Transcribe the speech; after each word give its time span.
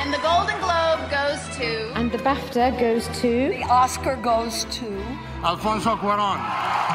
And 0.00 0.14
the 0.14 0.18
Golden 0.22 0.58
Globe 0.60 1.10
goes 1.10 1.40
to. 1.58 1.92
And 1.94 2.10
the 2.10 2.16
BAFTA 2.16 2.80
goes 2.80 3.06
to. 3.20 3.50
The 3.50 3.64
Oscar 3.64 4.16
goes 4.16 4.64
to. 4.76 4.86
Alfonso 5.44 5.94
Cuaron. 5.94 6.38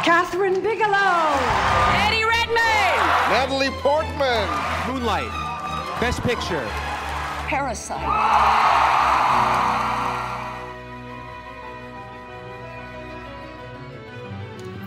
Catherine 0.04 0.60
Bigelow. 0.60 1.38
Eddie 2.02 2.26
Redmayne. 2.26 2.97
Natalie 3.29 3.70
Portman. 3.83 4.47
Moonlight. 4.88 5.29
Best 6.02 6.23
Picture. 6.23 6.65
Parasite. 7.47 8.01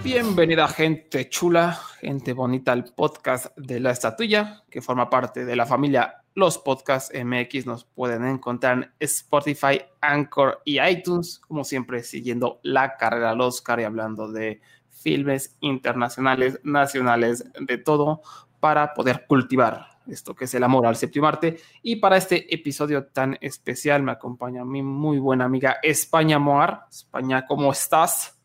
Bienvenida 0.02 0.66
gente 0.66 1.28
chula, 1.28 1.78
gente 2.00 2.32
bonita 2.32 2.72
al 2.72 2.84
podcast 2.84 3.56
de 3.56 3.78
la 3.78 3.90
estatuilla, 3.90 4.64
que 4.70 4.80
forma 4.80 5.08
parte 5.08 5.44
de 5.44 5.54
la 5.54 5.66
familia 5.66 6.17
Los 6.38 6.56
Podcasts 6.56 7.12
MX. 7.12 7.66
Nos 7.66 7.82
pueden 7.82 8.24
encontrar 8.24 8.74
en 8.78 8.92
Spotify, 9.00 9.82
Anchor 10.00 10.62
y 10.64 10.80
iTunes, 10.80 11.40
como 11.40 11.64
siempre 11.64 12.04
siguiendo 12.04 12.60
la 12.62 12.96
carrera 12.96 13.30
al 13.30 13.40
Oscar 13.40 13.80
y 13.80 13.82
hablando 13.82 14.30
de 14.30 14.60
filmes 14.88 15.56
internacionales, 15.58 16.60
nacionales, 16.62 17.44
de 17.58 17.78
todo, 17.78 18.22
para 18.60 18.94
poder 18.94 19.26
cultivar 19.26 19.88
esto 20.06 20.36
que 20.36 20.44
es 20.44 20.54
el 20.54 20.62
amor 20.62 20.86
al 20.86 20.94
séptimo 20.94 21.26
arte. 21.26 21.58
Y 21.82 21.96
para 21.96 22.16
este 22.16 22.54
episodio 22.54 23.06
tan 23.06 23.36
especial 23.40 24.04
me 24.04 24.12
acompaña 24.12 24.64
mi 24.64 24.80
muy 24.80 25.18
buena 25.18 25.44
amiga 25.44 25.78
España 25.82 26.38
Moar. 26.38 26.84
España, 26.88 27.46
¿cómo 27.46 27.72
estás? 27.72 28.38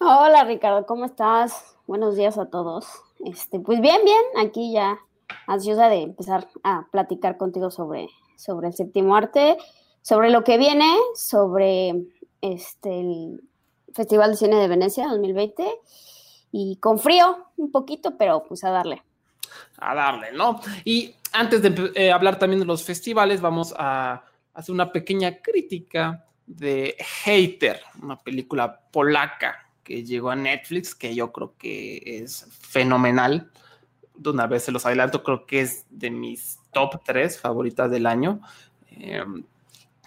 Hola 0.00 0.42
Ricardo, 0.42 0.84
¿cómo 0.84 1.04
estás? 1.04 1.76
Buenos 1.86 2.16
días 2.16 2.38
a 2.38 2.50
todos. 2.50 2.88
Este, 3.24 3.60
pues 3.60 3.80
bien, 3.80 4.00
bien, 4.04 4.44
aquí 4.44 4.72
ya 4.72 4.98
ansiosa 5.46 5.88
de 5.88 6.02
empezar 6.02 6.48
a 6.62 6.86
platicar 6.90 7.36
contigo 7.36 7.70
sobre, 7.70 8.08
sobre 8.36 8.68
el 8.68 8.74
séptimo 8.74 9.16
arte, 9.16 9.56
sobre 10.02 10.30
lo 10.30 10.44
que 10.44 10.58
viene, 10.58 10.94
sobre 11.14 11.94
este 12.40 13.00
el 13.00 13.40
Festival 13.94 14.32
de 14.32 14.36
Cine 14.36 14.56
de 14.56 14.68
Venecia 14.68 15.06
2020 15.08 15.64
y 16.50 16.76
con 16.76 16.98
frío 16.98 17.46
un 17.56 17.70
poquito, 17.70 18.16
pero 18.16 18.44
pues 18.44 18.64
a 18.64 18.70
darle. 18.70 19.02
A 19.78 19.94
darle, 19.94 20.32
¿no? 20.32 20.60
Y 20.84 21.14
antes 21.32 21.62
de 21.62 21.92
eh, 21.94 22.10
hablar 22.10 22.38
también 22.38 22.60
de 22.60 22.66
los 22.66 22.82
festivales, 22.82 23.40
vamos 23.40 23.74
a 23.76 24.24
hacer 24.54 24.74
una 24.74 24.92
pequeña 24.92 25.40
crítica 25.40 26.26
de 26.46 26.96
Hater, 27.24 27.80
una 28.02 28.18
película 28.18 28.80
polaca 28.90 29.68
que 29.82 30.04
llegó 30.04 30.30
a 30.30 30.36
Netflix, 30.36 30.94
que 30.94 31.14
yo 31.14 31.32
creo 31.32 31.54
que 31.56 32.02
es 32.04 32.46
fenomenal. 32.60 33.50
De 34.14 34.30
una 34.30 34.46
vez 34.46 34.64
se 34.64 34.72
los 34.72 34.86
adelanto, 34.86 35.22
creo 35.22 35.46
que 35.46 35.60
es 35.60 35.86
de 35.90 36.10
mis 36.10 36.58
top 36.72 37.02
3 37.04 37.40
favoritas 37.40 37.90
del 37.90 38.06
año. 38.06 38.40
Eh, 38.90 39.24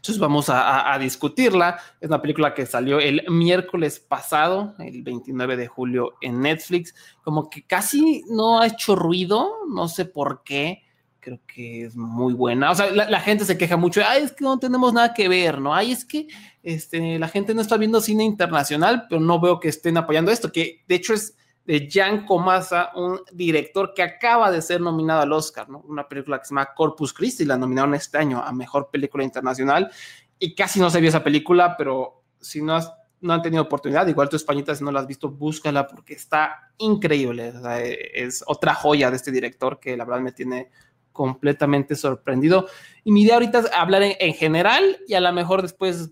entonces 0.06 0.20
vamos 0.20 0.50
a, 0.50 0.96
discutirla. 1.00 1.80
Es 2.00 2.10
una 2.10 2.22
película 2.22 2.54
que 2.54 2.68
salió 2.68 3.00
el 3.00 3.24
miércoles 3.28 4.00
pasado, 4.00 4.76
el 4.78 5.02
29 5.02 5.58
de 5.58 5.66
julio 5.66 6.14
en 6.22 6.42
Netflix. 6.42 6.94
Como 7.24 7.50
que 7.50 7.64
casi 7.64 8.24
no 8.30 8.60
ha 8.60 8.68
hecho 8.68 8.96
ruido, 8.96 9.52
no 9.68 9.88
sé 9.88 10.06
por 10.06 10.44
qué 10.44 10.84
creo 11.26 11.40
que 11.48 11.86
es 11.86 11.96
muy 11.96 12.36
buena. 12.36 12.70
O 12.70 12.76
sea, 12.76 12.92
la, 12.92 13.10
la, 13.10 13.20
gente 13.20 13.46
se 13.46 13.58
queja 13.58 13.78
mucho, 13.78 14.00
ay, 14.06 14.22
es 14.22 14.32
que 14.32 14.44
no 14.44 14.60
tenemos 14.60 14.94
nada 14.94 15.12
que 15.16 15.28
ver, 15.28 15.60
¿no? 15.60 15.74
Ay, 15.74 15.92
es 15.92 16.06
que 16.06 16.28
este, 16.62 17.18
la 17.18 17.28
gente 17.28 17.56
no 17.56 17.62
está 17.62 17.78
viendo 17.78 18.00
cine 18.00 18.24
internacional, 18.24 19.08
pero 19.10 19.20
no 19.20 19.40
veo 19.40 19.60
que 19.60 19.70
estén 19.70 19.98
apoyando 19.98 20.32
esto, 20.32 20.52
que 20.52 20.84
de 20.88 20.94
hecho 20.94 21.16
es 21.16 21.36
de 21.66 21.90
Jan 21.92 22.26
Comasa, 22.26 22.92
un 22.96 23.22
director 23.34 23.94
que 23.94 24.04
acaba 24.04 24.52
de 24.52 24.62
ser 24.62 24.82
nominado 24.82 25.22
al 25.22 25.34
Oscar, 25.34 25.70
¿no? 25.70 25.80
Una 25.88 26.08
película 26.08 26.40
que 26.40 26.46
se 26.46 26.52
llama 26.52 26.74
Corpus 26.76 27.14
Christi, 27.14 27.46
la 27.46 27.58
nominaron 27.58 27.96
este 27.96 28.18
año 28.18 28.42
a 28.42 28.52
Mejor 28.52 28.90
Película 28.92 29.24
Internacional, 29.24 29.92
y 30.38 30.54
casi 30.54 30.80
no 30.80 30.90
se 30.90 31.00
vio 31.00 31.10
esa 31.10 31.24
película, 31.24 31.76
pero 31.78 32.24
si 32.40 32.62
no 32.62 32.76
has 32.76 32.92
no 33.22 33.34
han 33.34 33.42
tenido 33.42 33.64
oportunidad, 33.64 34.08
igual 34.08 34.30
tu 34.30 34.36
españita, 34.36 34.76
si 34.76 34.84
no 34.84 34.92
la 34.92 35.00
has 35.00 35.08
visto, 35.08 35.30
búscala 35.30 35.88
porque 35.88 36.14
está 36.14 36.72
increíble. 36.78 37.50
O 37.50 37.62
sea, 37.62 37.82
es 37.82 38.44
otra 38.46 38.76
joya 38.76 39.10
de 39.10 39.16
este 39.16 39.32
director 39.32 39.80
que 39.80 39.98
la 39.98 40.06
verdad 40.06 40.22
me 40.22 40.32
tiene 40.32 40.70
completamente 41.12 41.96
sorprendido. 41.96 42.68
Y 43.04 43.12
mi 43.12 43.24
idea 43.24 43.36
ahorita 43.36 43.60
es 43.60 43.72
hablar 43.74 44.04
en, 44.04 44.14
en, 44.20 44.34
general 44.34 45.00
y 45.08 45.14
a 45.16 45.22
lo 45.22 45.32
mejor 45.34 45.62
después 45.62 46.12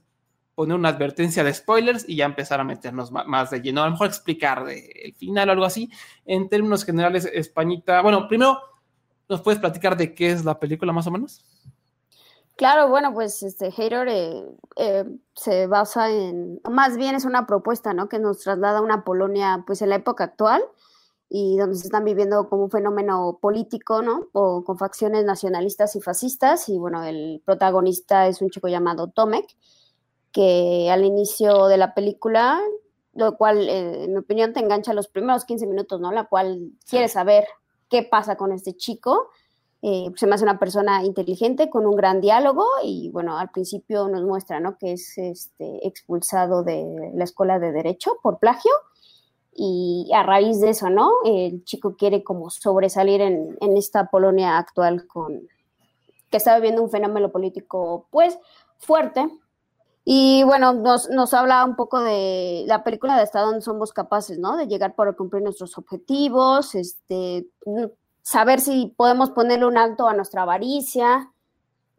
poner 0.56 0.76
una 0.78 0.90
advertencia 0.90 1.44
de 1.44 1.54
spoilers 1.54 2.08
y 2.08 2.18
ya 2.18 2.26
empezar 2.26 2.60
a 2.60 2.64
meternos 2.64 3.12
más, 3.12 3.50
de 3.50 3.62
lleno. 3.62 3.82
A 3.82 3.86
lo 3.86 3.92
mejor 3.92 4.08
explicar 4.08 4.66
el 4.70 5.14
final 5.16 5.50
o 5.50 5.52
algo 5.54 5.66
así. 5.66 5.90
En 6.26 6.50
términos 6.50 6.86
generales, 6.86 7.30
Españita, 7.32 8.02
bueno, 8.02 8.28
primero, 8.28 8.60
¿nos 9.30 9.42
puedes 9.42 9.60
platicar 9.60 9.98
de 9.98 10.14
qué 10.14 10.32
es 10.32 10.46
la 10.46 10.60
película 10.60 10.94
más 10.94 11.08
o 11.08 11.12
menos? 11.12 11.44
Claro, 12.56 12.88
bueno, 12.88 13.14
pues 13.14 13.42
este 13.42 13.72
Hater 13.72 14.08
eh, 14.08 14.44
eh, 14.76 15.06
se 15.34 15.66
basa 15.66 16.12
en, 16.12 16.62
más 16.70 16.98
bien 16.98 17.16
es 17.16 17.26
una 17.26 17.48
propuesta, 17.48 17.94
¿no? 17.94 18.08
Que 18.08 18.20
nos 18.20 18.40
traslada 18.40 18.78
a 18.78 18.82
una 18.82 19.04
Polonia, 19.04 19.64
pues 19.66 19.82
en 19.82 19.90
la 19.90 19.96
época 19.96 20.26
actual, 20.26 20.64
y 21.30 21.58
donde 21.58 21.76
se 21.76 21.86
están 21.88 22.06
viviendo 22.06 22.48
como 22.50 22.66
un 22.66 22.70
fenómeno 22.70 23.40
político, 23.42 24.04
¿no? 24.04 24.28
O 24.34 24.64
con 24.64 24.78
facciones 24.78 25.26
nacionalistas 25.26 25.96
y 25.96 26.02
fascistas. 26.02 26.70
Y 26.70 26.78
bueno, 26.78 27.04
el 27.04 27.42
protagonista 27.44 28.28
es 28.28 28.40
un 28.40 28.52
chico 28.52 28.68
llamado 28.68 29.10
Tomek, 29.10 29.48
que 30.34 30.90
al 30.92 31.06
inicio 31.06 31.68
de 31.68 31.78
la 31.78 31.94
película, 31.94 32.60
lo 33.14 33.38
cual, 33.38 33.70
eh, 33.70 34.06
en 34.06 34.14
mi 34.14 34.20
opinión, 34.20 34.52
te 34.52 34.60
engancha 34.60 34.94
los 34.94 35.08
primeros 35.08 35.46
15 35.46 35.68
minutos, 35.68 36.02
¿no? 36.02 36.12
La 36.12 36.26
cual 36.26 36.72
quiere 36.90 37.08
saber 37.08 37.46
qué 37.90 38.04
pasa 38.04 38.36
con 38.36 38.52
este 38.52 38.76
chico. 38.76 39.30
Eh, 39.84 40.12
se 40.16 40.28
me 40.28 40.36
hace 40.36 40.44
una 40.44 40.60
persona 40.60 41.04
inteligente, 41.04 41.70
con 41.70 41.86
un 41.86 41.96
gran 41.96 42.20
diálogo, 42.20 42.66
y 42.84 43.10
bueno, 43.12 43.38
al 43.38 43.52
principio 43.52 44.08
nos 44.10 44.24
muestra, 44.24 44.60
¿no? 44.60 44.78
Que 44.78 44.94
es 44.94 45.18
este, 45.18 45.88
expulsado 45.88 46.64
de 46.64 47.12
la 47.14 47.24
escuela 47.24 47.60
de 47.60 47.72
Derecho 47.72 48.18
por 48.24 48.40
plagio 48.40 48.72
y 49.56 50.10
a 50.14 50.24
raíz 50.24 50.60
de 50.62 50.72
eso, 50.72 50.90
¿no? 50.90 51.12
El 51.26 51.64
chico 51.64 51.96
quiere 51.96 52.24
como 52.24 52.50
sobresalir 52.50 53.22
en, 53.22 53.56
en, 53.62 53.78
esta 53.78 54.08
Polonia 54.10 54.58
actual 54.58 55.06
con 55.06 55.48
que 56.32 56.38
está 56.38 56.56
viviendo 56.56 56.82
un 56.82 56.90
fenómeno 56.90 57.32
político 57.32 58.08
pues 58.10 58.40
fuerte. 58.80 59.30
Y 60.06 60.44
bueno, 60.44 60.74
nos, 60.74 61.10
nos 61.10 61.34
habla 61.34 61.64
un 61.64 61.76
poco 61.76 62.02
de 62.02 62.66
la 62.68 62.84
película 62.84 63.16
de 63.16 63.24
hasta 63.24 63.42
dónde 63.42 63.62
somos 63.62 63.94
capaces, 63.94 64.38
¿no? 64.38 64.58
De 64.58 64.68
llegar 64.68 64.96
para 64.96 65.14
cumplir 65.14 65.44
nuestros 65.44 65.78
objetivos, 65.78 66.76
este, 66.76 67.48
saber 68.22 68.60
si 68.60 68.94
podemos 68.98 69.32
ponerle 69.32 69.66
un 69.66 69.78
alto 69.78 70.08
a 70.08 70.14
nuestra 70.14 70.42
avaricia, 70.42 71.32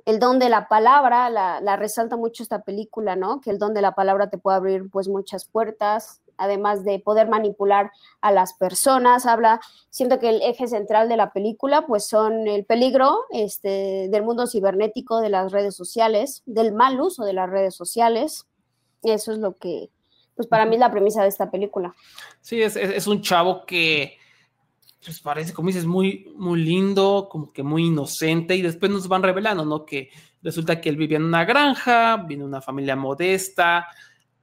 el 0.05 0.19
don 0.19 0.39
de 0.39 0.51
la 0.51 0.69
palabra, 0.69 1.31
la, 1.31 1.63
la 1.63 1.77
resalta 1.77 2.17
mucho 2.17 2.43
esta 2.43 2.63
película, 2.63 3.17
¿no? 3.17 3.41
Que 3.41 3.51
el 3.51 3.59
don 3.59 3.73
de 3.73 3.81
la 3.81 3.95
palabra 3.95 4.29
te 4.29 4.37
puede 4.37 4.59
abrir 4.59 4.91
pues 4.91 5.09
muchas 5.09 5.47
puertas, 5.47 6.21
además 6.37 6.85
de 6.85 6.99
poder 6.99 7.29
manipular 7.29 7.91
a 8.21 8.33
las 8.33 8.55
personas. 8.55 9.27
Habla, 9.27 9.61
siento 9.91 10.19
que 10.19 10.29
el 10.29 10.43
eje 10.43 10.67
central 10.67 11.09
de 11.09 11.17
la 11.17 11.33
película, 11.33 11.87
pues 11.87 12.07
son 12.07 12.47
el 12.49 12.65
peligro 12.65 13.21
este, 13.31 14.09
del 14.11 14.23
mundo 14.23 14.47
cibernético, 14.47 15.21
de 15.21 15.31
las 15.31 15.53
redes 15.53 15.75
sociales, 15.75 16.43
del 16.47 16.73
mal 16.73 17.01
uso 17.01 17.25
de 17.25 17.33
las 17.33 17.51
redes 17.51 17.75
sociales. 17.75 18.47
Eso 19.03 19.33
es 19.33 19.39
lo 19.39 19.57
que, 19.57 19.91
pues 20.35 20.49
para 20.49 20.65
mí 20.65 20.77
es 20.77 20.81
la 20.81 20.91
premisa 20.91 21.23
de 21.23 21.29
esta 21.29 21.51
película. 21.51 21.95
Sí, 22.41 22.63
es, 22.63 22.77
es, 22.77 22.91
es 22.91 23.07
un 23.07 23.21
chavo 23.21 23.65
que, 23.67 24.19
pues 25.05 25.21
parece, 25.21 25.53
como 25.53 25.69
dices, 25.69 25.85
muy, 25.85 26.33
muy 26.35 26.63
lindo, 26.63 27.29
como 27.31 27.53
que 27.53 27.63
muy 27.63 27.87
inocente, 27.87 28.57
y 28.57 28.63
después 28.63 28.91
nos 28.91 29.07
van 29.07 29.23
revelando, 29.23 29.65
¿no? 29.65 29.85
Que 29.85 30.09
resulta 30.43 30.81
que 30.81 30.89
él 30.89 30.97
vivía 30.97 31.19
en 31.19 31.25
una 31.25 31.45
granja, 31.45 32.17
viene 32.27 32.45
una 32.45 32.63
familia 32.63 32.97
modesta, 32.97 33.87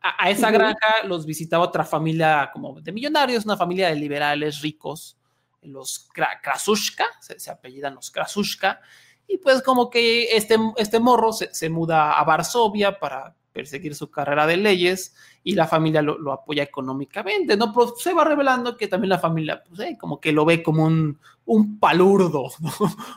a, 0.01 0.25
a 0.25 0.29
esa 0.29 0.47
uh 0.47 0.49
-huh. 0.49 0.53
granja 0.53 1.03
los 1.05 1.25
visitaba 1.25 1.65
otra 1.65 1.83
familia 1.83 2.49
como 2.51 2.81
de 2.81 2.91
millonarios, 2.91 3.45
una 3.45 3.57
familia 3.57 3.89
de 3.89 3.95
liberales 3.95 4.61
ricos, 4.61 5.17
los 5.61 6.09
Krasushka, 6.41 7.05
se, 7.19 7.39
se 7.39 7.51
apellidan 7.51 7.95
los 7.95 8.09
Krasushka, 8.11 8.81
y 9.27 9.37
pues 9.37 9.61
como 9.61 9.89
que 9.89 10.35
este, 10.35 10.57
este 10.77 10.99
morro 10.99 11.31
se, 11.31 11.53
se, 11.53 11.69
muda 11.69 12.19
a 12.19 12.23
Varsovia 12.23 12.99
para 12.99 13.35
perseguir 13.53 13.95
su 13.95 14.09
carrera 14.09 14.47
de 14.47 14.57
leyes 14.57 15.15
y 15.43 15.55
la 15.55 15.67
familia 15.67 16.01
lo, 16.01 16.17
lo 16.17 16.31
apoya 16.31 16.63
económicamente, 16.63 17.55
¿no? 17.57 17.71
Pero 17.73 17.95
se 17.95 18.13
va 18.13 18.23
revelando 18.23 18.75
que 18.75 18.87
también 18.87 19.09
la 19.09 19.19
familia, 19.19 19.63
pues, 19.63 19.79
eh, 19.81 19.97
como 19.99 20.19
que 20.19 20.31
lo 20.31 20.45
ve 20.45 20.63
como 20.63 20.83
un, 20.83 21.19
un 21.45 21.79
palurdo, 21.79 22.49
¿no? 22.59 22.71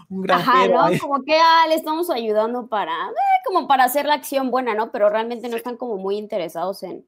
un 0.08 0.22
granjero. 0.22 0.80
Ajá, 0.80 0.90
¿no? 0.90 0.98
Como 0.98 1.22
que 1.22 1.36
ah, 1.36 1.66
le 1.68 1.74
estamos 1.74 2.10
ayudando 2.10 2.66
para, 2.66 2.92
eh, 2.92 3.42
como 3.46 3.66
para 3.66 3.84
hacer 3.84 4.06
la 4.06 4.14
acción 4.14 4.50
buena, 4.50 4.74
¿no? 4.74 4.90
Pero 4.90 5.10
realmente 5.10 5.48
no 5.48 5.56
están 5.56 5.76
como 5.76 5.96
muy 5.96 6.16
interesados 6.16 6.82
en, 6.82 7.06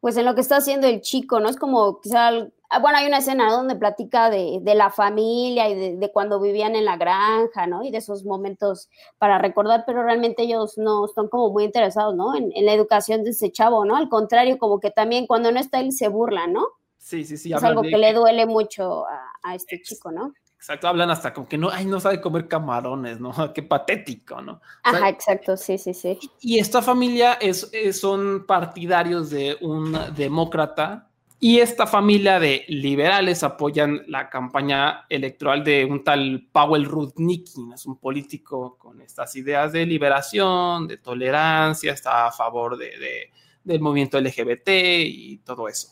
pues 0.00 0.16
en 0.16 0.26
lo 0.26 0.34
que 0.34 0.42
está 0.42 0.56
haciendo 0.56 0.86
el 0.86 1.00
chico, 1.00 1.40
¿no? 1.40 1.48
Es 1.48 1.56
como 1.56 2.00
quizá, 2.00 2.30
bueno, 2.30 2.98
hay 2.98 3.06
una 3.06 3.18
escena 3.18 3.46
¿no? 3.46 3.56
donde 3.56 3.76
platica 3.76 4.28
de, 4.28 4.58
de, 4.60 4.74
la 4.74 4.90
familia 4.90 5.68
y 5.70 5.74
de, 5.74 5.96
de, 5.96 6.12
cuando 6.12 6.40
vivían 6.40 6.76
en 6.76 6.84
la 6.84 6.96
granja, 6.96 7.66
¿no? 7.66 7.82
Y 7.82 7.90
de 7.90 7.98
esos 7.98 8.24
momentos 8.24 8.90
para 9.18 9.38
recordar, 9.38 9.84
pero 9.86 10.02
realmente 10.02 10.42
ellos 10.42 10.76
no 10.76 11.06
están 11.06 11.28
como 11.28 11.50
muy 11.50 11.64
interesados, 11.64 12.14
¿no? 12.14 12.34
En, 12.34 12.52
en 12.54 12.66
la 12.66 12.74
educación 12.74 13.24
de 13.24 13.30
ese 13.30 13.50
chavo, 13.50 13.84
¿no? 13.84 13.96
Al 13.96 14.08
contrario, 14.08 14.58
como 14.58 14.80
que 14.80 14.90
también 14.90 15.26
cuando 15.26 15.52
no 15.52 15.58
está 15.58 15.80
él 15.80 15.92
se 15.92 16.08
burla, 16.08 16.46
¿no? 16.48 16.66
Sí, 16.98 17.24
sí, 17.24 17.36
sí. 17.36 17.52
Es 17.52 17.62
algo 17.62 17.82
que, 17.82 17.90
que, 17.90 17.98
le 17.98 18.12
duele 18.12 18.46
mucho 18.46 19.06
a, 19.06 19.30
a 19.42 19.54
este 19.54 19.80
chico, 19.82 20.10
¿no? 20.10 20.32
Exacto, 20.64 20.88
hablan 20.88 21.10
hasta 21.10 21.34
como 21.34 21.46
que 21.46 21.58
no, 21.58 21.68
ay, 21.68 21.84
no 21.84 22.00
sabe 22.00 22.22
comer 22.22 22.48
camarones, 22.48 23.20
¿no? 23.20 23.32
Qué 23.52 23.62
patético, 23.62 24.40
¿no? 24.40 24.52
O 24.54 24.90
sea, 24.90 24.98
Ajá, 24.98 25.08
exacto, 25.10 25.58
sí, 25.58 25.76
sí, 25.76 25.92
sí. 25.92 26.18
y 26.40 26.58
esta 26.58 26.80
familia 26.80 27.34
es, 27.34 27.68
es- 27.70 28.00
son 28.00 28.46
partidarios 28.46 29.28
de 29.28 29.58
un 29.60 29.94
demócrata 30.16 31.10
y 31.38 31.58
esta 31.58 31.86
familia 31.86 32.40
de 32.40 32.64
liberales 32.68 33.42
apoyan 33.42 34.04
la 34.08 34.30
campaña 34.30 35.04
electoral 35.10 35.62
de 35.62 35.84
un 35.84 36.02
tal 36.02 36.48
Powell 36.50 36.86
Rudnicki, 36.86 37.68
es 37.74 37.84
un 37.84 37.98
político 37.98 38.78
con 38.78 39.02
estas 39.02 39.36
ideas 39.36 39.70
de 39.70 39.84
liberación, 39.84 40.88
de 40.88 40.96
tolerancia, 40.96 41.92
está 41.92 42.28
a 42.28 42.32
favor 42.32 42.78
de, 42.78 42.86
de- 42.86 43.30
del 43.62 43.80
movimiento 43.82 44.16
LGBT 44.16 45.02
y 45.04 45.36
todo 45.44 45.68
eso. 45.68 45.88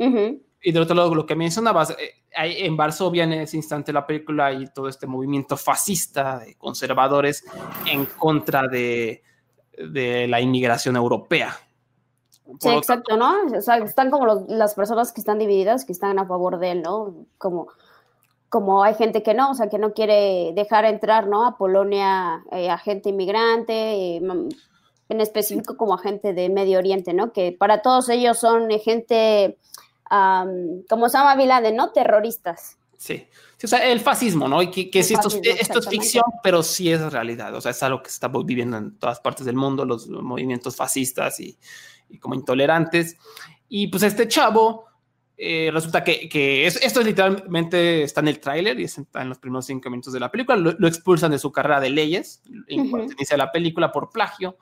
Ujú. 0.00 0.42
Y 0.62 0.72
del 0.72 0.82
otro 0.82 0.96
lado, 0.96 1.14
lo 1.14 1.24
que 1.26 1.36
mencionabas, 1.36 1.90
eh, 1.90 2.14
en 2.34 2.76
Varsovia 2.76 3.24
en 3.24 3.32
ese 3.32 3.56
instante 3.56 3.92
la 3.92 4.06
película 4.06 4.46
hay 4.46 4.66
todo 4.74 4.88
este 4.88 5.06
movimiento 5.06 5.56
fascista 5.56 6.38
de 6.40 6.56
conservadores 6.56 7.44
en 7.86 8.06
contra 8.06 8.66
de, 8.66 9.22
de 9.76 10.26
la 10.28 10.40
inmigración 10.40 10.96
europea. 10.96 11.56
Por 12.44 12.56
Sí, 12.60 12.68
exacto, 12.70 13.16
¿no? 13.16 13.34
O 13.56 13.60
sea, 13.60 13.76
están 13.78 14.10
como 14.10 14.24
los- 14.26 14.48
las 14.48 14.74
personas 14.74 15.12
que 15.12 15.20
están 15.20 15.38
divididas, 15.38 15.84
que 15.84 15.92
están 15.92 16.18
a 16.18 16.26
favor 16.26 16.58
de 16.58 16.70
él, 16.72 16.82
¿no? 16.82 17.26
Como, 17.36 17.68
como 18.48 18.82
hay 18.82 18.94
gente 18.94 19.22
que 19.22 19.34
no, 19.34 19.50
o 19.50 19.54
sea, 19.54 19.68
que 19.68 19.78
no 19.78 19.92
quiere 19.92 20.52
dejar 20.54 20.86
entrar, 20.86 21.26
¿no? 21.28 21.46
A 21.46 21.58
Polonia 21.58 22.42
eh, 22.50 22.70
a 22.70 22.78
gente 22.78 23.10
inmigrante, 23.10 24.16
eh, 24.16 24.22
en 25.10 25.20
específico 25.20 25.76
como 25.76 25.94
a 25.94 25.98
gente 25.98 26.32
de 26.32 26.48
Medio 26.48 26.78
Oriente, 26.78 27.12
¿no? 27.12 27.32
Que 27.32 27.52
para 27.52 27.82
todos 27.82 28.08
ellos 28.08 28.38
son 28.38 28.70
eh, 28.70 28.78
gente, 28.78 29.58
am, 30.10 30.82
como 30.88 31.06
Osama 31.06 31.34
Bin 31.36 31.48
Laden, 31.48 31.76
¿no? 31.76 31.90
Terroristas. 31.92 32.78
Sí. 32.96 33.26
Sí, 33.56 33.66
o 33.66 33.68
sea, 33.68 33.90
el 33.90 33.98
fascismo, 34.00 34.46
¿no? 34.48 34.62
Y 34.62 34.70
que, 34.70 34.88
que 34.88 35.00
El 35.00 35.04
sí, 35.04 35.14
esto, 35.14 35.30
fascismo, 35.30 35.56
esto 35.60 35.78
es 35.80 35.88
ficción, 35.88 36.24
pero 36.42 36.62
sí 36.62 36.92
es 36.92 37.12
realidad. 37.12 37.52
O 37.54 37.60
sea, 37.60 37.72
es 37.72 37.82
algo 37.82 38.02
que 38.02 38.08
está 38.08 38.28
viviendo 38.28 38.76
en 38.76 38.96
todas 38.98 39.18
partes 39.20 39.44
del 39.46 39.56
mundo, 39.56 39.84
los 39.84 40.08
movimientos 40.08 40.76
fascistas 40.76 41.40
y, 41.40 41.58
y 42.08 42.18
como 42.18 42.34
intolerantes. 42.36 43.16
Y 43.68 43.88
pues 43.88 44.04
este 44.04 44.28
chavo, 44.28 44.86
eh, 45.36 45.70
resulta 45.72 46.04
que, 46.04 46.28
que 46.28 46.66
es- 46.68 46.80
esto 46.82 47.00
es 47.00 47.06
literalmente 47.06 48.04
está 48.04 48.20
en 48.20 48.28
el 48.28 48.38
tráiler 48.40 48.78
y 48.78 48.84
está 48.84 49.22
en 49.22 49.28
los 49.28 49.38
primeros 49.38 49.66
cinco 49.66 49.90
minutos 49.90 50.12
de 50.12 50.20
la 50.20 50.30
película. 50.30 50.56
Lo, 50.56 50.72
lo 50.78 50.86
expulsan 50.86 51.32
de 51.32 51.38
su 51.40 51.50
carrera 51.50 51.80
de 51.80 51.90
leyes 51.90 52.42
en 52.68 52.80
Ujú. 52.82 52.90
cuanto 52.90 53.12
inicia 53.14 53.36
la 53.36 53.50
película 53.50 53.90
por 53.90 54.10
plagio. 54.10 54.56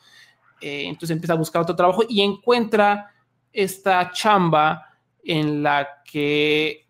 Eh, 0.62 0.84
entonces 0.86 1.10
empieza 1.10 1.34
a 1.34 1.36
buscar 1.36 1.60
otro 1.62 1.76
trabajo 1.76 2.02
y 2.08 2.22
encuentra 2.22 3.12
esta 3.52 4.10
chamba 4.10 4.85
en 5.26 5.62
la 5.62 6.02
que 6.04 6.86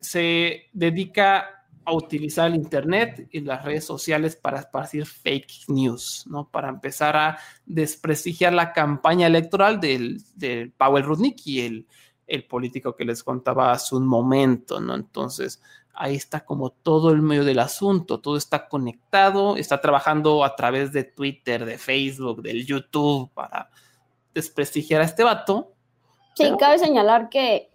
se 0.00 0.66
dedica 0.72 1.46
a 1.84 1.92
utilizar 1.92 2.48
el 2.48 2.56
Internet 2.56 3.28
y 3.30 3.40
las 3.40 3.64
redes 3.64 3.84
sociales 3.84 4.34
para 4.34 4.58
esparcir 4.58 5.06
fake 5.06 5.68
news, 5.68 6.24
¿no? 6.28 6.48
Para 6.50 6.68
empezar 6.68 7.16
a 7.16 7.38
desprestigiar 7.64 8.52
la 8.52 8.72
campaña 8.72 9.28
electoral 9.28 9.78
del, 9.80 10.20
del 10.34 10.72
Powell 10.72 11.04
Rudnicki, 11.04 11.60
el, 11.60 11.86
el 12.26 12.44
político 12.44 12.96
que 12.96 13.04
les 13.04 13.22
contaba 13.22 13.70
hace 13.70 13.94
un 13.94 14.04
momento, 14.06 14.80
¿no? 14.80 14.96
Entonces, 14.96 15.62
ahí 15.94 16.16
está 16.16 16.44
como 16.44 16.70
todo 16.70 17.10
el 17.10 17.22
medio 17.22 17.44
del 17.44 17.60
asunto, 17.60 18.20
todo 18.20 18.36
está 18.36 18.68
conectado, 18.68 19.56
está 19.56 19.80
trabajando 19.80 20.44
a 20.44 20.56
través 20.56 20.92
de 20.92 21.04
Twitter, 21.04 21.64
de 21.64 21.78
Facebook, 21.78 22.42
del 22.42 22.66
YouTube 22.66 23.30
para 23.32 23.70
desprestigiar 24.34 25.02
a 25.02 25.04
este 25.04 25.22
vato. 25.22 25.72
Sí, 26.34 26.42
Pero- 26.44 26.56
cabe 26.58 26.78
señalar 26.80 27.28
que, 27.28 27.70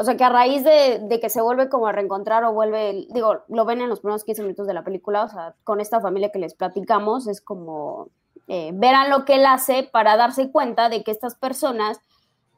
o 0.00 0.04
sea, 0.04 0.16
que 0.16 0.22
a 0.22 0.28
raíz 0.28 0.62
de, 0.62 1.00
de 1.02 1.18
que 1.18 1.28
se 1.28 1.42
vuelve 1.42 1.68
como 1.68 1.88
a 1.88 1.92
reencontrar 1.92 2.44
o 2.44 2.52
vuelve, 2.52 3.08
digo, 3.10 3.42
lo 3.48 3.64
ven 3.64 3.80
en 3.80 3.88
los 3.88 3.98
primeros 3.98 4.22
15 4.22 4.42
minutos 4.42 4.68
de 4.68 4.72
la 4.72 4.84
película, 4.84 5.24
o 5.24 5.28
sea, 5.28 5.56
con 5.64 5.80
esta 5.80 6.00
familia 6.00 6.30
que 6.30 6.38
les 6.38 6.54
platicamos, 6.54 7.26
es 7.26 7.40
como, 7.40 8.08
eh, 8.46 8.70
verán 8.74 9.10
lo 9.10 9.24
que 9.24 9.34
él 9.34 9.44
hace 9.44 9.82
para 9.82 10.16
darse 10.16 10.52
cuenta 10.52 10.88
de 10.88 11.02
que 11.02 11.10
estas 11.10 11.34
personas, 11.34 11.98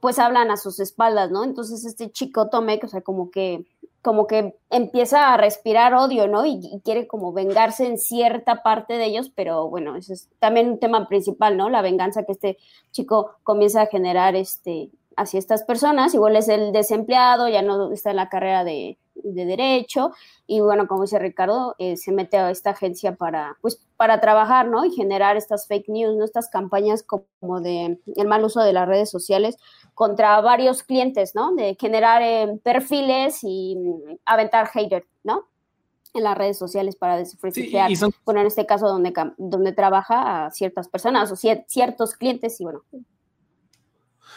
pues, 0.00 0.18
hablan 0.18 0.50
a 0.50 0.58
sus 0.58 0.80
espaldas, 0.80 1.30
¿no? 1.30 1.42
Entonces, 1.42 1.86
este 1.86 2.10
chico 2.10 2.50
Tomek, 2.50 2.84
o 2.84 2.88
sea, 2.88 3.00
como 3.00 3.30
que, 3.30 3.64
como 4.02 4.26
que 4.26 4.54
empieza 4.68 5.32
a 5.32 5.38
respirar 5.38 5.94
odio, 5.94 6.28
¿no? 6.28 6.44
Y, 6.44 6.60
y 6.62 6.80
quiere 6.84 7.06
como 7.06 7.32
vengarse 7.32 7.86
en 7.86 7.96
cierta 7.96 8.62
parte 8.62 8.98
de 8.98 9.06
ellos, 9.06 9.32
pero 9.34 9.66
bueno, 9.66 9.96
ese 9.96 10.12
es 10.12 10.28
también 10.40 10.72
un 10.72 10.78
tema 10.78 11.08
principal, 11.08 11.56
¿no? 11.56 11.70
La 11.70 11.80
venganza 11.80 12.24
que 12.24 12.32
este 12.32 12.58
chico 12.90 13.36
comienza 13.44 13.80
a 13.80 13.86
generar, 13.86 14.36
este, 14.36 14.90
hacia 15.20 15.38
estas 15.38 15.62
personas, 15.64 16.14
igual 16.14 16.36
es 16.36 16.48
el 16.48 16.72
desempleado, 16.72 17.48
ya 17.48 17.62
no 17.62 17.92
está 17.92 18.10
en 18.10 18.16
la 18.16 18.28
carrera 18.28 18.64
de, 18.64 18.96
de 19.14 19.44
derecho, 19.44 20.12
y 20.46 20.60
bueno, 20.60 20.86
como 20.88 21.02
dice 21.02 21.18
Ricardo, 21.18 21.74
eh, 21.78 21.96
se 21.96 22.10
mete 22.12 22.38
a 22.38 22.50
esta 22.50 22.70
agencia 22.70 23.14
para, 23.16 23.56
pues, 23.60 23.86
para 23.96 24.20
trabajar, 24.20 24.66
¿no? 24.68 24.84
Y 24.84 24.90
generar 24.92 25.36
estas 25.36 25.66
fake 25.66 25.88
news, 25.88 26.16
¿no? 26.16 26.24
Estas 26.24 26.48
campañas 26.48 27.02
como 27.02 27.60
de 27.60 27.98
el 28.16 28.26
mal 28.28 28.44
uso 28.44 28.60
de 28.62 28.72
las 28.72 28.88
redes 28.88 29.10
sociales 29.10 29.56
contra 29.94 30.40
varios 30.40 30.82
clientes, 30.82 31.34
¿no? 31.34 31.54
De 31.54 31.76
generar 31.78 32.22
eh, 32.22 32.58
perfiles 32.62 33.40
y 33.42 33.76
mm, 33.76 34.16
aventar 34.24 34.66
hater, 34.68 35.04
¿no? 35.22 35.44
En 36.14 36.24
las 36.24 36.36
redes 36.36 36.58
sociales 36.58 36.96
para 36.96 37.16
desprestigiar, 37.18 37.90
y 37.90 37.96
son- 37.96 38.12
bueno, 38.24 38.40
en 38.40 38.46
este 38.46 38.64
caso 38.66 38.88
donde, 38.88 39.12
donde 39.36 39.72
trabaja 39.72 40.46
a 40.46 40.50
ciertas 40.50 40.88
personas 40.88 41.30
o 41.30 41.36
cier- 41.36 41.64
ciertos 41.68 42.14
clientes 42.14 42.60
y 42.60 42.64
bueno, 42.64 42.82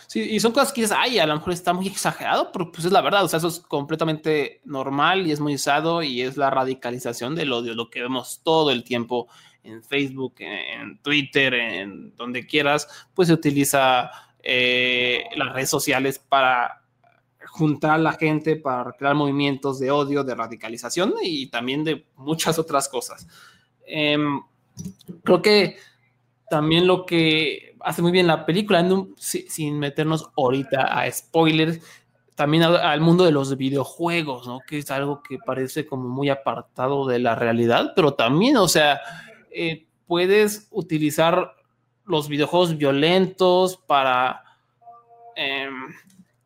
Sí, 0.08 0.22
y 0.22 0.40
son 0.40 0.52
cosas 0.52 0.72
que 0.74 0.82
dices, 0.82 0.96
ay, 1.00 1.20
a 1.20 1.26
lo 1.26 1.36
mejor 1.36 1.54
está 1.54 1.74
muy 1.74 1.88
exagerado, 1.88 2.52
pero 2.52 2.72
pues 2.72 2.86
es 2.86 2.92
la 2.92 3.02
verdad, 3.02 3.24
o 3.24 3.28
sea, 3.28 3.38
eso 3.38 3.48
es 3.48 3.60
completamente 3.60 4.62
normal 4.66 5.28
y 5.28 5.32
es 5.32 5.40
muy 5.40 5.56
usado 5.56 6.04
y 6.04 6.22
es 6.22 6.38
la 6.38 6.50
radicalización 6.50 7.36
del 7.36 7.54
odio, 7.54 7.74
lo 7.74 7.90
que 7.90 8.02
vemos 8.02 8.42
todo 8.44 8.72
el 8.72 8.84
tiempo 8.84 9.28
en 9.64 9.84
Facebook, 9.84 10.36
en 10.40 11.00
Twitter, 11.00 11.54
en 11.54 12.16
donde 12.16 12.46
quieras, 12.46 12.88
pues 13.14 13.28
se 13.30 13.34
utiliza 13.34 14.12
eh, 14.42 15.24
las 15.36 15.54
redes 15.54 15.70
sociales 15.70 16.20
para 16.20 16.84
juntar 17.48 17.92
a 17.92 17.98
la 17.98 18.14
gente, 18.14 18.56
para 18.56 18.92
crear 18.94 19.16
movimientos 19.16 19.80
de 19.80 19.92
odio, 19.92 20.24
de 20.24 20.36
radicalización 20.36 21.14
y 21.22 21.48
también 21.48 21.84
de 21.84 22.06
muchas 22.16 22.60
otras 22.60 22.90
cosas. 22.90 23.28
Em, 23.86 24.42
creo 25.24 25.42
que 25.42 25.78
también 26.50 26.88
lo 26.88 27.06
que 27.06 27.73
hace 27.84 28.02
muy 28.02 28.12
bien 28.12 28.28
la 28.28 28.46
película, 28.46 28.86
sin 29.18 29.80
meternos 29.80 30.30
ahorita 30.38 31.00
a 31.00 31.12
spoilers, 31.12 31.80
también 32.36 32.64
al, 32.64 32.78
al 32.78 33.02
mundo 33.02 33.26
de 33.26 33.32
los 33.32 33.56
videojuegos, 33.58 34.48
¿no? 34.48 34.60
Que 34.68 34.80
es 34.80 34.90
algo 34.92 35.22
que 35.22 35.38
parece 35.46 35.86
como 35.86 36.10
muy 36.10 36.30
apartado 36.30 37.06
de 37.08 37.20
la 37.20 37.36
realidad, 37.36 37.94
pero 37.96 38.14
también, 38.14 38.58
o 38.58 38.68
sea, 38.68 39.00
eh, 39.52 39.86
puedes 40.08 40.68
utilizar 40.72 41.54
los 42.06 42.28
videojuegos 42.28 42.78
violentos 42.78 43.78
para 43.78 44.44
em, 45.36 45.94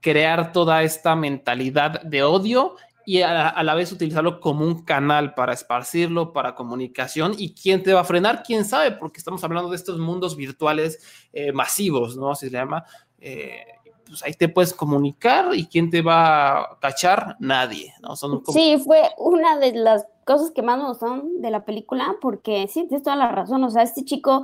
crear 0.01 0.51
toda 0.51 0.84
esta 0.84 1.15
mentalidad 1.15 2.01
de 2.01 2.24
odio 2.24 2.75
y 3.08 3.22
a, 3.22 3.48
a 3.48 3.64
la 3.64 3.74
vez 3.74 3.94
utilizarlo 3.94 4.42
como 4.42 4.66
un 4.66 4.84
canal 4.84 5.34
para 5.34 5.54
esparcirlo, 5.54 6.34
para 6.34 6.56
comunicación. 6.56 7.36
¿Y 7.38 7.54
quién 7.54 7.82
te 7.82 7.94
va 7.94 8.02
a 8.02 8.04
frenar? 8.04 8.44
¿Quién 8.44 8.66
sabe? 8.66 8.92
Porque 8.92 9.20
estamos 9.20 9.42
hablando 9.46 9.70
de 9.70 9.78
estos 9.78 9.98
mundos 9.98 10.36
virtuales 10.36 11.00
eh, 11.32 11.54
masivos, 11.54 12.18
¿no? 12.18 12.36
Se 12.36 12.50
llama. 12.50 12.84
Eh, 13.18 13.64
pues 14.06 14.22
ahí 14.24 14.34
te 14.34 14.50
puedes 14.50 14.74
comunicar 14.74 15.56
y 15.56 15.68
quién 15.68 15.90
te 15.90 16.02
va 16.02 16.60
a 16.60 16.80
cachar? 16.82 17.38
Nadie, 17.40 17.94
¿no? 18.02 18.18
Son 18.18 18.44
Sí, 18.52 18.78
fue 18.84 19.04
una 19.18 19.58
de 19.58 19.72
las 19.72 20.06
cosas 20.26 20.52
que 20.52 20.62
más 20.62 20.78
me 20.78 20.90
gustaron 20.90 21.42
de 21.42 21.50
la 21.50 21.64
película, 21.64 22.18
porque 22.20 22.68
sí, 22.68 22.88
tienes 22.90 23.04
toda 23.04 23.16
la 23.16 23.32
razón. 23.32 23.64
O 23.64 23.70
sea, 23.70 23.84
este 23.84 24.04
chico 24.04 24.44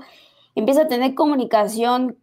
empieza 0.56 0.84
a 0.84 0.88
tener 0.88 1.16
comunicación 1.16 2.18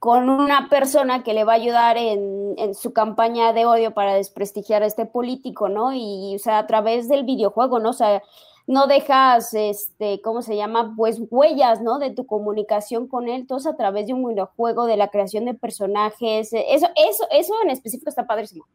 con 0.00 0.28
una 0.30 0.68
persona 0.70 1.22
que 1.22 1.34
le 1.34 1.44
va 1.44 1.52
a 1.52 1.56
ayudar 1.56 1.96
en, 1.98 2.54
en 2.56 2.74
su 2.74 2.92
campaña 2.94 3.52
de 3.52 3.66
odio 3.66 3.92
para 3.92 4.14
desprestigiar 4.14 4.82
a 4.82 4.86
este 4.86 5.04
político, 5.06 5.68
¿no? 5.68 5.92
Y, 5.92 6.34
o 6.34 6.38
sea, 6.38 6.58
a 6.58 6.66
través 6.66 7.06
del 7.08 7.24
videojuego, 7.24 7.78
¿no? 7.80 7.90
O 7.90 7.92
sea, 7.92 8.22
no 8.66 8.86
dejas, 8.86 9.52
este, 9.52 10.22
¿cómo 10.22 10.40
se 10.40 10.56
llama? 10.56 10.94
Pues 10.96 11.20
huellas, 11.30 11.82
¿no? 11.82 11.98
De 11.98 12.10
tu 12.12 12.24
comunicación 12.24 13.08
con 13.08 13.28
él, 13.28 13.46
todo 13.46 13.68
a 13.68 13.76
través 13.76 14.06
de 14.06 14.14
un 14.14 14.26
videojuego, 14.26 14.86
de 14.86 14.96
la 14.96 15.08
creación 15.08 15.44
de 15.44 15.52
personajes. 15.54 16.50
Eso, 16.52 16.86
eso, 16.96 17.26
eso 17.30 17.54
en 17.62 17.68
específico 17.70 18.08
está 18.08 18.26
padrísimo. 18.26 18.66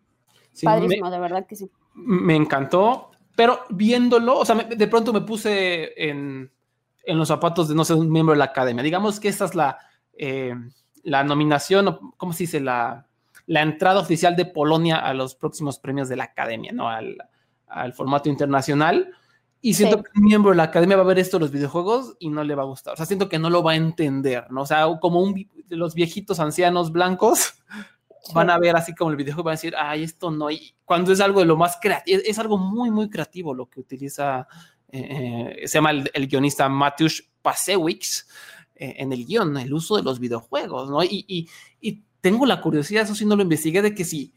sí, 0.53 0.65
me- 0.67 0.74
Padrísimo, 0.74 1.10
de 1.10 1.20
verdad 1.20 1.48
que 1.48 1.55
sí. 1.55 1.70
me 1.96 2.36
encantó, 2.36 3.10
pero 3.36 3.60
viéndolo, 3.72 4.38
o 4.38 4.46
sea, 4.46 4.53
me- 4.53 4.63
de 4.65 4.88
pronto 4.88 5.12
me 5.12 5.22
puse 5.22 5.91
en, 6.08 6.51
en 7.03 7.17
los 7.17 7.27
zapatos 7.29 7.67
de, 7.67 7.74
no 7.74 7.84
sé, 7.84 7.96
un 7.96 8.12
miembro 8.12 8.34
de 8.34 8.39
la 8.39 8.46
academia. 8.46 8.84
Digamos 8.84 9.20
que 9.20 9.29
esta 9.29 9.46
es 9.46 9.55
la, 9.55 9.79
eh, 10.17 10.53
la 11.06 11.24
nominación, 11.24 12.14
¿cómo 12.18 12.34
se 12.34 12.44
dice? 12.44 12.60
La, 12.60 13.08
la 13.48 13.62
entrada 13.62 14.00
oficial 14.02 14.36
de 14.36 14.46
Polonia 14.46 14.98
a 14.98 15.14
los 15.14 15.36
próximos 15.36 15.80
premios 15.80 16.10
de 16.10 16.18
la 16.18 16.26
academia, 16.26 16.72
¿no? 16.74 16.90
Al, 16.90 17.18
al 17.68 17.94
formato 17.94 18.28
internacional. 18.28 19.14
Y 19.62 19.74
siento 19.74 19.98
Sí. 19.98 20.04
que 20.04 20.20
un 20.20 20.26
miembro 20.26 20.52
de 20.52 20.58
la 20.58 20.64
academia 20.64 20.98
va 20.98 21.04
a 21.04 21.08
ver 21.08 21.20
esto, 21.20 21.40
los 21.40 21.52
videojuegos, 21.52 22.18
y 22.20 22.30
no 22.30 22.44
le 22.44 22.54
va 22.54 22.64
a 22.64 22.68
gustar. 22.68 22.94
O 22.94 22.98
sea, 22.98 23.06
siento 23.06 23.30
que 23.30 23.40
no 23.40 23.50
lo 23.50 23.64
va 23.64 23.72
a 23.72 23.76
entender, 23.76 24.52
¿no? 24.52 24.62
O 24.62 24.66
sea, 24.66 24.88
como 25.02 25.22
un, 25.22 25.50
los 25.70 25.96
viejitos 25.96 26.40
ancianos 26.40 26.92
blancos 26.92 27.56
van 28.34 28.50
a 28.50 28.58
ver 28.58 28.76
así 28.76 28.94
como 28.96 29.12
el 29.12 29.18
videojuego 29.18 29.50
y 29.50 29.52
van 29.52 29.54
a 29.54 29.58
decir, 29.58 29.74
ay, 29.78 30.04
esto 30.04 30.32
no, 30.32 30.50
y 30.50 30.76
cuando 30.84 31.12
es 31.12 31.20
algo 31.20 31.40
de 31.40 31.46
lo 31.46 31.58
más 31.58 31.78
creativo, 31.82 32.22
es, 32.26 32.40
algo 32.40 32.58
muy, 32.58 32.92
muy 32.92 33.10
creativo 33.10 33.54
lo 33.54 33.68
que 33.68 33.80
utiliza, 33.80 34.48
eh, 34.90 35.64
se 35.66 35.78
llama 35.78 35.92
el, 35.92 36.28
guionista 36.28 36.68
Mateusz 36.70 37.22
Pasewicz 37.42 38.22
eh, 38.22 38.26
en 38.75 39.13
el 39.13 39.25
guion, 39.25 39.58
el 39.58 39.74
uso 39.74 39.96
de 39.96 40.03
los 40.03 40.20
videojuegos, 40.20 40.89
¿no? 40.89 41.03
Y, 41.03 41.25
y, 41.27 41.50
y 41.82 42.03
tengo 42.22 42.46
la 42.46 42.62
curiosidad, 42.62 43.03
eso 43.03 43.15
sí 43.15 43.25
no 43.25 43.36
lo 43.36 43.44
investigué, 43.44 43.82
de 43.82 43.96
que 43.96 44.03
si 44.03 44.34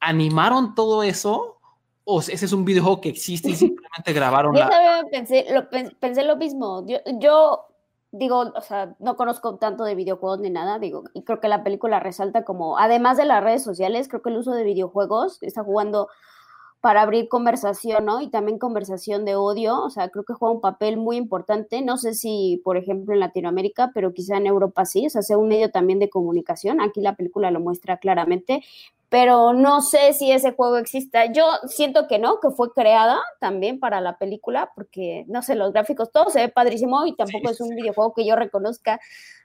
animaron 0.00 0.74
todo 0.74 1.02
eso 1.02 1.60
o 2.04 2.20
ese 2.20 2.32
es 2.32 2.52
un 2.52 2.64
videojuego 2.64 3.00
que 3.00 3.08
existe 3.08 3.50
y 3.50 3.56
simplemente 3.56 4.12
grabaron 4.12 4.54
yo 4.54 4.60
la... 4.60 5.04
Pensé 5.10 5.46
lo, 5.52 5.68
pensé 5.98 6.24
lo 6.24 6.36
mismo. 6.36 6.84
Yo, 6.86 6.98
yo, 7.18 7.66
digo, 8.10 8.52
o 8.54 8.60
sea, 8.60 8.94
no 8.98 9.16
conozco 9.16 9.56
tanto 9.56 9.84
de 9.84 9.94
videojuegos 9.94 10.40
ni 10.40 10.50
nada, 10.50 10.78
digo, 10.78 11.04
y 11.14 11.22
creo 11.22 11.40
que 11.40 11.48
la 11.48 11.64
película 11.64 12.00
resalta 12.00 12.44
como, 12.44 12.78
además 12.78 13.16
de 13.16 13.24
las 13.24 13.42
redes 13.42 13.62
sociales, 13.62 14.08
creo 14.08 14.22
que 14.22 14.30
el 14.30 14.36
uso 14.36 14.52
de 14.52 14.64
videojuegos 14.64 15.38
está 15.42 15.64
jugando 15.64 16.08
para 16.82 17.02
abrir 17.02 17.28
conversación, 17.28 18.04
¿no? 18.04 18.20
Y 18.20 18.28
también 18.28 18.58
conversación 18.58 19.24
de 19.24 19.36
odio, 19.36 19.80
o 19.84 19.88
sea, 19.88 20.08
creo 20.08 20.24
que 20.24 20.34
juega 20.34 20.52
un 20.52 20.60
papel 20.60 20.96
muy 20.96 21.16
importante, 21.16 21.80
no 21.80 21.96
sé 21.96 22.12
si, 22.12 22.60
por 22.64 22.76
ejemplo, 22.76 23.14
en 23.14 23.20
Latinoamérica, 23.20 23.92
pero 23.94 24.12
quizá 24.12 24.36
en 24.36 24.48
Europa 24.48 24.84
sí, 24.84 25.06
o 25.06 25.10
sea, 25.10 25.22
sea 25.22 25.38
un 25.38 25.46
medio 25.46 25.70
también 25.70 26.00
de 26.00 26.10
comunicación, 26.10 26.80
aquí 26.80 27.00
la 27.00 27.14
película 27.14 27.52
lo 27.52 27.60
muestra 27.60 27.98
claramente, 27.98 28.64
pero 29.12 29.52
no 29.52 29.82
sé 29.82 30.14
si 30.14 30.32
ese 30.32 30.52
juego 30.52 30.78
exista. 30.78 31.30
Yo 31.30 31.44
siento 31.66 32.08
que 32.08 32.18
no, 32.18 32.40
que 32.40 32.48
fue 32.48 32.72
creada 32.72 33.20
también 33.40 33.78
para 33.78 34.00
la 34.00 34.16
película, 34.16 34.72
porque 34.74 35.26
no 35.28 35.42
sé, 35.42 35.54
los 35.54 35.74
gráficos, 35.74 36.10
todo 36.10 36.30
se 36.30 36.40
ve 36.40 36.48
padrísimo 36.48 37.04
y 37.04 37.14
tampoco 37.14 37.50
es 37.50 37.60
un 37.60 37.76
videojuego 37.76 38.14
que 38.14 38.24
yo 38.24 38.36
reconozca, 38.36 39.00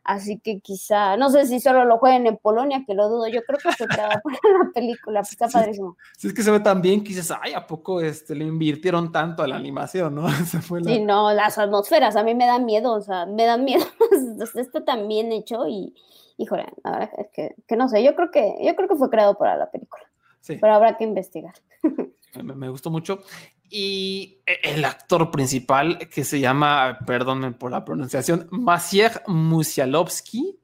así 0.06 0.40
que 0.40 0.62
quizá, 0.62 1.18
no 1.18 1.30
sé 1.30 1.46
si 1.48 1.60
solo 1.60 1.84
lo 1.84 1.98
jueguen 1.98 2.28
en 2.28 2.38
Polonia, 2.38 2.86
que 2.88 2.94
lo 2.94 3.10
dudo, 3.10 3.28
yo 3.28 3.42
creo 3.42 3.60
que 3.60 3.74
fue 3.74 3.88
creada 3.88 4.22
para 4.24 4.58
la 4.64 4.72
película, 4.74 5.20
pues 5.20 5.34
está 5.34 5.50
padrísimo. 5.50 5.98
Si 6.18 6.28
es 6.28 6.34
que 6.34 6.44
se 6.44 6.52
ve 6.52 6.62
tan 6.62 6.82
bien, 6.82 7.04
quizás, 7.04 7.38
ay, 7.42 7.52
¿a 7.52 7.68
poco 7.68 8.00
este, 8.00 8.36
le 8.36 8.46
invirtieron 8.46 9.12
tanto 9.12 9.44
a 9.44 9.48
la 9.48 9.58
animación, 9.58 10.16
no? 10.16 10.28
Sí, 10.86 11.02
no, 11.02 11.34
las 11.34 11.58
atmósferas 11.58 12.16
a 12.16 12.24
mí 12.24 12.34
me 12.36 12.46
dan 12.46 12.64
miedo, 12.64 12.94
o 12.94 13.02
sea, 13.02 13.26
me 13.26 13.44
dan 13.44 13.66
miedo, 13.66 13.84
está 14.56 14.86
tan 14.86 15.10
bien 15.10 15.34
hecho 15.34 15.68
y 15.68 15.94
híjole, 16.38 16.66
la 16.84 16.92
verdad 16.92 17.10
es 17.18 17.28
que, 17.34 17.56
que, 17.68 17.76
no 17.76 17.90
sé, 17.90 18.04
yo 18.04 18.16
creo 18.16 18.32
que, 18.32 18.56
yo 18.62 18.76
creo 18.76 18.88
que 18.88 18.96
fue 18.96 19.10
creado 19.10 19.38
para 19.38 19.58
la 19.58 19.70
película. 19.70 20.04
Sí. 20.42 20.58
Pero 20.62 20.74
habrá 20.74 20.98
que 20.98 21.04
investigar. 21.04 21.54
Me, 22.44 22.54
me, 22.54 22.70
gustó 22.70 22.92
mucho. 22.92 23.24
Y 23.70 24.42
el 24.46 24.86
actor 24.86 25.32
principal, 25.32 25.98
que 26.10 26.24
se 26.24 26.40
llama, 26.40 27.00
perdón 27.08 27.56
por 27.56 27.72
la 27.72 27.84
pronunciación, 27.84 28.48
Maciej 28.52 29.24
Musialowski, 29.28 30.60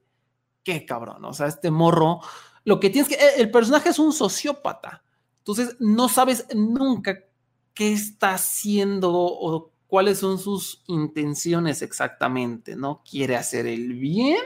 qué 0.62 0.86
cabrón, 0.86 1.24
o 1.24 1.32
sea, 1.32 1.46
este 1.48 1.70
morro, 1.70 2.20
lo 2.64 2.80
que 2.80 2.90
tienes 2.90 3.08
que, 3.08 3.18
el 3.36 3.50
personaje 3.50 3.90
es 3.90 3.98
un 3.98 4.12
sociópata, 4.12 5.02
entonces 5.38 5.76
no 5.80 6.08
sabes 6.08 6.46
nunca 6.54 7.24
qué 7.74 7.92
está 7.92 8.34
haciendo 8.34 9.12
o 9.12 9.72
cuáles 9.86 10.18
son 10.18 10.38
sus 10.38 10.82
intenciones 10.86 11.82
exactamente, 11.82 12.74
¿no? 12.76 13.02
¿Quiere 13.08 13.36
hacer 13.36 13.66
el 13.66 13.92
bien? 13.92 14.38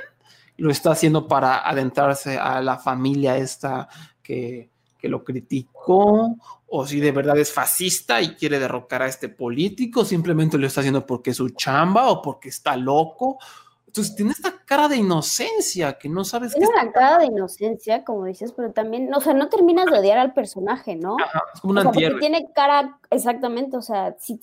Lo 0.58 0.70
está 0.70 0.90
haciendo 0.90 1.26
para 1.26 1.68
adentrarse 1.68 2.36
a 2.36 2.60
la 2.60 2.76
familia 2.76 3.36
esta 3.36 3.88
que, 4.22 4.70
lo 5.02 5.24
criticó, 5.24 6.36
o 6.66 6.86
si 6.86 7.00
de 7.00 7.12
verdad 7.12 7.38
es 7.38 7.50
fascista 7.50 8.20
y 8.20 8.34
quiere 8.34 8.58
derrocar 8.58 9.00
a 9.00 9.06
este 9.06 9.30
político, 9.30 10.04
simplemente 10.04 10.58
lo 10.58 10.66
está 10.66 10.80
haciendo 10.80 11.06
porque 11.06 11.30
es 11.30 11.36
su 11.38 11.48
chamba 11.50 12.10
o 12.10 12.20
porque 12.20 12.50
está 12.50 12.76
loco. 12.76 13.38
Entonces 13.86 14.14
tiene 14.14 14.32
esta 14.32 14.52
cara 14.66 14.86
de 14.86 14.96
inocencia 14.96 15.96
que 15.96 16.10
no 16.10 16.24
sabes 16.24 16.52
tiene 16.52 16.68
una 16.68 16.92
cara 16.92 17.18
de 17.18 17.26
inocencia, 17.26 18.04
como 18.04 18.26
dices, 18.26 18.52
pero 18.52 18.72
también, 18.72 19.14
o 19.14 19.20
sea, 19.20 19.32
no 19.32 19.48
terminas 19.48 19.86
de 19.86 19.98
odiar 19.98 20.18
al 20.18 20.34
personaje, 20.34 20.94
¿no? 20.94 21.16
es 21.54 21.60
como 21.62 21.72
una 21.72 21.90
tiene 21.90 22.50
cara, 22.54 22.98
exactamente, 23.08 23.78
o 23.78 23.82
sea, 23.82 24.14
si 24.18 24.36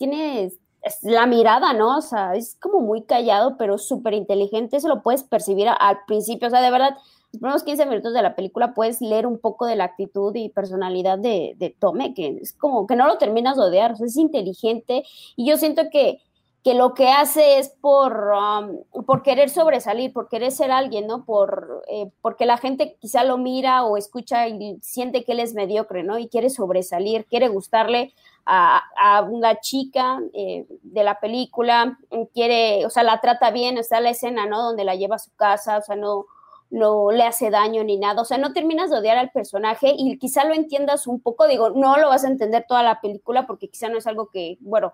la 1.01 1.25
mirada, 1.25 1.73
¿no? 1.73 1.97
O 1.97 2.01
sea, 2.01 2.35
es 2.35 2.55
como 2.61 2.79
muy 2.79 3.03
callado, 3.03 3.57
pero 3.57 3.77
súper 3.77 4.13
inteligente, 4.13 4.77
eso 4.77 4.87
lo 4.87 5.01
puedes 5.01 5.23
percibir 5.23 5.67
al 5.67 5.99
principio, 6.05 6.47
o 6.47 6.51
sea, 6.51 6.61
de 6.61 6.71
verdad, 6.71 6.95
los 7.31 7.39
primeros 7.39 7.63
15 7.63 7.85
minutos 7.87 8.13
de 8.13 8.21
la 8.21 8.35
película 8.35 8.73
puedes 8.73 9.01
leer 9.01 9.27
un 9.27 9.39
poco 9.39 9.65
de 9.65 9.75
la 9.75 9.85
actitud 9.85 10.33
y 10.35 10.49
personalidad 10.49 11.17
de, 11.17 11.55
de 11.57 11.75
Tome, 11.77 12.13
que 12.13 12.39
es 12.41 12.53
como 12.53 12.87
que 12.87 12.95
no 12.95 13.07
lo 13.07 13.17
terminas 13.17 13.57
de 13.57 13.63
odiar, 13.63 13.95
es 13.99 14.15
inteligente 14.15 15.03
y 15.35 15.47
yo 15.49 15.57
siento 15.57 15.89
que, 15.91 16.21
que 16.63 16.73
lo 16.73 16.93
que 16.93 17.09
hace 17.09 17.59
es 17.59 17.69
por, 17.69 18.31
um, 18.31 19.03
por 19.03 19.21
querer 19.21 19.49
sobresalir, 19.49 20.13
por 20.13 20.29
querer 20.29 20.51
ser 20.51 20.71
alguien, 20.71 21.07
¿no? 21.07 21.25
Por, 21.25 21.83
eh, 21.89 22.09
porque 22.21 22.45
la 22.45 22.57
gente 22.57 22.95
quizá 22.99 23.23
lo 23.23 23.37
mira 23.37 23.83
o 23.83 23.97
escucha 23.97 24.47
y 24.47 24.77
siente 24.81 25.25
que 25.25 25.33
él 25.33 25.41
es 25.41 25.53
mediocre, 25.53 26.03
¿no? 26.03 26.17
Y 26.17 26.27
quiere 26.27 26.49
sobresalir, 26.49 27.25
quiere 27.25 27.49
gustarle 27.49 28.13
a, 28.45 29.27
una 29.29 29.59
chica 29.59 30.19
eh, 30.33 30.65
de 30.83 31.03
la 31.03 31.19
película, 31.19 31.97
quiere, 32.33 32.85
o 32.85 32.89
sea, 32.89 33.03
la 33.03 33.19
trata 33.19 33.51
bien, 33.51 33.77
está 33.77 33.99
la 33.99 34.11
escena, 34.11 34.45
¿no? 34.45 34.61
Donde 34.61 34.83
la 34.83 34.95
lleva 34.95 35.15
a 35.15 35.19
su 35.19 35.33
casa, 35.35 35.77
o 35.77 35.81
sea, 35.81 35.95
no, 35.95 36.25
no 36.69 37.11
le 37.11 37.23
hace 37.23 37.49
daño 37.49 37.83
ni 37.83 37.97
nada, 37.97 38.21
o 38.21 38.25
sea, 38.25 38.37
no 38.37 38.53
terminas 38.53 38.89
de 38.89 38.97
odiar 38.97 39.17
al 39.17 39.31
personaje 39.31 39.93
y 39.97 40.17
quizá 40.17 40.45
lo 40.45 40.53
entiendas 40.53 41.07
un 41.07 41.19
poco, 41.19 41.47
digo, 41.47 41.69
no 41.69 41.97
lo 41.97 42.09
vas 42.09 42.23
a 42.25 42.29
entender 42.29 42.65
toda 42.67 42.83
la 42.83 43.01
película 43.01 43.47
porque 43.47 43.69
quizá 43.69 43.89
no 43.89 43.97
es 43.97 44.07
algo 44.07 44.27
que, 44.27 44.57
bueno, 44.61 44.91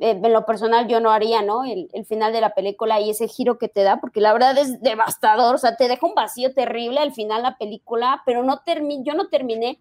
eh, 0.00 0.18
en 0.22 0.32
lo 0.32 0.46
personal 0.46 0.88
yo 0.88 0.98
no 1.00 1.10
haría, 1.10 1.42
¿no? 1.42 1.64
El, 1.64 1.88
el, 1.92 2.06
final 2.06 2.32
de 2.32 2.40
la 2.40 2.54
película 2.54 3.00
y 3.00 3.10
ese 3.10 3.28
giro 3.28 3.58
que 3.58 3.68
te 3.68 3.82
da, 3.82 4.00
porque 4.00 4.20
la 4.20 4.32
verdad 4.32 4.56
es 4.56 4.80
devastador, 4.80 5.54
o 5.54 5.58
sea, 5.58 5.76
te 5.76 5.88
deja 5.88 6.06
un 6.06 6.14
vacío 6.14 6.54
terrible 6.54 7.00
al 7.00 7.12
final 7.12 7.42
la 7.42 7.58
película, 7.58 8.22
pero 8.24 8.42
no 8.42 8.60
termi 8.60 9.02
yo 9.04 9.14
no 9.14 9.28
terminé 9.28 9.78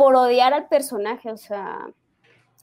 por 0.00 0.16
odiar 0.16 0.54
al 0.54 0.66
personaje, 0.68 1.30
o 1.30 1.36
sea, 1.36 1.86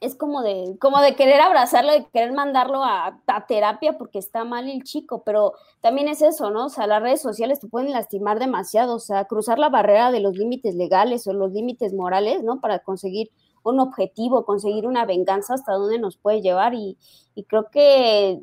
es 0.02 0.16
como 0.16 0.42
de, 0.42 0.76
como 0.80 1.00
de 1.02 1.16
querer 1.16 1.40
abrazarlo, 1.40 1.92
de 1.92 2.08
querer 2.08 2.34
mandarlo 2.34 2.84
a, 2.84 3.22
terapia 3.48 3.96
porque 3.96 4.18
está 4.18 4.44
mal 4.44 4.68
el 4.68 4.82
chico, 4.82 5.22
pero 5.24 5.54
también 5.80 6.08
es 6.08 6.24
eso, 6.24 6.50
¿no? 6.50 6.66
O 6.66 6.70
sea, 6.70 6.88
las 6.88 7.02
redes 7.04 7.22
sociales 7.22 7.60
te 7.60 7.68
pueden 7.68 7.92
lastimar 7.92 8.40
demasiado, 8.40 8.96
o 8.96 9.00
sea, 9.00 9.26
cruzar 9.26 9.60
la 9.60 9.70
barrera 9.70 10.12
de 10.12 10.20
los 10.20 10.36
límites 10.36 10.74
legales 10.74 11.28
o 11.28 11.34
los 11.34 11.52
límites 11.52 11.94
morales, 11.94 12.44
¿no? 12.44 12.60
Para 12.60 12.80
conseguir 12.80 13.30
un 13.64 13.80
objetivo, 13.80 14.44
conseguir 14.44 14.88
una 14.88 15.06
venganza, 15.06 15.54
hasta 15.54 15.74
dónde 15.74 16.00
nos 16.00 16.18
puede 16.18 16.42
llevar 16.42 16.74
y, 16.74 16.98
y 17.36 17.44
creo 17.44 17.70
que 17.70 18.42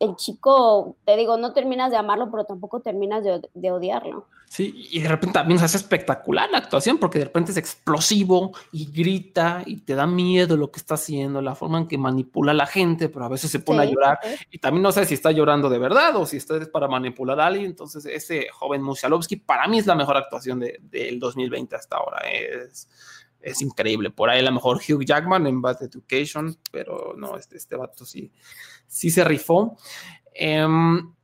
el 0.00 0.16
chico, 0.16 0.96
te 1.06 1.16
digo, 1.16 1.38
no 1.38 1.54
terminas 1.54 1.90
de 1.90 1.96
amarlo, 1.96 2.30
pero 2.30 2.44
tampoco 2.44 2.80
terminas 2.80 3.24
de, 3.24 3.70
odiarlo. 3.70 4.26
Sí, 4.48 4.88
y 4.90 5.00
de 5.00 5.08
repente 5.08 5.34
también 5.34 5.58
se 5.58 5.66
hace 5.66 5.76
espectacular 5.76 6.48
la 6.50 6.58
actuación, 6.58 6.98
porque 6.98 7.18
de 7.18 7.26
repente 7.26 7.52
es 7.52 7.58
explosivo 7.58 8.52
y 8.72 8.90
grita 8.90 9.62
y 9.66 9.78
te 9.78 9.94
da 9.94 10.06
miedo 10.06 10.56
lo 10.56 10.70
que 10.70 10.78
está 10.80 10.94
haciendo, 10.94 11.42
la 11.42 11.54
forma 11.54 11.78
en 11.78 11.86
que 11.86 11.98
manipula 11.98 12.52
a 12.52 12.54
la 12.54 12.66
gente, 12.66 13.08
pero 13.08 13.26
a 13.26 13.28
veces 13.28 13.50
se 13.50 13.60
pone 13.60 13.82
a 13.82 13.84
llorar 13.84 14.18
y 14.50 14.58
también 14.58 14.82
no 14.82 14.90
sé 14.90 15.04
si 15.04 15.14
está 15.14 15.32
llorando 15.32 15.68
de 15.68 15.78
verdad 15.78 16.16
o 16.16 16.24
si 16.24 16.38
está 16.38 16.58
para 16.72 16.88
manipular 16.88 17.38
a 17.40 17.46
alguien. 17.46 17.66
Entonces, 17.66 18.06
ese 18.06 18.48
joven 18.50 18.82
Musialowski 18.82 19.36
para 19.36 19.68
mí 19.68 19.78
es 19.78 19.86
la 19.86 19.94
mejor 19.94 20.16
actuación 20.16 20.60
del 20.60 20.78
de, 20.82 21.16
2020 21.18 21.76
hasta 21.76 21.96
ahora. 21.96 22.18
Es, 22.26 22.88
es 23.40 23.62
increíble. 23.62 24.10
Por 24.10 24.30
ahí 24.30 24.40
a 24.40 24.42
lo 24.42 24.52
mejor 24.52 24.78
Hugh 24.78 25.04
Jackman 25.04 25.46
en 25.46 25.60
Bad 25.60 25.82
Education, 25.82 26.56
pero 26.72 27.14
no, 27.16 27.36
este, 27.36 27.58
este 27.58 27.76
vato 27.76 28.04
sí 28.04 28.32
sí 28.88 29.10
se 29.10 29.22
rifó. 29.22 29.76
Em, 30.34 31.14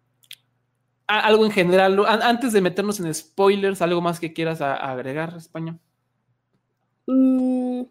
algo 1.06 1.44
en 1.44 1.50
general, 1.50 2.04
antes 2.06 2.52
de 2.52 2.60
meternos 2.60 3.00
en 3.00 3.12
spoilers, 3.12 3.82
algo 3.82 4.00
más 4.00 4.20
que 4.20 4.32
quieras 4.32 4.60
agregar, 4.60 5.34
España. 5.36 5.78
Mm, 7.06 7.82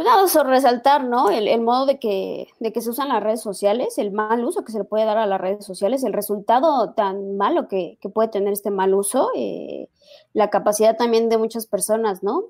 pues 0.00 0.08
nada, 0.08 0.24
eso 0.24 0.44
resaltar, 0.44 1.04
¿no? 1.04 1.28
El, 1.28 1.60
modo 1.60 1.84
de 1.84 1.98
que, 1.98 2.48
de 2.58 2.72
que 2.72 2.80
se 2.80 2.88
usan 2.88 3.10
las 3.10 3.22
redes 3.22 3.42
sociales, 3.42 3.98
el 3.98 4.12
mal 4.12 4.42
uso 4.42 4.64
que 4.64 4.72
se 4.72 4.78
le 4.78 4.84
puede 4.84 5.04
dar 5.04 5.18
a 5.18 5.26
las 5.26 5.38
redes 5.38 5.66
sociales, 5.66 6.04
el 6.04 6.14
resultado 6.14 6.94
tan 6.94 7.36
malo 7.36 7.68
que, 7.68 7.98
puede 8.14 8.30
tener 8.30 8.54
este 8.54 8.70
mal 8.70 8.94
uso, 8.94 9.28
eh, 9.36 9.90
la 10.32 10.48
capacidad 10.48 10.96
también 10.96 11.28
de 11.28 11.36
muchas 11.36 11.66
personas, 11.66 12.22
¿no? 12.22 12.44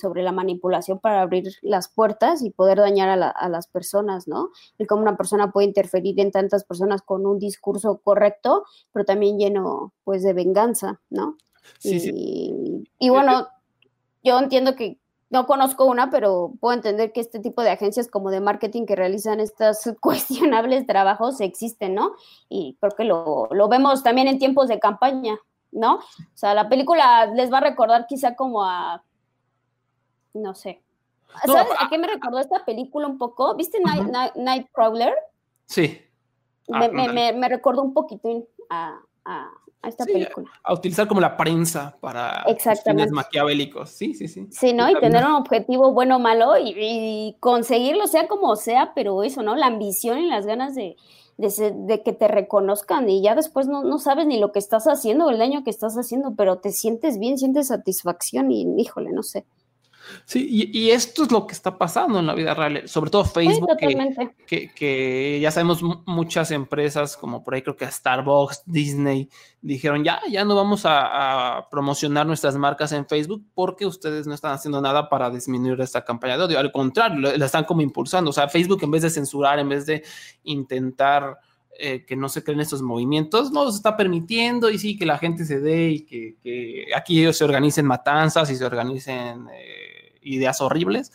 sobre 0.00 0.22
la 0.22 0.30
manipulación 0.30 1.00
para 1.00 1.22
abrir 1.22 1.52
las 1.60 1.88
puertas 1.88 2.40
y 2.40 2.50
poder 2.50 2.78
dañar 2.78 3.08
a, 3.08 3.48
las 3.48 3.66
personas, 3.66 4.28
¿no? 4.28 4.50
Y 4.78 4.86
cómo 4.86 5.02
una 5.02 5.16
persona 5.16 5.50
puede 5.50 5.66
interferir 5.66 6.20
en 6.20 6.30
tantas 6.30 6.62
personas 6.62 7.02
con 7.02 7.26
un 7.26 7.40
discurso 7.40 8.00
correcto, 8.04 8.62
pero 8.92 9.04
también 9.04 9.38
lleno, 9.38 9.92
pues, 10.04 10.22
de 10.22 10.34
venganza, 10.34 11.00
¿no? 11.10 11.36
Sí, 11.80 11.96
y, 11.96 12.00
sí. 12.00 12.84
y 13.00 13.08
bueno, 13.08 13.48
yo 14.22 14.38
entiendo 14.38 14.76
que 14.76 15.01
no 15.32 15.46
conozco 15.46 15.86
una, 15.86 16.10
pero 16.10 16.52
puedo 16.60 16.74
entender 16.74 17.10
que 17.10 17.22
este 17.22 17.40
tipo 17.40 17.62
de 17.62 17.70
agencias 17.70 18.06
como 18.06 18.30
de 18.30 18.42
marketing 18.42 18.84
que 18.84 18.94
realizan 18.94 19.40
estos 19.40 19.78
cuestionables 20.00 20.86
trabajos 20.86 21.40
existen, 21.40 21.94
¿no? 21.94 22.12
Y 22.50 22.76
creo 22.78 22.92
que 22.92 23.04
lo, 23.04 23.48
vemos 23.68 24.02
también 24.02 24.28
en 24.28 24.38
tiempos 24.38 24.68
de 24.68 24.78
campaña, 24.78 25.38
¿no? 25.72 25.94
O 25.94 26.36
sea, 26.36 26.52
la 26.52 26.68
película 26.68 27.26
les 27.26 27.50
va 27.50 27.58
a 27.58 27.62
recordar 27.62 28.06
quizá 28.06 28.36
como 28.36 28.62
a, 28.62 29.02
no 30.34 30.54
sé. 30.54 30.82
¿Sabes 31.46 31.72
a 31.78 31.88
qué 31.88 31.96
me 31.96 32.08
recordó 32.08 32.38
esta 32.38 32.62
película 32.66 33.06
un 33.06 33.16
poco? 33.16 33.54
¿Viste 33.54 33.80
Night, 33.80 34.34
Nightcrawler? 34.36 35.14
Sí. 35.64 35.98
me, 36.68 36.84
ah, 36.84 36.90
me, 36.90 37.32
me, 37.32 37.48
recordó 37.48 37.80
un 37.80 37.94
poquito 37.94 38.28
a, 38.68 39.00
a 39.24 39.50
esta 39.88 40.04
Sí, 40.04 40.12
película. 40.12 40.50
A 40.64 40.74
utilizar 40.74 41.06
como 41.08 41.20
la 41.20 41.36
prensa 41.36 41.96
para 42.00 42.44
fines 42.84 43.10
maquiavélicos. 43.10 43.90
Sí, 43.90 44.14
sí, 44.14 44.28
sí. 44.28 44.46
Sí, 44.48 44.74
¿no? 44.74 44.88
Y 44.90 45.00
tener 45.00 45.24
un 45.24 45.32
objetivo 45.32 45.92
bueno 45.92 46.16
o 46.16 46.18
malo 46.18 46.58
y, 46.58 46.74
y 46.76 47.36
conseguirlo, 47.40 48.06
sea 48.06 48.28
como 48.28 48.54
sea, 48.56 48.92
pero 48.94 49.22
eso, 49.22 49.42
¿no? 49.42 49.56
La 49.56 49.66
ambición 49.66 50.18
y 50.18 50.28
las 50.28 50.44
ganas 50.46 50.74
de, 50.74 50.96
de, 51.38 51.50
ser- 51.50 51.72
de 51.74 52.02
que 52.02 52.12
te 52.12 52.28
reconozcan 52.28 53.08
y 53.08 53.22
ya 53.22 53.34
después 53.34 53.66
no, 53.66 53.82
no 53.82 53.98
sabes 53.98 54.26
ni 54.26 54.38
lo 54.38 54.52
que 54.52 54.58
estás 54.58 54.84
haciendo 54.84 55.26
o 55.26 55.30
el 55.30 55.38
daño 55.38 55.64
que 55.64 55.70
estás 55.70 55.94
haciendo, 55.96 56.34
pero 56.36 56.58
te 56.58 56.70
sientes 56.70 57.18
bien, 57.18 57.38
sientes 57.38 57.68
satisfacción 57.68 58.50
y, 58.52 58.66
híjole, 58.78 59.10
no 59.12 59.22
sé. 59.22 59.46
Sí, 60.24 60.46
y, 60.50 60.78
y 60.78 60.90
esto 60.90 61.24
es 61.24 61.32
lo 61.32 61.46
que 61.46 61.52
está 61.54 61.78
pasando 61.78 62.18
en 62.18 62.26
la 62.26 62.34
vida 62.34 62.54
real, 62.54 62.88
sobre 62.88 63.10
todo 63.10 63.24
Sí, 63.24 63.30
Facebook, 63.34 63.76
que, 63.78 64.30
que, 64.46 64.74
que 64.74 65.38
ya 65.40 65.50
sabemos 65.50 65.82
mu- 65.82 66.02
muchas 66.06 66.50
empresas, 66.50 67.16
como 67.16 67.42
por 67.44 67.54
ahí 67.54 67.62
creo 67.62 67.76
que 67.76 67.90
Starbucks, 67.90 68.62
Disney, 68.66 69.28
dijeron 69.60 70.02
ya, 70.04 70.20
ya 70.30 70.44
no 70.44 70.56
vamos 70.56 70.84
a, 70.86 71.56
a 71.58 71.68
promocionar 71.70 72.26
nuestras 72.26 72.56
marcas 72.56 72.92
en 72.92 73.06
Facebook 73.06 73.44
porque 73.54 73.86
ustedes 73.86 74.26
no 74.26 74.34
están 74.34 74.52
haciendo 74.52 74.80
nada 74.80 75.08
para 75.08 75.30
disminuir 75.30 75.80
esta 75.80 76.04
campaña 76.04 76.36
de 76.36 76.44
odio. 76.44 76.58
Al 76.58 76.72
contrario, 76.72 77.36
la 77.36 77.46
están 77.46 77.64
como 77.64 77.80
impulsando. 77.80 78.30
O 78.30 78.32
sea, 78.32 78.48
Facebook 78.48 78.82
en 78.82 78.90
vez 78.90 79.02
de 79.02 79.10
censurar, 79.10 79.58
en 79.58 79.68
vez 79.68 79.86
de 79.86 80.02
intentar 80.44 81.38
eh, 81.78 82.04
que 82.04 82.16
no 82.16 82.28
se 82.28 82.44
creen 82.44 82.60
estos 82.60 82.82
movimientos, 82.82 83.50
no 83.50 83.64
los 83.64 83.74
está 83.76 83.96
permitiendo 83.96 84.70
y 84.70 84.78
sí, 84.78 84.96
que 84.96 85.06
la 85.06 85.18
gente 85.18 85.44
se 85.44 85.60
dé 85.60 85.90
y 85.90 86.00
que, 86.00 86.36
que 86.42 86.86
aquí 86.94 87.20
ellos 87.20 87.36
se 87.36 87.44
organicen 87.44 87.86
matanzas 87.86 88.50
y 88.50 88.56
se 88.56 88.64
organicen 88.64 89.46
eh, 89.52 90.18
ideas 90.22 90.60
horribles. 90.60 91.12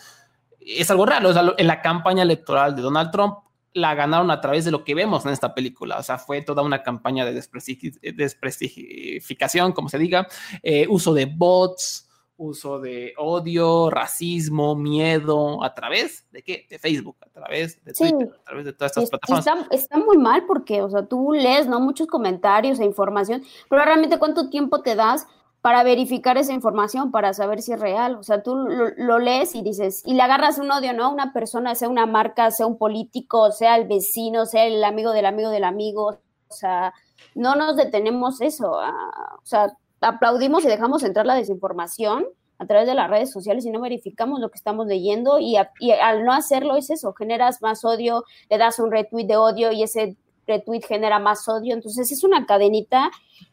Es 0.60 0.92
algo 0.92 1.06
raro. 1.06 1.30
O 1.30 1.34
sea, 1.34 1.54
en 1.58 1.68
la 1.68 1.82
campaña 1.82 2.24
electoral 2.24 2.76
de 2.76 2.82
Donald 2.82 3.12
Trump 3.12 3.36
la 3.74 3.94
ganaron 3.94 4.32
a 4.32 4.42
través 4.42 4.66
de 4.66 4.72
lo 4.72 4.84
que 4.84 4.96
vemos 4.96 5.26
en 5.26 5.32
esta 5.32 5.54
película. 5.54 5.98
O 6.00 6.04
sea, 6.04 6.18
fue 6.18 6.42
toda 6.42 6.64
una 6.64 6.82
campaña 6.82 7.26
de 7.26 7.40
desprestigi- 7.40 8.00
desprestigificación, 8.16 9.72
como 9.72 9.88
se 9.88 10.00
diga, 10.00 10.28
eh, 10.64 10.88
uso 10.90 11.14
de 11.14 11.26
bots, 11.26 12.07
uso 12.38 12.79
de 12.79 13.13
odio, 13.17 13.89
racismo, 13.89 14.75
miedo, 14.75 15.63
a 15.63 15.74
través 15.74 16.25
de 16.32 16.44
qué? 16.44 16.65
De 16.70 16.79
Facebook, 16.79 17.17
a 17.22 17.29
través 17.29 17.84
de 17.84 17.94
Sí. 17.94 18.10
Twitter, 18.12 18.36
a 18.39 18.44
través 18.44 18.65
de 18.65 18.74
todas 18.74 18.91
estas 18.91 19.03
es- 19.06 19.10
plataformas. 19.10 19.46
está, 19.48 19.75
está 19.75 19.98
muy 19.98 20.17
mal 20.17 20.46
porque, 20.46 20.82
o 20.82 20.89
sea, 20.89 21.06
tú 21.06 21.34
lees, 21.34 21.67
¿no? 21.67 21.79
Muchos 21.79 22.08
comentarios 22.08 22.79
e 22.79 22.86
información, 22.86 23.44
pero 23.70 23.84
realmente 23.84 24.20
cuánto 24.20 24.50
tiempo 24.50 24.82
te 24.82 24.96
das 24.96 25.27
para 25.62 25.84
verificar 25.84 26.38
esa 26.38 26.53
información, 26.53 27.12
para 27.12 27.34
saber 27.34 27.62
si 27.62 27.74
es 27.74 27.79
real. 27.79 28.15
O 28.15 28.24
sea, 28.24 28.44
tú 28.44 28.56
lo, 28.56 28.89
lo 28.96 29.20
lees 29.20 29.53
y 29.56 29.62
dices, 29.63 30.03
y 30.06 30.13
le 30.13 30.22
agarras 30.22 30.60
un 30.60 30.72
odio, 30.72 30.94
¿no? 30.94 31.12
Una 31.12 31.34
persona, 31.34 31.74
sea 31.75 31.89
una 31.89 32.06
marca, 32.06 32.51
sea 32.51 32.67
un 32.67 32.77
político, 32.77 33.51
sea 33.51 33.75
el 33.75 33.88
vecino, 33.88 34.46
sea 34.46 34.65
el 34.65 34.84
amigo 34.84 35.12
del 35.12 35.25
amigo 35.25 35.50
del 35.50 35.63
amigo. 35.65 36.20
O 36.50 36.53
sea, 36.53 36.94
no 37.36 37.56
nos 37.56 37.75
detenemos 37.75 38.39
eso. 38.39 38.79
ah, 38.79 39.36
o 39.41 39.46
sea, 39.46 39.75
aplaudimos 40.01 40.63
y 40.63 40.68
dejamos 40.68 41.04
entrar 41.04 41.25
la 41.25 41.36
desinformación 41.36 42.25
a 42.60 42.66
través 42.66 42.88
de 42.88 42.96
las 42.96 43.10
redes 43.10 43.32
sociales 43.32 43.66
y 43.66 43.72
no 43.72 43.82
verificamos 43.82 44.39
lo 44.39 44.50
que 44.50 44.58
estamos 44.58 44.88
leyendo 44.88 45.39
y, 45.39 45.58
al 45.58 46.25
no 46.25 46.34
hacerlo 46.34 46.75
es 46.75 46.89
eso, 46.89 47.13
generas 47.13 47.62
más 47.62 47.86
odio, 47.86 48.24
le 48.50 48.58
das 48.58 48.80
un 48.80 48.92
retweet 48.92 49.25
de 49.25 49.38
odio 49.38 49.72
y 49.72 49.84
ese 49.84 50.18
retweet 50.48 50.82
genera 50.88 51.20
más 51.20 51.48
odio, 51.48 51.74
entonces 51.74 52.12
es 52.12 52.24
una 52.24 52.46
cadenita 52.46 53.12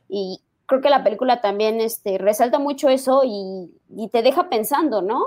y 0.08 0.40
creo 0.66 0.80
que 0.80 0.90
la 0.90 1.04
película 1.04 1.40
también 1.40 1.80
este, 1.80 2.18
resalta 2.18 2.58
mucho 2.58 2.88
eso 2.88 3.22
y, 3.24 3.70
y 3.90 4.08
te 4.08 4.22
deja 4.22 4.48
pensando, 4.48 5.02
¿no? 5.02 5.20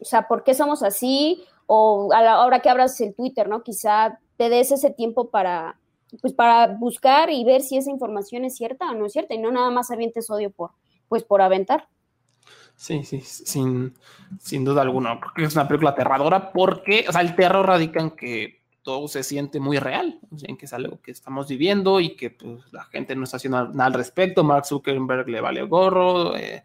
O 0.00 0.04
sea, 0.04 0.26
¿por 0.26 0.44
qué 0.44 0.54
somos 0.54 0.82
así? 0.82 1.44
O 1.66 2.10
a 2.14 2.22
la 2.22 2.40
hora 2.40 2.60
que 2.60 2.70
abras 2.70 2.98
el 3.02 3.14
Twitter, 3.14 3.48
¿no? 3.48 3.62
Quizá 3.62 4.18
te 4.38 4.48
des 4.48 4.72
ese 4.72 4.90
tiempo 4.90 5.28
para, 5.28 5.78
pues, 6.20 6.32
para 6.32 6.66
buscar 6.68 7.30
y 7.30 7.44
ver 7.44 7.62
si 7.62 7.76
esa 7.76 7.90
información 7.90 8.44
es 8.44 8.56
cierta 8.56 8.90
o 8.90 8.94
no 8.94 9.06
es 9.06 9.12
cierta 9.12 9.34
y 9.34 9.38
no 9.38 9.50
nada 9.50 9.70
más 9.70 9.90
avientes 9.90 10.30
odio 10.30 10.50
por, 10.50 10.70
pues, 11.08 11.22
por 11.24 11.42
aventar. 11.42 11.88
Sí, 12.76 13.04
sí, 13.04 13.20
sin, 13.20 13.94
sin 14.38 14.64
duda 14.64 14.82
alguna. 14.82 15.20
Porque 15.20 15.44
es 15.44 15.54
una 15.54 15.68
película 15.68 15.90
aterradora 15.90 16.52
porque, 16.52 17.04
o 17.08 17.12
sea, 17.12 17.20
el 17.20 17.36
terror 17.36 17.66
radica 17.66 18.00
en 18.00 18.12
que 18.12 18.60
todo 18.82 19.06
se 19.08 19.22
siente 19.22 19.60
muy 19.60 19.78
real, 19.78 20.18
o 20.32 20.38
sea, 20.38 20.48
en 20.48 20.56
que 20.56 20.64
es 20.64 20.72
algo 20.72 21.00
que 21.02 21.10
estamos 21.10 21.48
viviendo 21.48 22.00
y 22.00 22.16
que 22.16 22.30
pues, 22.30 22.72
la 22.72 22.84
gente 22.84 23.14
no 23.14 23.24
está 23.24 23.36
haciendo 23.36 23.68
nada 23.68 23.84
al 23.84 23.92
respecto. 23.92 24.44
Mark 24.44 24.64
Zuckerberg 24.64 25.28
le 25.28 25.40
vale 25.40 25.62
gorro. 25.62 26.36
eh, 26.36 26.64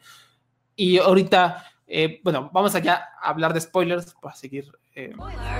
y 0.77 0.97
ahorita, 0.97 1.65
eh, 1.87 2.19
bueno, 2.23 2.49
vamos 2.53 2.75
allá 2.75 3.09
a 3.21 3.29
hablar 3.29 3.53
de 3.53 3.61
spoilers 3.61 4.13
para 4.15 4.35
seguir 4.35 4.71
eh, 4.95 5.13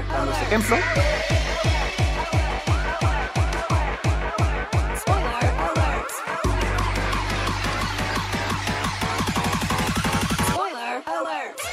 dando 0.10 0.32
este 0.32 0.45
ejemplo. 0.45 0.78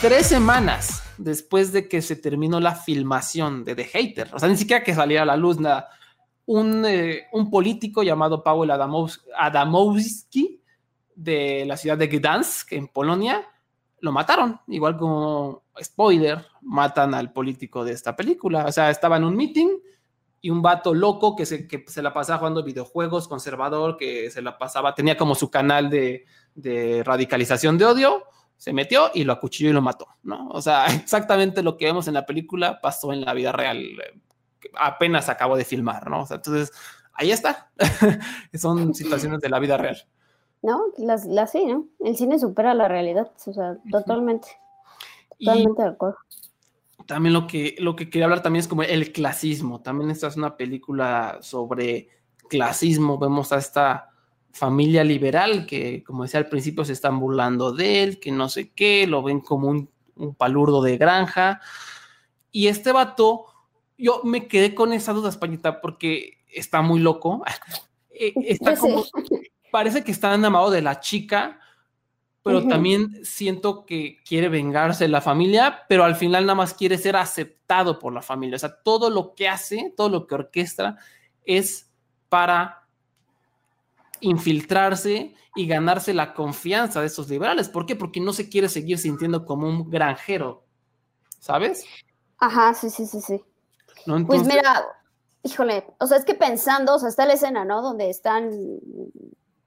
Tres 0.03 0.27
semanas 0.27 1.05
después 1.17 1.73
de 1.73 1.89
que 1.89 2.03
se 2.03 2.17
terminó 2.17 2.59
la 2.59 2.75
filmación 2.75 3.65
de 3.65 3.77
The 3.77 3.85
Hater, 3.85 4.31
o 4.35 4.39
sea, 4.41 4.49
ni 4.49 4.57
siquiera 4.57 4.83
que 4.83 4.95
saliera 4.97 5.23
a 5.23 5.27
la 5.27 5.37
luz 5.37 5.61
nada, 5.61 5.91
un, 6.45 6.85
eh, 6.85 7.27
político 7.53 8.03
llamado 8.03 8.43
Paweł 8.43 8.69
Adamows- 8.69 9.23
Adamowski 9.39 10.61
de 11.15 11.65
la 11.67 11.77
ciudad 11.77 11.97
de 11.97 12.09
Gdansk, 12.09 12.73
en 12.73 12.89
Polonia, 12.89 13.47
lo 14.01 14.11
mataron, 14.11 14.61
igual 14.67 14.97
como 14.97 15.63
spoiler, 15.81 16.45
matan 16.63 17.15
al 17.15 17.33
político 17.33 17.85
de 17.85 17.93
esta 17.93 18.17
película, 18.17 18.65
o 18.67 18.73
sea, 18.73 18.91
estaba 18.91 19.19
en 19.19 19.25
un 19.25 19.37
meeting 19.37 19.69
y 20.41 20.51
un 20.51 20.63
vato 20.63 20.95
loco 20.95 21.37
que 21.37 21.47
se, 21.47 21.69
que 21.69 21.85
se 21.87 22.03
la 22.03 22.13
pasaba 22.13 22.41
jugando 22.41 22.65
videojuegos, 22.65 23.29
conservador, 23.29 23.97
que 23.97 24.33
se 24.33 24.43
la 24.43 24.59
pasaba, 24.59 24.97
tenía 24.97 25.17
como 25.17 25.37
su 25.37 25.49
canal 25.49 25.91
de 25.91 27.03
radicalización 27.05 27.79
de 27.79 27.85
odio, 27.85 28.25
se 28.63 28.73
metió 28.73 29.11
y 29.13 29.25
lo 29.25 29.33
acuchilló 29.33 29.71
y 29.71 29.73
lo 29.73 29.83
mató, 29.83 30.07
¿no? 30.23 30.47
O 30.51 30.63
sea, 30.63 30.87
exactamente 30.95 31.65
lo 31.65 31.77
que 31.77 31.87
vemos 31.87 32.07
en 32.07 32.15
la 32.15 32.25
película 32.25 32.81
pasó 32.81 33.13
en 33.13 33.23
la 33.23 33.35
vida 33.35 33.51
real, 33.51 33.79
eh, 33.79 34.21
apenas 34.79 35.29
acabó 35.29 35.57
de 35.57 35.65
filmar, 35.65 36.09
¿no? 36.09 36.23
O 36.23 36.27
sea, 36.27 36.37
entonces, 36.37 36.71
ahí 37.13 37.33
está. 37.33 37.73
Son 38.55 38.95
situaciones 38.95 39.41
de 39.41 39.49
la 39.49 39.59
vida 39.59 39.79
real. 39.79 39.97
¿No? 40.63 40.81
Las, 40.97 41.25
las 41.25 41.51
sí, 41.51 41.67
¿no? 41.67 41.89
El 41.99 42.17
cine 42.17 42.39
supera 42.39 42.73
la 42.73 42.87
realidad, 42.87 43.33
o 43.47 43.53
sea, 43.53 43.79
totalmente, 43.91 44.47
Y 45.39 45.47
totalmente 45.47 45.83
de 45.83 45.89
acuerdo. 45.89 46.19
también 47.05 47.33
lo 47.33 47.49
que, 47.49 47.75
lo 47.81 47.97
que 47.97 48.11
quería 48.11 48.27
hablar 48.27 48.45
también 48.45 48.61
es 48.61 48.69
como 48.69 48.85
el 48.85 49.11
clasismo. 49.11 49.83
También 49.83 50.13
esta 50.13 50.29
es 50.29 50.37
una 50.37 50.57
película 50.57 51.39
sobre 51.41 52.11
clasismo. 52.49 53.19
Vemos 53.19 53.51
a 53.51 53.57
esta 53.57 54.12
familia 54.53 55.03
liberal 55.05 55.67
que, 55.67 56.03
como 56.05 56.23
decía 56.25 56.41
al 56.41 56.49
principio, 56.49 56.85
se 56.85 56.93
están 56.93 57.19
burlando 57.19 57.73
de 57.73 58.03
él, 58.03 58.21
que 58.21 58.31
no 58.33 58.49
sé 58.49 58.71
qué, 58.73 59.07
lo 59.07 59.23
ven 59.23 59.41
como 59.41 59.69
un, 59.69 59.91
un 60.17 60.35
palurdo 60.35 60.83
de 60.83 60.97
granja. 60.99 61.61
Y 62.51 62.67
este 62.69 62.93
vato, 62.93 63.47
yo 63.97 64.21
me 64.25 64.47
quedé 64.49 64.75
con 64.75 64.93
esa 64.93 65.13
duda, 65.13 65.31
Españita, 65.31 65.81
porque 65.81 66.39
está 66.49 66.83
muy 66.83 67.01
loco. 67.01 67.43
Eh, 68.15 68.35
Está 68.45 68.77
Sí. 68.77 68.83
como, 68.83 69.05
parece 69.71 70.05
que 70.05 70.13
está 70.13 70.35
enamorado 70.35 70.71
de 70.71 70.83
la 70.83 71.01
chica, 71.01 71.59
pero 72.43 72.69
también 72.69 73.25
siento 73.25 73.87
que 73.87 74.19
quiere 74.23 74.51
vengarse 74.51 75.05
de 75.05 75.09
la 75.09 75.23
familia, 75.23 75.85
pero 75.89 76.05
al 76.05 76.15
final 76.15 76.45
nada 76.45 76.55
más 76.57 76.75
quiere 76.75 76.99
ser 76.99 77.17
aceptado 77.17 77.99
por 77.99 78.13
la 78.13 78.21
familia. 78.21 78.57
O 78.57 78.59
sea, 78.59 78.83
todo 78.83 79.09
lo 79.09 79.35
que 79.35 79.49
hace, 79.49 79.95
todo 79.97 80.11
lo 80.11 80.27
que 80.27 80.35
orquestra 80.35 80.99
es 81.45 81.91
para 82.29 82.82
infiltrarse 84.23 85.35
y 85.55 85.67
ganarse 85.67 86.15
la 86.15 86.33
confianza 86.33 87.01
de 87.01 87.07
estos 87.07 87.29
liberales. 87.29 87.69
¿Por 87.69 87.85
qué? 87.85 87.95
Porque 87.95 88.21
no 88.21 88.33
se 88.33 88.49
quiere 88.49 88.69
seguir 88.69 88.99
sintiendo 88.99 89.45
como 89.45 89.69
un 89.69 89.91
granjero, 89.91 90.65
¿sabes? 91.39 91.85
Ajá, 92.39 92.73
sí, 92.73 92.89
sí, 92.89 93.07
sí, 93.07 93.21
sí. 93.21 93.45
¿No? 94.07 94.27
Pues 94.27 94.45
mira, 94.45 94.87
híjole, 95.43 95.85
o 95.99 96.07
sea, 96.07 96.17
es 96.17 96.25
que 96.25 96.35
pensando, 96.35 96.95
o 96.95 96.99
sea, 96.99 97.09
está 97.09 97.27
la 97.27 97.35
escena, 97.35 97.65
¿no? 97.65 97.83
Donde 97.83 98.09
están, 98.09 98.51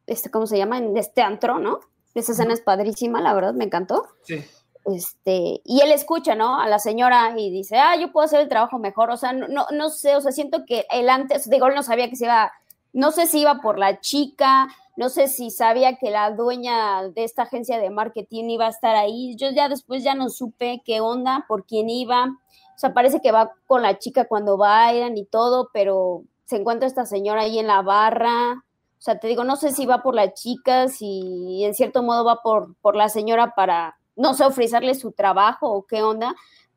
este, 0.07 0.31
¿cómo 0.31 0.47
se 0.47 0.57
llama? 0.57 0.77
En 0.79 0.97
este 0.97 1.21
antro, 1.21 1.59
¿no? 1.59 1.79
Esa 2.15 2.31
escena 2.31 2.53
es 2.53 2.61
padrísima, 2.61 3.21
la 3.21 3.33
verdad, 3.33 3.53
me 3.53 3.65
encantó. 3.65 4.07
Sí. 4.23 4.43
Este, 4.85 5.61
y 5.63 5.81
él 5.81 5.91
escucha, 5.91 6.35
¿no? 6.35 6.59
A 6.59 6.67
la 6.67 6.79
señora 6.79 7.33
y 7.37 7.49
dice, 7.49 7.77
ah, 7.77 7.95
yo 7.99 8.11
puedo 8.11 8.25
hacer 8.25 8.39
el 8.41 8.49
trabajo 8.49 8.79
mejor. 8.79 9.09
O 9.09 9.17
sea, 9.17 9.33
no, 9.33 9.47
no, 9.47 9.65
no 9.71 9.89
sé, 9.89 10.15
o 10.15 10.21
sea, 10.21 10.31
siento 10.31 10.63
que 10.65 10.85
él 10.91 11.09
antes, 11.09 11.49
digo, 11.49 11.67
él 11.67 11.75
no 11.75 11.83
sabía 11.83 12.09
que 12.09 12.15
se 12.15 12.25
iba, 12.25 12.51
no 12.95 13.11
sé 13.11 13.27
si 13.27 13.41
iba 13.41 13.55
por 13.55 13.77
la 13.77 13.99
chica, 13.99 14.69
no 14.95 15.09
sé 15.09 15.27
si 15.27 15.51
sabía 15.51 15.97
que 15.97 16.11
la 16.11 16.31
dueña 16.31 17.09
de 17.09 17.25
esta 17.25 17.43
agencia 17.43 17.77
de 17.77 17.89
marketing 17.89 18.45
iba 18.45 18.67
a 18.67 18.69
estar 18.69 18.95
ahí. 18.95 19.35
Yo 19.35 19.49
ya 19.51 19.67
después 19.67 20.01
ya 20.01 20.15
no 20.15 20.29
supe 20.29 20.81
qué 20.85 21.01
onda, 21.01 21.43
por 21.49 21.65
quién 21.65 21.89
iba. 21.89 22.27
O 22.27 22.77
sea, 22.77 22.93
parece 22.93 23.19
que 23.19 23.33
va 23.33 23.51
con 23.67 23.81
la 23.81 23.99
chica 23.99 24.29
cuando 24.29 24.55
bailan 24.55 25.17
y 25.17 25.25
todo, 25.25 25.69
pero 25.73 26.23
se 26.45 26.55
encuentra 26.55 26.87
esta 26.87 27.05
señora 27.05 27.41
ahí 27.41 27.59
en 27.59 27.67
la 27.67 27.81
barra. 27.81 28.53
O 28.53 29.01
sea, 29.01 29.19
te 29.19 29.27
digo, 29.27 29.43
no 29.43 29.57
sé 29.57 29.73
si 29.73 29.85
va 29.85 30.01
por 30.01 30.15
la 30.15 30.33
chica, 30.33 30.87
si 30.87 31.65
en 31.65 31.73
cierto 31.73 32.01
modo 32.01 32.23
va 32.23 32.41
por, 32.41 32.75
por 32.77 32.95
la 32.95 33.09
señora 33.09 33.55
para, 33.55 33.97
no 34.15 34.33
sé, 34.35 34.45
ofrecerle 34.45 34.95
su 34.95 35.11
trabajo 35.11 35.69
o 35.69 35.85
qué 35.85 36.01
onda. 36.01 36.33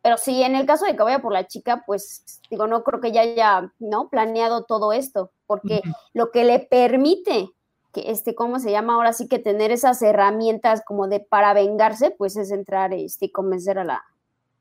Pero 0.08 0.16
sí, 0.16 0.42
en 0.42 0.56
el 0.56 0.64
caso 0.64 0.86
de 0.86 0.96
que 0.96 1.02
vaya 1.02 1.18
por 1.18 1.34
la 1.34 1.46
chica, 1.46 1.82
pues 1.84 2.40
digo, 2.48 2.66
no 2.66 2.82
creo 2.82 2.98
que 2.98 3.12
ya 3.12 3.20
haya, 3.20 3.74
¿no? 3.78 4.08
Planeado 4.08 4.64
todo 4.64 4.94
esto, 4.94 5.32
porque 5.46 5.82
lo 6.14 6.30
que 6.30 6.44
le 6.44 6.60
permite 6.60 7.50
que 7.92 8.10
este, 8.10 8.34
¿cómo 8.34 8.58
se 8.58 8.70
llama? 8.70 8.94
Ahora 8.94 9.12
sí 9.12 9.28
que 9.28 9.38
tener 9.38 9.70
esas 9.70 10.00
herramientas 10.00 10.80
como 10.86 11.08
de 11.08 11.20
para 11.20 11.52
vengarse, 11.52 12.10
pues 12.10 12.38
es 12.38 12.50
entrar 12.50 12.94
este, 12.94 13.26
y 13.26 13.30
convencer 13.30 13.78
a 13.78 13.84
la, 13.84 14.02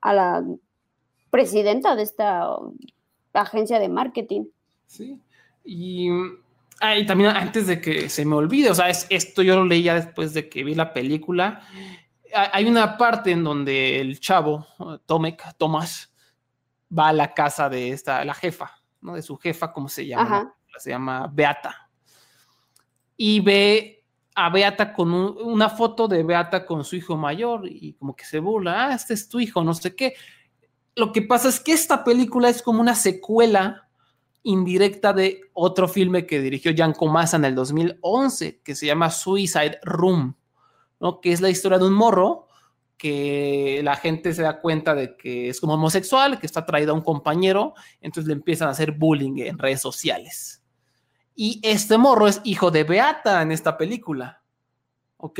a 0.01 0.13
la 0.13 0.43
presidenta 1.29 1.95
de 1.95 2.03
esta 2.03 2.57
agencia 3.31 3.79
de 3.79 3.87
marketing. 3.87 4.47
Sí. 4.87 5.17
Y, 5.63 6.09
ah, 6.81 6.97
y 6.97 7.05
también 7.05 7.29
antes 7.29 7.67
de 7.67 7.79
que 7.79 8.09
se 8.09 8.25
me 8.25 8.35
olvide, 8.35 8.69
o 8.69 8.75
sea, 8.75 8.89
es, 8.89 9.07
esto 9.09 9.43
yo 9.43 9.55
lo 9.55 9.63
leía 9.63 9.95
después 9.95 10.33
de 10.33 10.49
que 10.49 10.65
vi 10.65 10.75
la 10.75 10.91
película. 10.91 11.61
Ha- 12.37 12.51
Hay 12.53 12.65
una 12.65 12.97
parte 12.97 13.31
en 13.31 13.43
donde 13.43 13.99
el 13.99 14.19
chavo, 14.19 14.65
Tomek, 15.05 15.55
Tomás, 15.57 16.11
va 16.97 17.09
a 17.09 17.13
la 17.13 17.33
casa 17.33 17.67
de 17.69 17.91
esta, 17.91 18.23
la 18.23 18.33
jefa, 18.33 18.71
¿no? 19.01 19.15
De 19.15 19.21
su 19.21 19.37
jefa, 19.37 19.71
¿cómo 19.73 19.89
se 19.89 20.05
llama? 20.05 20.37
Se 20.77 20.89
llama 20.91 21.27
Beata. 21.31 21.89
Y 23.15 23.39
ve 23.39 24.05
a 24.35 24.49
Beata 24.49 24.93
con 24.93 25.11
un- 25.11 25.35
una 25.41 25.69
foto 25.69 26.07
de 26.07 26.23
Beata 26.23 26.65
con 26.65 26.83
su 26.85 26.95
hijo 26.95 27.17
mayor 27.17 27.67
y 27.67 27.93
como 27.93 28.15
que 28.15 28.23
se 28.25 28.39
burla, 28.39 28.87
ah, 28.89 28.93
este 28.93 29.15
es 29.15 29.27
tu 29.27 29.39
hijo, 29.39 29.63
no 29.63 29.73
sé 29.73 29.95
qué. 29.95 30.13
Lo 30.95 31.11
que 31.11 31.23
pasa 31.23 31.49
es 31.49 31.59
que 31.59 31.73
esta 31.73 32.03
película 32.03 32.49
es 32.49 32.61
como 32.61 32.79
una 32.81 32.93
secuela 32.95 33.87
indirecta 34.43 35.13
de 35.13 35.41
otro 35.53 35.87
filme 35.87 36.25
que 36.27 36.39
dirigió 36.39 36.71
Jan 36.75 36.93
Comasa 36.93 37.37
en 37.37 37.45
el 37.45 37.55
2011, 37.55 38.61
que 38.63 38.75
se 38.75 38.85
llama 38.85 39.09
Suicide 39.09 39.79
Room, 39.83 40.35
¿no? 40.99 41.21
que 41.21 41.31
es 41.31 41.41
la 41.41 41.49
historia 41.49 41.77
de 41.77 41.85
un 41.85 41.93
morro 41.93 42.47
que 42.97 43.81
la 43.83 43.95
gente 43.95 44.33
se 44.33 44.41
da 44.41 44.59
cuenta 44.59 44.95
de 44.95 45.15
que 45.15 45.49
es 45.49 45.61
como 45.61 45.75
homosexual, 45.75 46.39
que 46.39 46.47
está 46.47 46.65
traído 46.65 46.91
a 46.91 46.95
un 46.95 47.01
compañero, 47.01 47.75
entonces 48.01 48.27
le 48.27 48.33
empiezan 48.33 48.67
a 48.67 48.71
hacer 48.71 48.91
bullying 48.91 49.37
en 49.37 49.57
redes 49.57 49.81
sociales. 49.81 50.63
Y 51.35 51.59
este 51.63 51.97
morro 51.99 52.27
es 52.27 52.41
hijo 52.43 52.71
de 52.71 52.83
Beata 52.83 53.43
en 53.43 53.51
esta 53.51 53.77
película, 53.77 54.41
¿ok? 55.17 55.39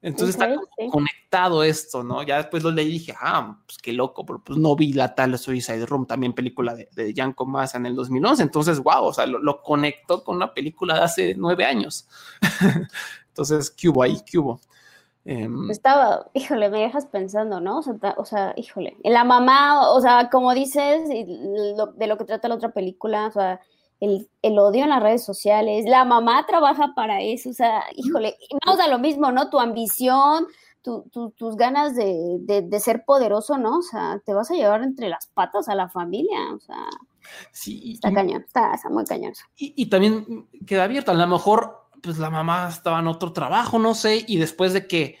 Entonces 0.00 0.36
está 0.36 0.54
sí. 0.54 0.88
conectado 0.88 1.64
esto, 1.64 2.04
¿no? 2.04 2.22
Ya 2.22 2.36
después 2.36 2.62
lo 2.62 2.70
leí 2.70 2.86
y 2.86 2.92
dije, 2.92 3.14
ah, 3.20 3.58
pues 3.66 3.78
qué 3.78 3.92
loco, 3.92 4.24
pero 4.24 4.40
pues 4.44 4.56
no 4.56 4.76
vi 4.76 4.92
la 4.92 5.12
tal 5.16 5.36
Suicide 5.36 5.86
Room, 5.86 6.06
también 6.06 6.34
película 6.34 6.76
de, 6.76 6.88
de 6.92 7.12
Jan 7.16 7.32
Comasa 7.32 7.78
en 7.78 7.86
el 7.86 7.96
2011, 7.96 8.44
entonces, 8.44 8.78
wow, 8.78 9.06
o 9.06 9.12
sea, 9.12 9.26
lo, 9.26 9.40
lo 9.40 9.60
conectó 9.60 10.22
con 10.22 10.36
una 10.36 10.54
película 10.54 10.94
de 10.94 11.00
hace 11.00 11.34
nueve 11.36 11.64
años. 11.64 12.06
entonces, 13.38 13.70
¿qué 13.70 13.88
hubo 13.88 14.02
ahí? 14.02 14.18
¿Qué 14.26 14.38
hubo? 14.38 14.60
Em, 15.24 15.70
Estaba, 15.70 16.28
híjole, 16.34 16.70
me 16.70 16.80
dejas 16.80 17.06
pensando, 17.06 17.60
¿no? 17.60 17.78
O 17.78 17.82
sea, 17.82 17.94
ta- 17.98 18.14
o 18.18 18.24
sea, 18.24 18.52
híjole, 18.56 18.96
la 19.04 19.24
mamá, 19.24 19.90
o 19.90 20.00
sea, 20.00 20.28
como 20.30 20.54
dices, 20.54 21.02
lo- 21.76 21.86
de 21.92 22.06
lo 22.06 22.16
que 22.16 22.24
trata 22.24 22.48
la 22.48 22.54
otra 22.56 22.70
película, 22.72 23.26
o 23.26 23.30
sea, 23.30 23.60
el, 24.00 24.28
el 24.42 24.58
odio 24.58 24.84
en 24.84 24.90
las 24.90 25.02
redes 25.02 25.24
sociales, 25.24 25.84
la 25.86 26.04
mamá 26.04 26.46
trabaja 26.46 26.92
para 26.96 27.20
eso, 27.20 27.50
o 27.50 27.52
sea, 27.52 27.82
híjole, 27.94 28.36
y 28.40 28.56
vamos 28.64 28.80
a 28.80 28.88
lo 28.88 28.98
mismo, 28.98 29.30
¿no? 29.32 29.50
Tu 29.50 29.58
ambición, 29.58 30.46
tu- 30.82 31.02
tu- 31.12 31.30
tus 31.32 31.56
ganas 31.56 31.94
de, 31.94 32.38
de- 32.40 32.62
de 32.62 32.80
ser 32.80 33.04
poderoso, 33.04 33.58
¿no? 33.58 33.78
O 33.78 33.82
sea, 33.82 34.20
te 34.24 34.32
vas 34.34 34.50
a 34.50 34.54
llevar 34.54 34.82
entre 34.82 35.08
las 35.08 35.26
patas 35.28 35.68
a 35.68 35.74
la 35.74 35.88
familia, 35.88 36.38
o 36.54 36.60
sea, 36.60 36.86
sí, 37.52 37.80
y- 37.82 37.92
está 37.94 38.12
cañón, 38.14 38.42
está, 38.46 38.72
está 38.74 38.88
muy 38.88 39.04
cañón. 39.04 39.34
Y, 39.56 39.74
y 39.76 39.90
también 39.90 40.48
queda 40.66 40.84
abierto. 40.84 41.10
A 41.10 41.14
lo 41.14 41.26
mejor, 41.26 41.87
pues 42.02 42.18
la 42.18 42.30
mamá 42.30 42.68
estaba 42.68 43.00
en 43.00 43.06
otro 43.08 43.32
trabajo, 43.32 43.78
no 43.78 43.94
sé, 43.94 44.24
y 44.26 44.36
después 44.38 44.72
de 44.72 44.86
que 44.86 45.18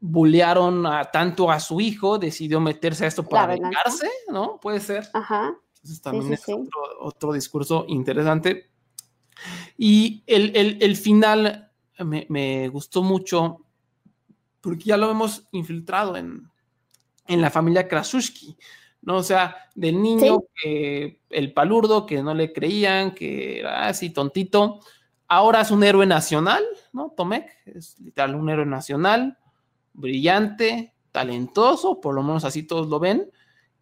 bullearon 0.00 0.84
a, 0.86 1.04
tanto 1.04 1.50
a 1.50 1.60
su 1.60 1.80
hijo, 1.80 2.18
decidió 2.18 2.60
meterse 2.60 3.04
a 3.04 3.08
esto 3.08 3.22
para 3.28 3.46
vengarse, 3.46 4.10
¿no? 4.28 4.58
Puede 4.60 4.80
ser. 4.80 5.08
Ajá, 5.12 5.54
Entonces 5.76 6.02
también 6.02 6.26
sí, 6.28 6.32
es 6.34 6.42
sí. 6.42 6.52
Otro, 6.52 6.80
otro 7.00 7.32
discurso 7.32 7.84
interesante. 7.88 8.70
Y 9.76 10.22
el, 10.26 10.56
el- 10.56 10.78
el 10.82 10.96
final 10.96 11.70
me, 11.98 12.26
me 12.28 12.68
gustó 12.68 13.02
mucho 13.02 13.58
porque 14.60 14.84
ya 14.84 14.96
lo 14.96 15.10
hemos 15.10 15.46
infiltrado 15.52 16.16
en, 16.16 16.48
en 17.26 17.40
la 17.40 17.50
familia 17.50 17.86
Krasuski, 17.88 18.56
¿no? 19.02 19.16
O 19.16 19.22
sea, 19.22 19.56
del 19.74 20.00
niño 20.02 20.44
que 20.54 21.20
el 21.30 21.52
palurdo, 21.52 22.06
que 22.06 22.22
no 22.22 22.34
le 22.34 22.52
creían, 22.52 23.12
que 23.14 23.60
era 23.60 23.86
así 23.86 24.10
tontito, 24.10 24.80
ahora 25.32 25.62
es 25.62 25.70
un 25.70 25.82
héroe 25.82 26.04
nacional, 26.06 26.62
¿no? 26.92 27.12
Tomek 27.16 27.50
es 27.66 27.98
literal 28.00 28.34
un 28.34 28.50
héroe 28.50 28.66
nacional, 28.66 29.38
brillante, 29.94 30.92
talentoso, 31.10 32.00
por 32.00 32.14
lo 32.14 32.22
menos 32.22 32.44
así 32.44 32.62
todos 32.64 32.88
lo 32.88 32.98
ven, 33.00 33.30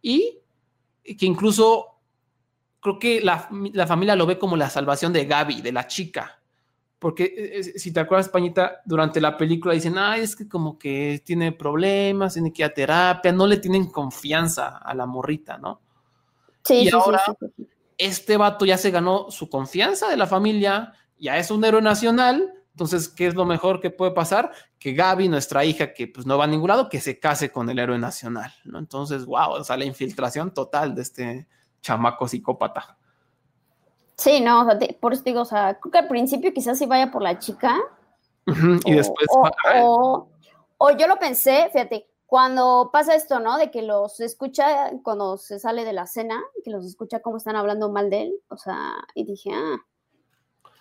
y 0.01 0.39
que 1.03 1.25
incluso 1.25 1.87
creo 2.79 2.97
que 2.99 3.21
la, 3.21 3.49
la 3.73 3.85
familia 3.85 4.15
lo 4.15 4.25
ve 4.25 4.39
como 4.39 4.55
la 4.55 4.69
salvación 4.69 5.11
de 5.13 5.25
Gaby, 5.25 5.61
de 5.61 5.71
la 5.71 5.87
chica. 5.87 6.39
Porque 6.99 7.23
eh, 7.25 7.59
eh, 7.59 7.63
si 7.79 7.91
te 7.91 7.99
acuerdas, 7.99 8.29
Pañita, 8.29 8.81
durante 8.85 9.19
la 9.19 9.35
película 9.35 9.73
dicen, 9.73 9.97
ay, 9.97 10.21
es 10.21 10.35
que 10.35 10.47
como 10.47 10.77
que 10.77 11.21
tiene 11.25 11.51
problemas, 11.51 12.33
tiene 12.33 12.53
que 12.53 12.61
ir 12.61 12.65
a 12.67 12.73
terapia, 12.73 13.31
no 13.31 13.45
le 13.47 13.57
tienen 13.57 13.87
confianza 13.91 14.77
a 14.77 14.93
la 14.93 15.05
morrita, 15.05 15.57
¿no? 15.57 15.81
sí, 16.63 16.75
Y 16.75 16.85
sí, 16.87 16.91
ahora- 16.95 17.21
sí, 17.25 17.31
sí, 17.39 17.47
sí. 17.57 17.67
Este 17.97 18.35
vato 18.37 18.65
ya 18.65 18.77
se 18.77 18.89
ganó 18.89 19.29
su 19.29 19.47
confianza 19.47 20.09
de 20.09 20.17
la 20.17 20.25
familia, 20.25 20.91
ya 21.21 21.37
es 21.37 21.49
un 21.51 21.63
héroe 21.63 21.81
nacional, 21.81 22.53
entonces, 22.71 23.07
¿qué 23.09 23.27
es 23.27 23.35
lo 23.35 23.45
mejor 23.45 23.79
que 23.79 23.91
puede 23.91 24.11
pasar? 24.11 24.51
Que 24.79 24.93
Gaby, 24.93 25.27
nuestra 25.29 25.63
hija, 25.63 25.93
que 25.93 26.07
pues 26.07 26.25
no 26.25 26.37
va 26.37 26.45
a 26.45 26.47
ningún 26.47 26.69
lado, 26.69 26.89
que 26.89 26.99
se 26.99 27.19
case 27.19 27.51
con 27.51 27.69
el 27.69 27.79
héroe 27.79 27.99
nacional, 27.99 28.53
¿no? 28.65 28.79
Entonces, 28.79 29.25
wow, 29.25 29.51
o 29.51 29.63
sea, 29.63 29.77
la 29.77 29.85
infiltración 29.85 30.53
total 30.53 30.95
de 30.95 31.01
este 31.01 31.47
chamaco 31.81 32.27
psicópata. 32.27 32.97
Sí, 34.15 34.39
no, 34.39 34.61
o 34.61 34.65
sea, 34.65 34.77
te- 34.79 34.97
por 34.99 35.13
eso 35.13 35.23
digo, 35.23 35.41
o 35.41 35.45
sea, 35.45 35.79
creo 35.79 35.91
que 35.91 35.97
al 35.99 36.07
principio 36.07 36.53
quizás 36.53 36.77
sí 36.77 36.85
vaya 36.85 37.11
por 37.11 37.21
la 37.21 37.39
chica, 37.39 37.77
Y 38.45 38.93
o- 38.93 38.97
después, 38.97 39.27
o, 39.31 39.49
o- 39.83 40.29
o 40.77 40.91
yo 40.91 41.07
lo 41.07 41.17
pensé, 41.19 41.69
fíjate, 41.71 42.07
cuando 42.25 42.89
pasa 42.93 43.13
esto, 43.15 43.39
¿no? 43.39 43.57
De 43.57 43.69
que 43.69 43.81
los 43.81 44.19
escucha 44.21 44.91
cuando 45.03 45.37
se 45.37 45.59
sale 45.59 45.83
de 45.83 45.93
la 45.93 46.07
cena, 46.07 46.41
que 46.63 46.71
los 46.71 46.85
escucha 46.85 47.19
cómo 47.19 47.37
están 47.37 47.55
hablando 47.57 47.91
mal 47.91 48.09
de 48.09 48.21
él, 48.23 48.33
o 48.49 48.57
sea, 48.57 48.93
y 49.13 49.25
dije, 49.25 49.51
ah, 49.53 49.77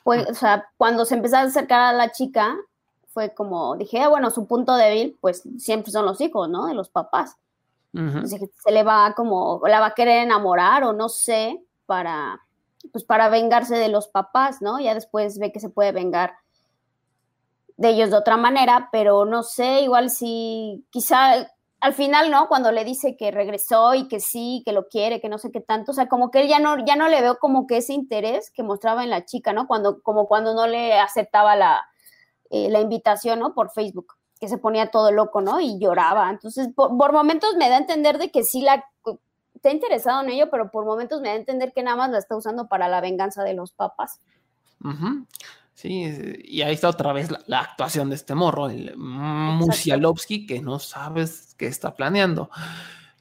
pues, 0.04 0.28
o 0.28 0.34
sea, 0.34 0.68
cuando 0.76 1.04
se 1.04 1.14
empezó 1.14 1.36
a 1.36 1.42
acercar 1.42 1.80
a 1.80 1.92
la 1.92 2.10
chica, 2.10 2.56
fue 3.08 3.34
como, 3.34 3.76
dije, 3.76 4.00
ah, 4.00 4.08
bueno, 4.08 4.30
su 4.30 4.46
punto 4.46 4.76
débil, 4.76 5.16
pues 5.20 5.42
siempre 5.58 5.92
son 5.92 6.06
los 6.06 6.20
hijos, 6.20 6.48
¿no? 6.48 6.66
De 6.66 6.74
los 6.74 6.88
papás. 6.88 7.36
Entonces, 7.92 8.40
se 8.62 8.70
le 8.70 8.84
va 8.84 9.14
como, 9.16 9.60
la 9.66 9.80
va 9.80 9.86
a 9.86 9.94
querer 9.94 10.22
enamorar 10.22 10.84
o 10.84 10.92
no 10.92 11.08
sé, 11.08 11.60
para, 11.86 12.40
pues 12.92 13.02
para 13.02 13.28
vengarse 13.28 13.76
de 13.76 13.88
los 13.88 14.06
papás, 14.06 14.62
¿no? 14.62 14.78
Ya 14.78 14.94
después 14.94 15.38
ve 15.38 15.50
que 15.50 15.58
se 15.58 15.70
puede 15.70 15.90
vengar 15.90 16.34
de 17.76 17.88
ellos 17.88 18.10
de 18.10 18.16
otra 18.16 18.36
manera, 18.36 18.90
pero 18.92 19.24
no 19.24 19.42
sé, 19.42 19.80
igual 19.80 20.10
si, 20.10 20.84
quizá 20.90 21.50
al 21.80 21.94
final, 21.94 22.30
¿no? 22.30 22.48
Cuando 22.48 22.72
le 22.72 22.84
dice 22.84 23.16
que 23.16 23.30
regresó 23.30 23.94
y 23.94 24.06
que 24.08 24.20
sí, 24.20 24.62
que 24.64 24.72
lo 24.72 24.88
quiere, 24.88 25.20
que 25.20 25.28
no 25.28 25.38
sé 25.38 25.50
qué 25.50 25.60
tanto, 25.60 25.92
o 25.92 25.94
sea, 25.94 26.08
como 26.08 26.30
que 26.30 26.42
él 26.42 26.48
ya 26.48 26.58
no, 26.58 26.84
ya 26.84 26.96
no 26.96 27.08
le 27.08 27.20
veo 27.22 27.38
como 27.38 27.66
que 27.66 27.78
ese 27.78 27.94
interés 27.94 28.50
que 28.50 28.62
mostraba 28.62 29.02
en 29.02 29.10
la 29.10 29.24
chica, 29.24 29.52
¿no? 29.52 29.66
Cuando, 29.66 30.02
como 30.02 30.26
cuando 30.26 30.54
no 30.54 30.66
le 30.66 30.98
aceptaba 30.98 31.56
la, 31.56 31.84
eh, 32.50 32.68
la 32.68 32.80
invitación, 32.80 33.38
¿no? 33.38 33.54
Por 33.54 33.70
Facebook, 33.70 34.14
que 34.38 34.48
se 34.48 34.58
ponía 34.58 34.90
todo 34.90 35.10
loco, 35.10 35.40
¿no? 35.40 35.60
Y 35.60 35.78
lloraba. 35.78 36.28
Entonces, 36.30 36.68
por, 36.74 36.96
por 36.96 37.12
momentos 37.12 37.56
me 37.56 37.68
da 37.68 37.76
a 37.76 37.80
entender 37.80 38.18
de 38.18 38.30
que 38.30 38.44
sí 38.44 38.60
la 38.60 38.84
está 39.54 39.70
interesado 39.70 40.22
en 40.22 40.30
ello, 40.30 40.50
pero 40.50 40.70
por 40.70 40.84
momentos 40.84 41.20
me 41.20 41.28
da 41.28 41.34
a 41.34 41.38
entender 41.38 41.72
que 41.72 41.82
nada 41.82 41.96
más 41.96 42.10
la 42.10 42.18
está 42.18 42.36
usando 42.36 42.66
para 42.66 42.88
la 42.88 43.00
venganza 43.00 43.42
de 43.44 43.54
los 43.54 43.72
papás. 43.72 44.20
Ujú. 44.82 45.26
Sí, 45.74 46.04
es- 46.04 46.38
y 46.44 46.62
ahí 46.62 46.74
está 46.74 46.88
otra 46.88 47.12
vez 47.12 47.30
la, 47.30 47.40
la 47.46 47.60
actuación 47.60 48.10
de 48.10 48.16
este 48.16 48.34
morro, 48.34 48.68
el 48.68 48.94
Musialovsky, 48.96 50.46
que 50.46 50.60
no 50.60 50.78
sabes 50.78 51.54
qué 51.56 51.66
está 51.66 51.94
planeando. 51.94 52.50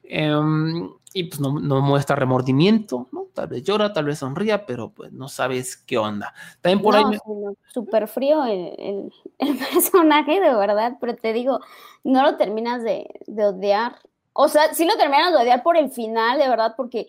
Em, 0.03 0.89
y 1.13 1.23
pues 1.25 1.39
no, 1.39 1.59
no 1.59 1.81
muestra 1.81 2.15
remordimiento, 2.15 3.07
¿no? 3.11 3.27
Tal 3.33 3.47
vez 3.47 3.63
llora, 3.63 3.93
tal 3.93 4.05
vez 4.05 4.19
sonría, 4.19 4.65
pero 4.65 4.91
pues 4.91 5.11
no 5.13 5.27
sabes 5.29 5.77
qué 5.77 5.97
onda. 5.97 6.33
También 6.61 6.81
por 6.81 6.95
ahí 6.95 7.03
no, 7.03 7.09
me- 7.11 7.17
sí, 7.17 7.21
no, 7.27 7.53
súper 7.73 8.07
frío 8.07 8.43
el, 8.45 8.73
el- 8.77 9.13
el 9.39 9.57
personaje, 9.57 10.39
de 10.39 10.53
verdad, 10.55 10.97
pero 10.99 11.15
te 11.15 11.31
digo, 11.33 11.59
no 12.03 12.23
lo 12.23 12.37
terminas 12.37 12.83
de, 12.83 13.07
de 13.27 13.45
odiar. 13.45 13.97
O 14.33 14.47
sea, 14.47 14.73
sí 14.73 14.85
lo 14.85 14.95
terminas 14.97 15.31
de 15.31 15.37
odiar 15.39 15.63
por 15.63 15.77
el 15.77 15.89
final, 15.91 16.39
de 16.39 16.49
verdad, 16.49 16.73
porque 16.75 17.07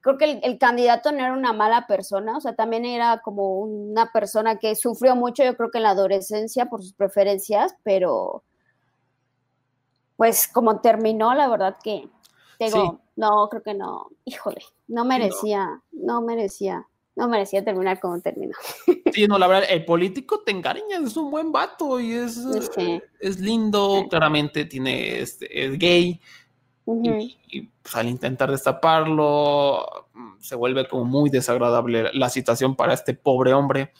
creo 0.00 0.18
que 0.18 0.24
el, 0.24 0.40
el 0.42 0.58
candidato 0.58 1.12
no 1.12 1.18
era 1.18 1.32
una 1.32 1.52
mala 1.52 1.86
persona, 1.86 2.36
o 2.36 2.40
sea, 2.40 2.54
también 2.54 2.84
era 2.84 3.20
como 3.22 3.58
una 3.60 4.10
persona 4.12 4.58
que 4.58 4.74
sufrió 4.74 5.16
mucho, 5.16 5.44
yo 5.44 5.56
creo 5.56 5.70
que 5.70 5.78
en 5.78 5.84
la 5.84 5.90
adolescencia 5.90 6.66
por 6.66 6.82
sus 6.82 6.92
preferencias, 6.92 7.74
pero 7.82 8.44
pues 10.20 10.48
como 10.48 10.82
terminó, 10.82 11.32
la 11.32 11.48
verdad 11.48 11.78
que, 11.82 12.06
no, 13.16 13.48
creo 13.48 13.62
que 13.62 13.72
no, 13.72 14.08
híjole, 14.26 14.60
no 14.86 15.06
merecía, 15.06 15.80
no 15.92 16.20
merecía, 16.20 16.86
no 17.16 17.26
merecía 17.26 17.64
terminar 17.64 18.00
como 18.00 18.20
terminó. 18.20 18.52
Sí, 19.14 19.26
no, 19.26 19.38
la 19.38 19.46
verdad, 19.48 19.68
el 19.70 19.86
político 19.86 20.42
te 20.44 20.52
encariñas, 20.52 21.02
es 21.02 21.16
un 21.16 21.30
buen 21.30 21.50
vato 21.52 21.98
y 21.98 22.12
es, 22.12 22.34
Sí. 22.76 23.02
es 23.18 23.40
lindo, 23.40 24.04
claramente 24.10 24.66
tiene, 24.66 25.20
este, 25.20 25.64
es 25.64 25.78
gay. 25.78 26.20
Y, 27.48 27.62
pues, 27.82 27.96
al 27.96 28.08
intentar 28.08 28.50
destaparlo 28.50 30.08
mm, 30.14 30.40
se 30.40 30.56
vuelve 30.56 30.88
como 30.88 31.04
muy 31.04 31.30
desagradable 31.30 32.10
la 32.12 32.28
situación 32.28 32.74
para 32.74 32.94
este 32.94 33.14
pobre 33.14 33.52
hombre. 33.52 33.92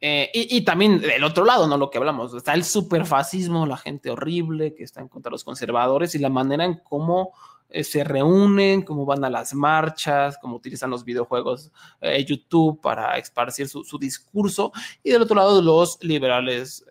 Eh, 0.00 0.30
y, 0.34 0.60
también 0.62 1.00
del 1.00 1.24
otro 1.24 1.46
lado, 1.46 1.66
¿no? 1.66 1.78
Lo 1.78 1.88
que 1.88 1.96
hablamos, 1.96 2.34
está 2.34 2.52
el 2.52 2.62
superfascismo, 2.62 3.64
la 3.64 3.78
gente 3.78 4.10
horrible 4.10 4.74
que 4.74 4.84
está 4.84 5.00
en 5.00 5.08
contra 5.08 5.30
de 5.30 5.34
los 5.34 5.44
conservadores 5.44 6.14
y 6.14 6.18
la 6.18 6.28
manera 6.28 6.66
en 6.66 6.74
cómo 6.74 7.32
eh, 7.70 7.82
se 7.84 8.04
reúnen, 8.04 8.82
cómo 8.82 9.06
van 9.06 9.24
a 9.24 9.30
las 9.30 9.54
marchas, 9.54 10.36
cómo 10.42 10.56
utilizan 10.56 10.90
los 10.90 11.04
videojuegos, 11.04 11.72
eh, 12.02 12.22
YouTube 12.22 12.82
para 12.82 13.16
esparcir 13.16 13.66
su, 13.66 13.98
discurso. 13.98 14.72
Y 15.02 15.10
del 15.10 15.22
otro 15.22 15.36
lado, 15.36 15.62
los 15.62 15.96
liberales 16.04 16.84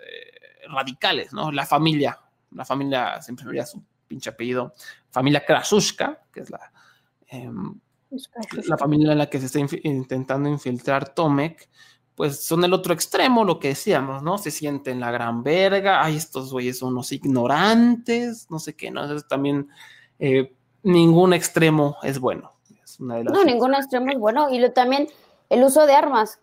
radicales, 0.67 1.33
¿no? 1.33 1.51
La 1.51 1.67
familia, 1.67 2.19
la 2.49 2.65
familia, 2.65 3.21
siempre 3.21 3.45
me 3.45 3.63
su 3.63 3.83
pinche 4.13 4.30
apellido, 4.30 4.73
familia 5.10 5.43
Krasushka, 5.43 6.21
que 6.32 6.41
es 6.41 6.52
la, 6.52 6.71
em, 7.28 7.80
la 8.67 8.78
familia 8.78 9.13
en 9.13 9.17
la 9.17 9.30
que 9.30 9.39
se 9.39 9.47
está 9.47 9.60
inf 9.60 9.73
intentando 9.84 10.47
infiltrar 10.47 11.15
Tomek 11.15 11.67
pues 12.15 12.45
son 12.45 12.63
el 12.63 12.73
otro 12.73 12.93
extremo, 12.93 13.43
lo 13.43 13.58
que 13.58 13.69
decíamos, 13.69 14.21
¿no? 14.21 14.38
Se 14.38 14.52
sienten 14.52 14.99
la 14.99 15.10
gran 15.10 15.41
verga, 15.41 16.04
ay, 16.04 16.15
estos 16.15 16.52
güeyes 16.52 16.78
son 16.78 16.89
unos 16.89 17.12
ignorantes, 17.12 18.52
no 18.52 18.60
sé 18.60 18.76
qué, 18.76 18.91
¿no? 18.91 19.02
Entonces 19.02 19.28
también 19.28 19.67
eh, 20.19 20.56
ningún 20.84 21.34
extremo 21.34 21.97
es 22.04 22.19
bueno. 22.19 22.52
Es 22.84 22.99
una 22.99 23.15
de 23.15 23.23
las 23.23 23.34
no, 23.34 23.43
ningún 23.43 23.73
extremo 23.73 24.12
es 24.12 24.19
bueno. 24.19 24.52
Y 24.52 24.60
lo, 24.60 24.71
también 24.73 25.08
el 25.49 25.63
uso 25.63 25.88
de 25.88 25.95
armas, 25.95 26.39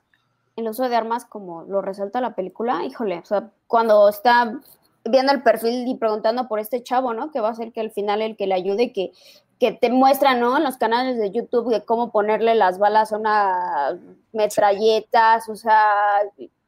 el 0.57 0.69
uso 0.69 0.89
de 0.89 0.97
armas 0.97 1.25
como 1.25 1.63
lo 1.63 1.83
resalta 1.83 2.21
la 2.21 2.35
película, 2.35 2.85
híjole, 2.85 3.21
o 3.21 3.25
sea, 3.25 3.53
cuando 3.69 4.09
está 4.09 4.61
viendo 5.05 5.33
el 5.33 5.43
perfil 5.43 5.87
y 5.89 5.97
preguntando 5.97 6.49
por 6.49 6.61
este 6.61 6.83
chavo, 6.83 7.15
¿no? 7.15 7.31
Que 7.31 7.41
va 7.41 7.51
a 7.51 7.55
ser 7.55 7.73
que 7.73 7.81
al 7.81 7.91
final 7.91 8.23
el 8.23 8.37
que 8.37 8.47
le 8.47 8.55
ayude, 8.55 8.93
que 8.93 9.13
que 9.61 9.73
te 9.73 9.91
muestran, 9.91 10.41
¿no? 10.41 10.57
En 10.57 10.65
los 10.65 10.79
canales 10.79 11.19
de 11.19 11.31
YouTube 11.31 11.71
de 11.71 11.85
cómo 11.85 12.11
ponerle 12.11 12.55
las 12.55 12.79
balas 12.79 13.13
a 13.13 13.19
una 13.19 14.01
metralletas, 14.33 15.51
o 15.51 15.55
sea, 15.55 15.87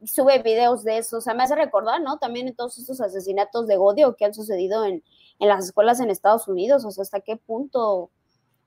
sube 0.05 0.43
videos 0.43 0.83
de 0.83 0.99
eso, 0.99 1.17
o 1.17 1.21
sea, 1.21 1.33
me 1.33 1.41
hace 1.41 1.55
recordar, 1.55 2.01
¿no? 2.01 2.19
También 2.19 2.47
en 2.47 2.55
todos 2.55 2.77
estos 2.77 3.01
asesinatos 3.01 3.65
de 3.65 3.77
odio 3.77 4.15
que 4.15 4.25
han 4.25 4.35
sucedido 4.35 4.85
en, 4.85 5.03
en 5.39 5.47
las 5.47 5.65
escuelas 5.65 5.99
en 6.01 6.11
Estados 6.11 6.47
Unidos, 6.47 6.85
o 6.85 6.91
sea, 6.91 7.01
hasta 7.01 7.21
qué 7.21 7.35
punto 7.35 8.11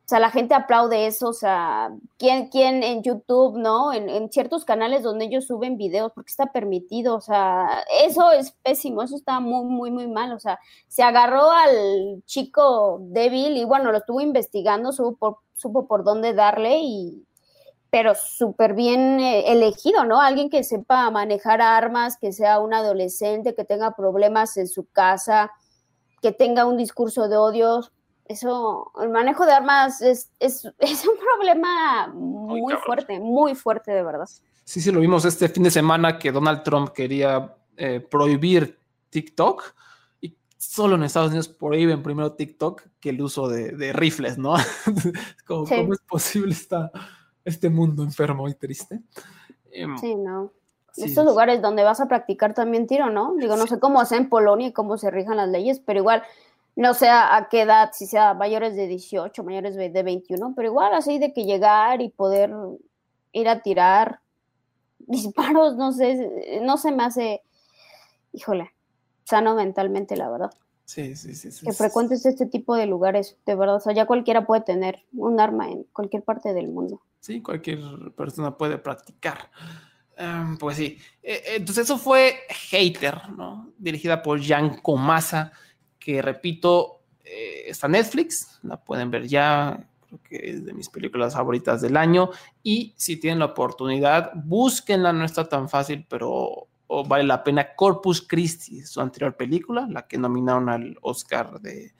o 0.06 0.08
sea, 0.08 0.20
la 0.20 0.30
gente 0.30 0.54
aplaude 0.54 1.08
eso, 1.08 1.30
o 1.30 1.32
sea, 1.32 1.90
¿quién, 2.16 2.48
quién 2.48 2.84
en 2.84 3.02
YouTube, 3.02 3.58
no? 3.58 3.92
En, 3.92 4.30
ciertos 4.30 4.64
canales 4.64 5.02
donde 5.02 5.24
ellos 5.24 5.46
suben 5.46 5.76
videos, 5.76 6.12
porque 6.14 6.30
está 6.30 6.46
permitido, 6.52 7.16
o 7.16 7.20
sea, 7.20 7.84
eso 8.04 8.30
es 8.30 8.52
pésimo, 8.62 9.02
eso 9.02 9.16
está 9.16 9.40
muy, 9.40 9.64
muy, 9.64 9.90
muy 9.90 10.06
mal, 10.06 10.32
o 10.32 10.38
sea, 10.38 10.60
se 10.86 11.02
agarró 11.02 11.50
al 11.50 12.22
chico 12.24 13.00
débil 13.02 13.56
y 13.56 13.64
bueno, 13.64 13.90
lo 13.90 13.98
estuvo 13.98 14.20
investigando, 14.20 14.92
supo 14.92 15.16
por, 15.16 15.38
supo 15.54 15.88
por 15.88 16.04
dónde 16.04 16.34
darle 16.34 16.78
y, 16.82 17.26
pero 17.90 18.14
súper 18.14 18.74
bien 18.74 19.18
eh, 19.18 19.50
elegido, 19.50 20.04
¿no? 20.04 20.20
Alguien 20.20 20.50
que 20.50 20.62
sepa 20.62 21.10
manejar 21.10 21.60
armas, 21.60 22.16
que 22.16 22.30
sea 22.30 22.60
un 22.60 22.74
adolescente, 22.74 23.56
que 23.56 23.64
tenga 23.64 23.96
problemas 23.96 24.56
en 24.56 24.68
su 24.68 24.86
casa, 24.86 25.50
que 26.22 26.30
tenga 26.30 26.64
un 26.64 26.76
discurso 26.76 27.28
de 27.28 27.36
odio, 27.36 27.80
eso, 28.28 28.92
el 29.00 29.10
manejo 29.10 29.46
de 29.46 29.52
armas 29.52 30.02
es, 30.02 30.30
es, 30.40 30.64
es 30.78 31.06
un 31.06 31.16
problema 31.18 32.08
muy, 32.08 32.60
muy 32.60 32.74
fuerte, 32.74 33.20
muy 33.20 33.54
fuerte 33.54 33.92
de 33.92 34.02
verdad. 34.02 34.28
Sí, 34.64 34.80
sí, 34.80 34.90
lo 34.90 35.00
vimos 35.00 35.24
este 35.24 35.48
fin 35.48 35.62
de 35.62 35.70
semana 35.70 36.18
que 36.18 36.32
Donald 36.32 36.62
Trump 36.62 36.90
quería 36.90 37.54
eh, 37.76 38.00
prohibir 38.00 38.78
TikTok 39.10 39.62
y 40.20 40.36
solo 40.56 40.96
en 40.96 41.04
Estados 41.04 41.28
Unidos 41.28 41.48
prohíben 41.48 42.02
primero 42.02 42.32
TikTok 42.32 42.82
que 42.98 43.10
el 43.10 43.22
uso 43.22 43.48
de, 43.48 43.72
de 43.72 43.92
rifles, 43.92 44.38
¿no? 44.38 44.54
¿Cómo, 45.46 45.66
sí. 45.66 45.76
¿Cómo, 45.76 45.92
es 45.92 46.00
posible 46.00 46.52
esta, 46.52 46.90
este 47.44 47.70
mundo 47.70 48.02
enfermo 48.02 48.48
y 48.48 48.54
triste? 48.54 49.02
Em, 49.70 49.96
sí, 49.98 50.16
no. 50.16 50.52
Sí, 50.92 51.04
Estos 51.04 51.24
sí. 51.24 51.30
lugares 51.30 51.62
donde 51.62 51.84
vas 51.84 52.00
a 52.00 52.08
practicar 52.08 52.54
también 52.54 52.86
tiro, 52.86 53.10
¿no? 53.10 53.34
Digo, 53.36 53.56
no 53.56 53.66
sé 53.66 53.78
cómo 53.78 54.00
hace 54.00 54.16
en 54.16 54.28
Polonia 54.28 54.68
y 54.68 54.72
cómo 54.72 54.96
se 54.96 55.10
rijan 55.10 55.36
las 55.36 55.48
leyes, 55.48 55.78
pero 55.78 56.00
igual 56.00 56.22
no 56.76 56.92
sé 56.92 57.08
a 57.08 57.48
qué 57.50 57.62
edad, 57.62 57.90
si 57.94 58.06
sea 58.06 58.34
mayores 58.34 58.76
de 58.76 58.86
18, 58.86 59.42
mayores 59.42 59.74
de 59.74 60.02
21, 60.02 60.52
pero 60.54 60.68
igual 60.68 60.92
así 60.92 61.18
de 61.18 61.32
que 61.32 61.44
llegar 61.44 62.02
y 62.02 62.10
poder 62.10 62.52
ir 63.32 63.48
a 63.48 63.62
tirar 63.62 64.20
disparos, 64.98 65.76
no 65.76 65.92
sé, 65.92 66.60
no 66.62 66.76
se 66.76 66.92
me 66.92 67.04
hace, 67.04 67.42
híjole, 68.32 68.72
sano 69.24 69.54
mentalmente, 69.54 70.16
la 70.16 70.30
verdad. 70.30 70.50
Sí, 70.84 71.16
sí, 71.16 71.34
sí. 71.34 71.50
sí 71.50 71.66
que 71.66 71.72
frecuentes 71.72 72.24
este 72.26 72.46
tipo 72.46 72.76
de 72.76 72.86
lugares, 72.86 73.36
de 73.44 73.54
verdad, 73.56 73.76
o 73.76 73.80
sea, 73.80 73.92
ya 73.92 74.06
cualquiera 74.06 74.46
puede 74.46 74.60
tener 74.60 75.02
un 75.14 75.40
arma 75.40 75.68
en 75.68 75.84
cualquier 75.92 76.22
parte 76.22 76.52
del 76.52 76.68
mundo. 76.68 77.00
Sí, 77.20 77.42
cualquier 77.42 77.80
persona 78.16 78.56
puede 78.56 78.78
practicar. 78.78 79.50
Um, 80.18 80.56
pues 80.58 80.76
sí, 80.76 80.98
eh, 81.22 81.42
entonces 81.56 81.84
eso 81.84 81.98
fue 81.98 82.36
Hater, 82.70 83.30
¿no? 83.36 83.72
Dirigida 83.78 84.22
por 84.22 84.40
Jan 84.40 84.78
Comasa 84.80 85.52
que 86.06 86.22
repito, 86.22 87.00
eh, 87.24 87.64
está 87.66 87.88
Netflix, 87.88 88.60
la 88.62 88.76
pueden 88.76 89.10
ver 89.10 89.26
ya, 89.26 89.88
creo 90.06 90.20
que 90.22 90.50
es 90.50 90.64
de 90.64 90.72
mis 90.72 90.88
películas 90.88 91.34
favoritas 91.34 91.80
del 91.80 91.96
año, 91.96 92.30
y 92.62 92.94
si 92.96 93.16
tienen 93.16 93.40
la 93.40 93.46
oportunidad, 93.46 94.30
búsquenla, 94.36 95.12
no 95.12 95.24
está 95.24 95.48
tan 95.48 95.68
fácil, 95.68 96.06
pero 96.08 96.68
vale 97.08 97.24
la 97.24 97.42
pena. 97.42 97.74
Corpus 97.74 98.24
Christi, 98.24 98.82
su 98.82 99.00
anterior 99.00 99.36
película, 99.36 99.88
la 99.90 100.06
que 100.06 100.16
nominaron 100.16 100.68
al 100.68 100.96
Oscar 101.02 101.60
de 101.60 101.92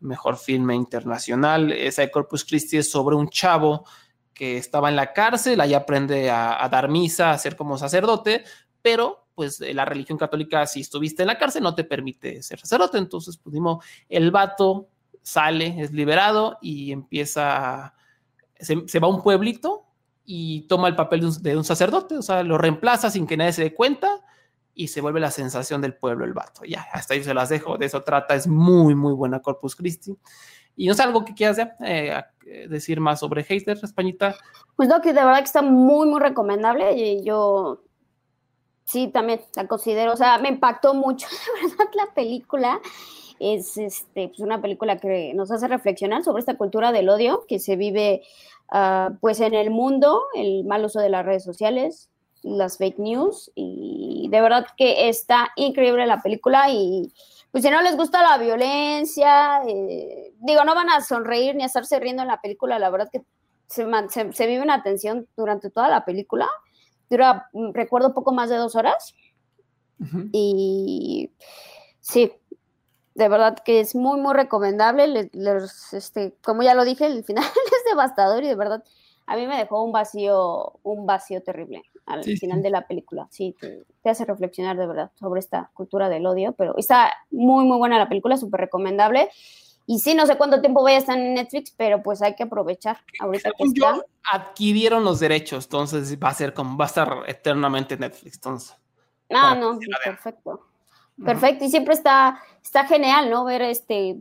Mejor 0.00 0.38
Filme 0.38 0.74
Internacional. 0.74 1.70
Esa 1.70 2.00
de 2.00 2.10
Corpus 2.10 2.46
Christi 2.46 2.78
es 2.78 2.90
sobre 2.90 3.14
un 3.14 3.28
chavo 3.28 3.84
que 4.32 4.56
estaba 4.56 4.88
en 4.88 4.96
la 4.96 5.12
cárcel, 5.12 5.60
ahí 5.60 5.74
aprende 5.74 6.30
a, 6.30 6.64
a 6.64 6.66
dar 6.70 6.88
misa, 6.88 7.30
a 7.30 7.36
ser 7.36 7.56
como 7.56 7.76
sacerdote, 7.76 8.42
pero 8.80 9.26
pues 9.40 9.58
la 9.58 9.86
religión 9.86 10.18
católica, 10.18 10.66
si 10.66 10.82
estuviste 10.82 11.22
en 11.22 11.28
la 11.28 11.38
cárcel, 11.38 11.62
no 11.62 11.74
te 11.74 11.82
permite 11.82 12.42
ser 12.42 12.60
sacerdote. 12.60 12.98
Entonces, 12.98 13.38
pudimos, 13.38 13.82
el 14.06 14.30
vato 14.30 14.90
sale, 15.22 15.80
es 15.80 15.92
liberado 15.92 16.58
y 16.60 16.92
empieza, 16.92 17.94
se, 18.58 18.86
se 18.86 18.98
va 18.98 19.06
a 19.08 19.10
un 19.10 19.22
pueblito 19.22 19.86
y 20.26 20.66
toma 20.68 20.88
el 20.88 20.94
papel 20.94 21.20
de 21.20 21.26
un, 21.28 21.42
de 21.42 21.56
un, 21.56 21.64
sacerdote, 21.64 22.18
o 22.18 22.22
sea, 22.22 22.42
lo 22.42 22.58
reemplaza 22.58 23.08
sin 23.10 23.26
que 23.26 23.38
nadie 23.38 23.54
se 23.54 23.62
dé 23.62 23.74
cuenta 23.74 24.10
y 24.74 24.88
se 24.88 25.00
vuelve 25.00 25.20
la 25.20 25.30
sensación 25.30 25.80
del 25.80 25.94
pueblo 25.94 26.26
el 26.26 26.34
vato. 26.34 26.66
Ya, 26.66 26.82
hasta 26.92 27.14
ahí 27.14 27.24
se 27.24 27.32
las 27.32 27.48
dejo, 27.48 27.78
de 27.78 27.86
eso 27.86 28.02
trata, 28.02 28.34
es 28.34 28.46
muy, 28.46 28.94
muy 28.94 29.14
buena 29.14 29.40
Corpus 29.40 29.74
Christi. 29.74 30.14
Y 30.76 30.86
no 30.86 30.92
sé 30.92 31.02
algo 31.02 31.24
que 31.24 31.32
quieras 31.32 31.66
eh, 31.82 32.22
decir 32.68 33.00
más 33.00 33.20
sobre 33.20 33.42
Hater, 33.42 33.78
Españita. 33.82 34.36
Pues 34.76 34.86
no, 34.86 35.00
que 35.00 35.14
de 35.14 35.24
verdad 35.24 35.38
que 35.38 35.44
está 35.44 35.62
muy, 35.62 36.06
muy 36.06 36.20
recomendable. 36.20 36.92
Y 36.92 37.24
yo 37.24 37.84
sí, 38.90 39.08
también 39.08 39.40
la 39.54 39.66
considero, 39.66 40.12
o 40.12 40.16
sea, 40.16 40.38
me 40.38 40.48
impactó 40.48 40.94
mucho, 40.94 41.26
de 41.62 41.68
verdad, 41.68 41.90
la 41.94 42.14
película. 42.14 42.80
Es 43.38 43.78
este, 43.78 44.28
pues 44.28 44.40
una 44.40 44.60
película 44.60 44.98
que 44.98 45.32
nos 45.34 45.50
hace 45.50 45.66
reflexionar 45.66 46.22
sobre 46.22 46.40
esta 46.40 46.58
cultura 46.58 46.92
del 46.92 47.08
odio 47.08 47.46
que 47.48 47.58
se 47.58 47.74
vive 47.76 48.22
uh, 48.70 49.14
pues 49.18 49.40
en 49.40 49.54
el 49.54 49.70
mundo, 49.70 50.24
el 50.34 50.64
mal 50.64 50.84
uso 50.84 51.00
de 51.00 51.08
las 51.08 51.24
redes 51.24 51.42
sociales, 51.42 52.10
las 52.42 52.76
fake 52.76 52.98
news, 52.98 53.50
y 53.54 54.28
de 54.30 54.40
verdad 54.42 54.66
que 54.76 55.08
está 55.08 55.52
increíble 55.56 56.06
la 56.06 56.20
película 56.20 56.70
y 56.70 57.10
pues 57.50 57.64
si 57.64 57.70
no 57.70 57.80
les 57.80 57.96
gusta 57.96 58.22
la 58.22 58.36
violencia, 58.36 59.62
eh, 59.66 60.34
digo, 60.40 60.64
no 60.64 60.74
van 60.74 60.90
a 60.90 61.00
sonreír 61.00 61.56
ni 61.56 61.62
a 61.62 61.66
estarse 61.66 61.98
riendo 61.98 62.20
en 62.20 62.28
la 62.28 62.42
película, 62.42 62.78
la 62.78 62.90
verdad 62.90 63.08
que 63.10 63.22
se, 63.68 63.86
se, 64.10 64.32
se 64.34 64.46
vive 64.46 64.62
una 64.62 64.82
tensión 64.82 65.26
durante 65.34 65.70
toda 65.70 65.88
la 65.88 66.04
película 66.04 66.46
dura, 67.10 67.48
mm, 67.52 67.72
recuerdo, 67.72 68.14
poco 68.14 68.32
más 68.32 68.48
de 68.48 68.56
dos 68.56 68.76
horas. 68.76 69.14
Uh 69.98 70.04
-huh. 70.04 70.30
Y 70.32 71.30
sí, 72.00 72.32
de 73.14 73.28
verdad 73.28 73.58
que 73.64 73.80
es 73.80 73.94
muy, 73.94 74.20
muy 74.20 74.34
recomendable. 74.34 75.06
Les, 75.08 75.34
les, 75.34 75.92
este, 75.92 76.34
como 76.42 76.62
ya 76.62 76.74
lo 76.74 76.84
dije, 76.84 77.06
el 77.06 77.24
final 77.24 77.44
es 77.66 77.84
devastador 77.90 78.44
y 78.44 78.48
de 78.48 78.54
verdad 78.54 78.84
a 79.26 79.36
mí 79.36 79.46
me 79.46 79.56
dejó 79.56 79.84
un 79.84 79.92
vacío, 79.92 80.72
un 80.82 81.06
vacío 81.06 81.42
terrible 81.42 81.82
al 82.06 82.24
sí, 82.24 82.36
final 82.36 82.58
sí. 82.58 82.62
de 82.64 82.70
la 82.70 82.86
película. 82.86 83.28
Sí, 83.30 83.54
te, 83.60 83.84
te, 84.02 84.10
hace 84.10 84.24
reflexionar 84.24 84.76
de 84.76 84.86
verdad 84.86 85.12
sobre 85.14 85.38
esta 85.38 85.70
cultura 85.74 86.08
del 86.08 86.26
odio, 86.26 86.52
pero 86.52 86.76
está 86.76 87.12
muy, 87.30 87.64
muy 87.64 87.78
buena 87.78 87.98
la 87.98 88.08
película, 88.08 88.36
súper 88.36 88.62
recomendable. 88.62 89.30
Y 89.90 89.98
sí, 89.98 90.14
no 90.14 90.24
sé 90.24 90.38
cuánto 90.38 90.60
tiempo 90.60 90.84
vaya 90.84 90.98
a 90.98 91.00
estar 91.00 91.18
en 91.18 91.34
Netflix, 91.34 91.72
pero 91.76 92.00
pues 92.00 92.22
hay 92.22 92.36
que 92.36 92.44
aprovechar 92.44 92.98
ahorita 93.18 93.50
Según 93.50 93.72
que 93.74 93.80
está. 93.80 93.96
Yo, 93.96 94.04
adquirieron 94.32 95.02
los 95.02 95.18
derechos, 95.18 95.64
entonces 95.64 96.16
va 96.16 96.28
a 96.28 96.34
ser 96.34 96.54
como, 96.54 96.76
va 96.76 96.84
a 96.84 96.86
estar 96.86 97.24
eternamente 97.26 97.94
en 97.94 98.00
Netflix, 98.02 98.36
entonces. 98.36 98.76
Ah, 99.30 99.56
no, 99.56 99.80
perfecto. 100.04 100.64
Perfecto, 101.24 101.64
y 101.64 101.70
siempre 101.70 101.94
está, 101.94 102.40
está 102.62 102.84
genial, 102.84 103.30
¿no? 103.30 103.44
Ver 103.44 103.62
este 103.62 104.20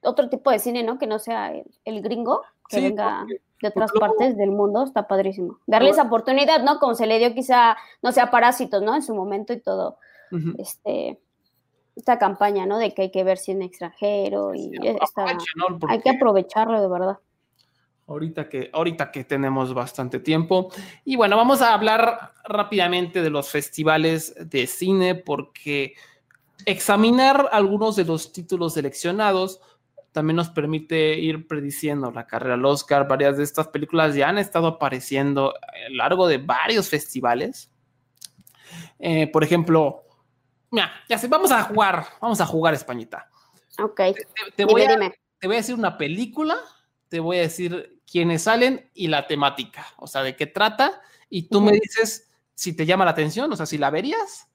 otro 0.00 0.30
tipo 0.30 0.50
de 0.50 0.60
cine, 0.60 0.82
¿no? 0.82 0.98
Que 0.98 1.06
no 1.06 1.18
sea 1.18 1.52
el, 1.52 1.66
el 1.84 2.00
gringo, 2.00 2.40
que 2.66 2.78
sí, 2.78 2.82
venga 2.84 3.18
porque, 3.18 3.42
de 3.60 3.68
otras 3.68 3.92
porque 3.92 4.00
partes 4.00 4.38
del 4.38 4.50
mundo, 4.50 4.82
está 4.82 5.06
padrísimo. 5.06 5.58
Darle 5.66 5.90
esa 5.90 6.04
oportunidad, 6.04 6.62
¿no? 6.62 6.78
Como 6.78 6.94
se 6.94 7.06
le 7.06 7.18
dio 7.18 7.34
quizá, 7.34 7.76
no 8.00 8.12
sé, 8.12 8.22
a 8.22 8.30
Parásitos, 8.30 8.80
¿no? 8.80 8.94
En 8.94 9.02
su 9.02 9.14
momento 9.14 9.52
y 9.52 9.60
todo. 9.60 9.98
Uh 10.32 10.36
-huh. 10.36 10.54
Este 10.58 11.20
esta 11.96 12.18
campaña, 12.18 12.66
¿no? 12.66 12.78
De 12.78 12.92
que 12.92 13.02
hay 13.02 13.10
que 13.10 13.24
ver 13.24 13.38
cine 13.38 13.64
extranjero 13.64 14.54
y 14.54 14.70
sí, 14.70 14.76
esta, 14.82 15.24
¿no? 15.56 15.78
hay 15.88 16.00
que 16.00 16.10
aprovecharlo 16.10 16.80
de 16.80 16.88
verdad. 16.88 17.18
ahorita 18.06 18.48
que, 18.48 18.70
ahorita 18.72 19.10
que 19.10 19.24
tenemos 19.24 19.72
bastante 19.72 20.20
tiempo. 20.20 20.70
Y 21.04 21.16
bueno, 21.16 21.36
vamos 21.36 21.62
a 21.62 21.72
hablar 21.72 22.34
rápidamente 22.44 23.22
de 23.22 23.30
los 23.30 23.50
festivales 23.50 24.34
de 24.38 24.66
cine 24.66 25.14
porque 25.14 25.94
examinar 26.66 27.48
algunos 27.50 27.96
de 27.96 28.04
los 28.04 28.30
títulos 28.32 28.74
seleccionados 28.74 29.60
también 30.12 30.36
nos 30.36 30.48
permite 30.48 31.18
ir 31.18 31.46
prediciendo 31.46 32.10
la 32.10 32.26
carrera 32.26 32.54
al 32.54 32.64
Oscar. 32.64 33.06
Varias 33.06 33.36
de 33.36 33.44
estas 33.44 33.68
películas 33.68 34.14
ya 34.14 34.28
han 34.28 34.38
estado 34.38 34.66
apareciendo 34.66 35.50
a 35.50 35.88
lo 35.90 35.96
largo 35.96 36.26
de 36.26 36.38
varios 36.38 36.88
festivales. 36.88 37.70
Eh, 38.98 39.26
por 39.26 39.44
ejemplo, 39.44 40.05
mira, 40.70 40.92
ya 41.08 41.18
sé, 41.18 41.28
vamos 41.28 41.50
a 41.50 41.62
jugar, 41.62 42.06
vamos 42.20 42.40
a 42.40 42.46
jugar 42.46 42.74
Españita. 42.74 43.30
Ok. 43.78 44.00
Te, 44.54 44.64
voy 44.64 44.82
a, 44.82 44.98
te 45.38 45.46
voy 45.46 45.56
a 45.56 45.58
decir 45.58 45.74
una 45.74 45.98
película, 45.98 46.56
te 47.08 47.20
voy 47.20 47.38
a 47.38 47.42
decir 47.42 48.00
quiénes 48.10 48.42
salen 48.42 48.90
y 48.94 49.08
la 49.08 49.26
temática, 49.26 49.86
o 49.96 50.06
sea, 50.06 50.22
de 50.22 50.36
qué 50.36 50.46
trata, 50.46 51.00
y 51.28 51.48
tú 51.48 51.60
me 51.60 51.72
dices 51.72 52.30
si 52.54 52.74
te 52.74 52.86
llama 52.86 53.04
la 53.04 53.10
atención, 53.10 53.52
o 53.52 53.56
sea, 53.56 53.66
si 53.66 53.78
la 53.78 53.90
verías 53.90 54.48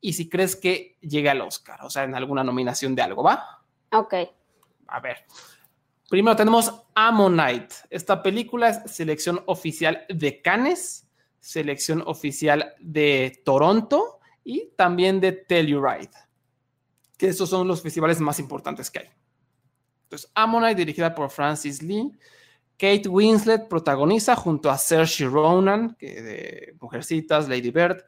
y 0.00 0.12
si 0.12 0.28
crees 0.28 0.54
que 0.54 0.96
llegue 1.00 1.28
al 1.28 1.40
Oscar, 1.40 1.84
o 1.84 1.90
sea, 1.90 2.04
en 2.04 2.14
alguna 2.14 2.44
nominación 2.44 2.94
de 2.94 3.02
algo, 3.02 3.22
¿va? 3.22 3.62
Ok. 3.92 4.14
A 4.86 5.00
ver. 5.00 5.24
Primero 6.08 6.36
tenemos 6.36 6.72
Ammonite. 6.94 7.74
Esta 7.90 8.22
película 8.22 8.70
es 8.70 8.90
selección 8.92 9.42
oficial 9.46 10.06
de 10.08 10.40
Cannes, 10.40 11.06
selección 11.40 12.02
oficial 12.06 12.74
de 12.78 13.42
Toronto 13.44 14.17
y 14.44 14.70
también 14.76 15.20
de 15.20 15.32
Telluride, 15.32 16.10
que 17.16 17.28
esos 17.28 17.50
son 17.50 17.66
los 17.68 17.82
festivales 17.82 18.20
más 18.20 18.38
importantes 18.38 18.90
que 18.90 19.00
hay. 19.00 19.08
Entonces, 20.04 20.30
Ammonite, 20.34 20.76
dirigida 20.76 21.14
por 21.14 21.30
Francis 21.30 21.82
Lee. 21.82 22.10
Kate 22.78 23.08
Winslet 23.08 23.68
protagoniza 23.68 24.36
junto 24.36 24.70
a 24.70 24.78
Saoirse 24.78 25.26
Ronan, 25.26 25.96
que 25.98 26.22
de 26.22 26.76
Mujercitas, 26.80 27.48
Lady 27.48 27.70
Bird. 27.70 28.04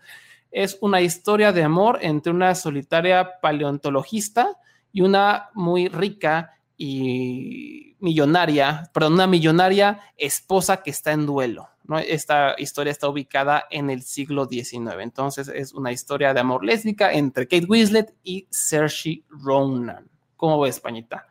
Es 0.50 0.78
una 0.80 1.02
historia 1.02 1.52
de 1.52 1.62
amor 1.62 1.98
entre 2.00 2.32
una 2.32 2.54
solitaria 2.54 3.40
paleontologista 3.42 4.56
y 4.92 5.02
una 5.02 5.50
muy 5.54 5.88
rica 5.88 6.56
y 6.76 7.96
millonaria, 7.98 8.90
perdón, 8.94 9.14
una 9.14 9.26
millonaria 9.26 10.00
esposa 10.16 10.82
que 10.82 10.90
está 10.90 11.12
en 11.12 11.26
duelo. 11.26 11.68
¿No? 11.84 11.98
Esta 11.98 12.54
historia 12.58 12.90
está 12.90 13.08
ubicada 13.08 13.64
en 13.70 13.90
el 13.90 14.02
siglo 14.02 14.46
XIX. 14.46 15.00
Entonces 15.00 15.48
es 15.48 15.72
una 15.72 15.92
historia 15.92 16.34
de 16.34 16.40
amor 16.40 16.64
lésbica 16.64 17.12
entre 17.12 17.46
Kate 17.48 17.66
Winslet 17.66 18.14
y 18.22 18.46
Saoirse 18.50 19.22
Ronan. 19.28 20.08
¿Cómo 20.36 20.60
ves, 20.60 20.80
Pañita? 20.80 21.26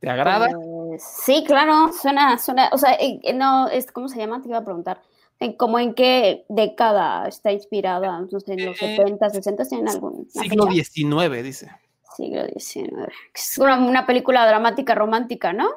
¿Te 0.00 0.10
agrada? 0.10 0.48
Pues, 0.50 1.02
sí, 1.02 1.44
claro, 1.46 1.90
suena, 1.92 2.38
suena, 2.38 2.68
o 2.72 2.78
sea, 2.78 2.92
eh, 2.94 3.20
eh, 3.22 3.32
no, 3.32 3.68
es, 3.68 3.90
¿cómo 3.90 4.08
se 4.08 4.18
llama? 4.18 4.40
Te 4.42 4.48
iba 4.48 4.58
a 4.58 4.64
preguntar. 4.64 5.00
En, 5.40 5.54
¿Cómo 5.54 5.78
en 5.78 5.94
qué 5.94 6.44
década 6.48 7.26
está 7.26 7.52
inspirada? 7.52 8.20
No 8.20 8.40
sé, 8.40 8.52
en 8.52 8.66
los 8.66 8.82
Eh, 8.82 8.96
70, 8.96 9.30
60, 9.30 9.64
¿tienen 9.64 9.88
algún 9.88 10.28
Siglo 10.30 10.66
XIX, 10.70 11.42
dice. 11.42 11.70
Siglo 12.16 12.46
XIX. 12.46 12.92
Es 13.34 13.58
una, 13.58 13.78
una 13.78 14.06
película 14.06 14.46
dramática 14.46 14.94
romántica, 14.94 15.52
¿no? 15.52 15.70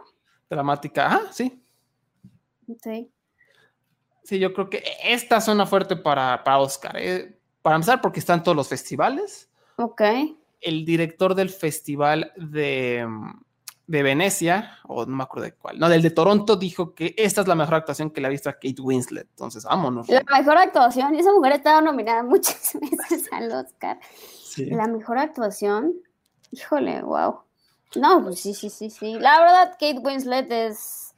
Dramática. 0.50 1.08
Ah, 1.10 1.22
sí. 1.32 1.64
Sí. 2.82 3.12
Sí, 4.24 4.40
yo 4.40 4.54
creo 4.54 4.70
que 4.70 4.84
esta 5.04 5.40
suena 5.40 5.66
fuerte 5.66 5.96
para, 5.96 6.44
para 6.44 6.60
Oscar. 6.60 6.98
eh. 6.98 7.40
Para 7.62 7.76
empezar, 7.76 8.02
porque 8.02 8.20
están 8.20 8.44
todos 8.44 8.56
los 8.56 8.68
festivales. 8.70 9.50
Ok. 9.78 10.02
El 10.62 10.86
director 10.86 11.36
del 11.36 11.50
festival 11.50 12.32
de, 12.38 13.06
mm, 13.08 13.42
de 13.88 14.04
Venecia, 14.04 14.80
o 14.88 15.06
no 15.06 15.16
me 15.18 15.24
acuerdo 15.24 15.46
de 15.46 15.54
cuál, 15.54 15.78
no, 15.80 15.90
del 15.90 16.02
de 16.02 16.12
Toronto, 16.12 16.56
dijo 16.56 16.94
que 16.96 17.14
esta 17.18 17.42
es 17.42 17.48
la 17.48 17.56
mejor 17.56 17.76
actuación 17.76 18.10
que 18.12 18.22
le 18.22 18.28
ha 18.28 18.30
visto 18.30 18.50
a 18.50 18.54
Kate 18.54 18.82
Winslet. 18.82 19.28
Entonces, 19.30 19.64
vámonos. 19.66 20.08
La 20.10 20.24
mejor 20.24 20.58
actuación, 20.58 21.16
y 21.16 21.20
esa 21.20 21.32
mujer 21.34 21.54
ha 21.54 21.56
estado 21.56 21.82
nominada 21.82 22.24
muchas 22.24 22.78
veces 22.80 23.28
al 23.32 23.52
Oscar. 23.52 24.00
Sí. 24.44 24.66
La 24.66 24.88
mejor 24.88 25.18
actuación, 25.18 25.94
híjole, 26.52 27.02
wow. 27.02 27.42
No, 27.96 28.24
pues 28.24 28.40
sí, 28.40 28.54
sí, 28.54 28.70
sí, 28.70 28.90
sí. 28.90 29.18
La 29.20 29.40
verdad, 29.40 29.72
Kate 29.74 30.00
Winslet 30.00 30.52
es 30.52 31.14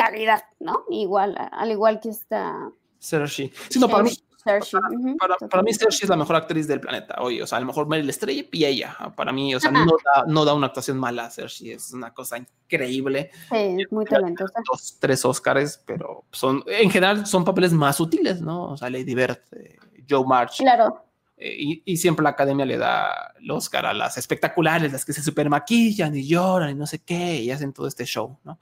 calidad, 0.00 0.44
¿no? 0.58 0.84
Igual, 0.88 1.36
al 1.52 1.70
igual 1.70 2.00
que 2.00 2.08
esta 2.10 2.70
Saoirse. 2.98 3.50
Sí, 3.68 3.78
no, 3.78 3.88
para 3.88 4.02
mí, 4.04 4.10
Saoirse, 4.44 4.76
ujú, 4.76 5.16
para, 5.16 5.36
para 5.36 5.62
mí. 5.62 5.72
Saoirse 5.72 6.04
es 6.04 6.10
la 6.10 6.16
mejor 6.16 6.36
actriz 6.36 6.66
del 6.66 6.80
planeta 6.80 7.16
hoy. 7.20 7.40
O 7.40 7.46
sea, 7.46 7.58
a 7.58 7.60
lo 7.60 7.66
mejor 7.66 7.86
Meryl 7.86 8.08
Streep 8.10 8.54
y 8.54 8.64
ella. 8.64 8.96
Para 9.16 9.32
mí, 9.32 9.54
o 9.54 9.60
sea, 9.60 9.70
no 9.70 9.84
da, 9.84 10.24
no 10.26 10.44
da 10.44 10.54
una 10.54 10.68
actuación 10.68 10.98
mala. 10.98 11.30
Saoirse 11.30 11.72
es 11.72 11.92
una 11.92 12.12
cosa 12.12 12.38
increíble. 12.38 13.30
Sí, 13.50 13.76
es 13.78 13.92
muy 13.92 14.04
talentosa. 14.04 14.60
dos, 14.70 14.96
tres 15.00 15.24
Oscars, 15.24 15.82
pero 15.86 16.24
son, 16.30 16.62
en 16.66 16.90
general 16.90 17.26
son 17.26 17.44
papeles 17.44 17.72
más 17.72 17.96
sutiles, 17.96 18.40
¿no? 18.40 18.70
O 18.72 18.76
sea, 18.76 18.90
Lady 18.90 19.14
Bird, 19.14 19.38
eh, 19.52 19.76
Joe 20.08 20.24
March, 20.26 20.58
Claro, 20.58 21.04
eh, 21.36 21.54
y, 21.58 21.82
y 21.84 21.96
siempre 21.96 22.22
la 22.22 22.30
academia 22.30 22.66
le 22.66 22.76
da 22.76 23.32
el 23.40 23.50
Oscar 23.50 23.86
a 23.86 23.94
las 23.94 24.18
espectaculares, 24.18 24.92
las 24.92 25.04
que 25.04 25.12
se 25.12 25.22
super 25.22 25.48
maquillan 25.48 26.14
y 26.14 26.26
lloran 26.26 26.70
y 26.70 26.74
no 26.74 26.86
sé 26.86 27.02
qué, 27.02 27.36
y 27.36 27.50
hacen 27.50 27.72
todo 27.72 27.86
este 27.86 28.04
show, 28.04 28.38
¿no? 28.44 28.58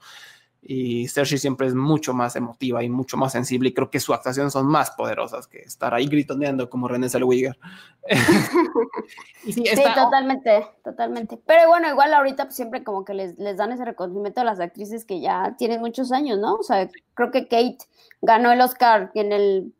Y 0.61 1.07
Saoirse 1.07 1.37
siempre 1.37 1.67
es 1.67 1.73
mucho 1.73 2.13
más 2.13 2.35
emotiva 2.35 2.83
y 2.83 2.89
mucho 2.89 3.15
más 3.15 3.31
sensible, 3.31 3.69
y 3.69 3.73
creo 3.73 3.89
que 3.89 3.99
sus 3.99 4.13
actuaciones 4.13 4.51
son 4.51 4.67
más 4.67 4.91
poderosas 4.91 5.47
que 5.47 5.59
estar 5.59 5.93
ahí 5.93 6.05
gritoneando 6.07 6.69
como 6.69 6.87
René 6.87 7.09
Zellweger. 7.09 7.57
y 9.45 9.53
sí, 9.53 9.63
sí, 9.63 9.69
está- 9.69 9.95
totalmente, 9.95 10.67
totalmente. 10.83 11.39
Pero 11.45 11.69
bueno, 11.69 11.89
igual 11.89 12.13
ahorita 12.13 12.45
pues, 12.45 12.55
siempre 12.55 12.83
como 12.83 13.05
que 13.05 13.13
les, 13.13 13.37
les 13.39 13.55
dan 13.57 13.71
ese 13.71 13.85
reconocimiento 13.85 14.41
a 14.41 14.43
las 14.43 14.59
actrices 14.59 15.05
que 15.05 15.21
ya 15.21 15.55
tienen 15.57 15.79
muchos 15.79 16.11
años, 16.11 16.39
¿no? 16.39 16.55
O 16.55 16.63
sea, 16.63 16.89
creo 17.13 17.31
que 17.31 17.43
Kate 17.47 17.77
ganó 18.21 18.51
el 18.51 18.59
Oscar 18.59 19.11
en 19.13 19.31
el 19.31 19.73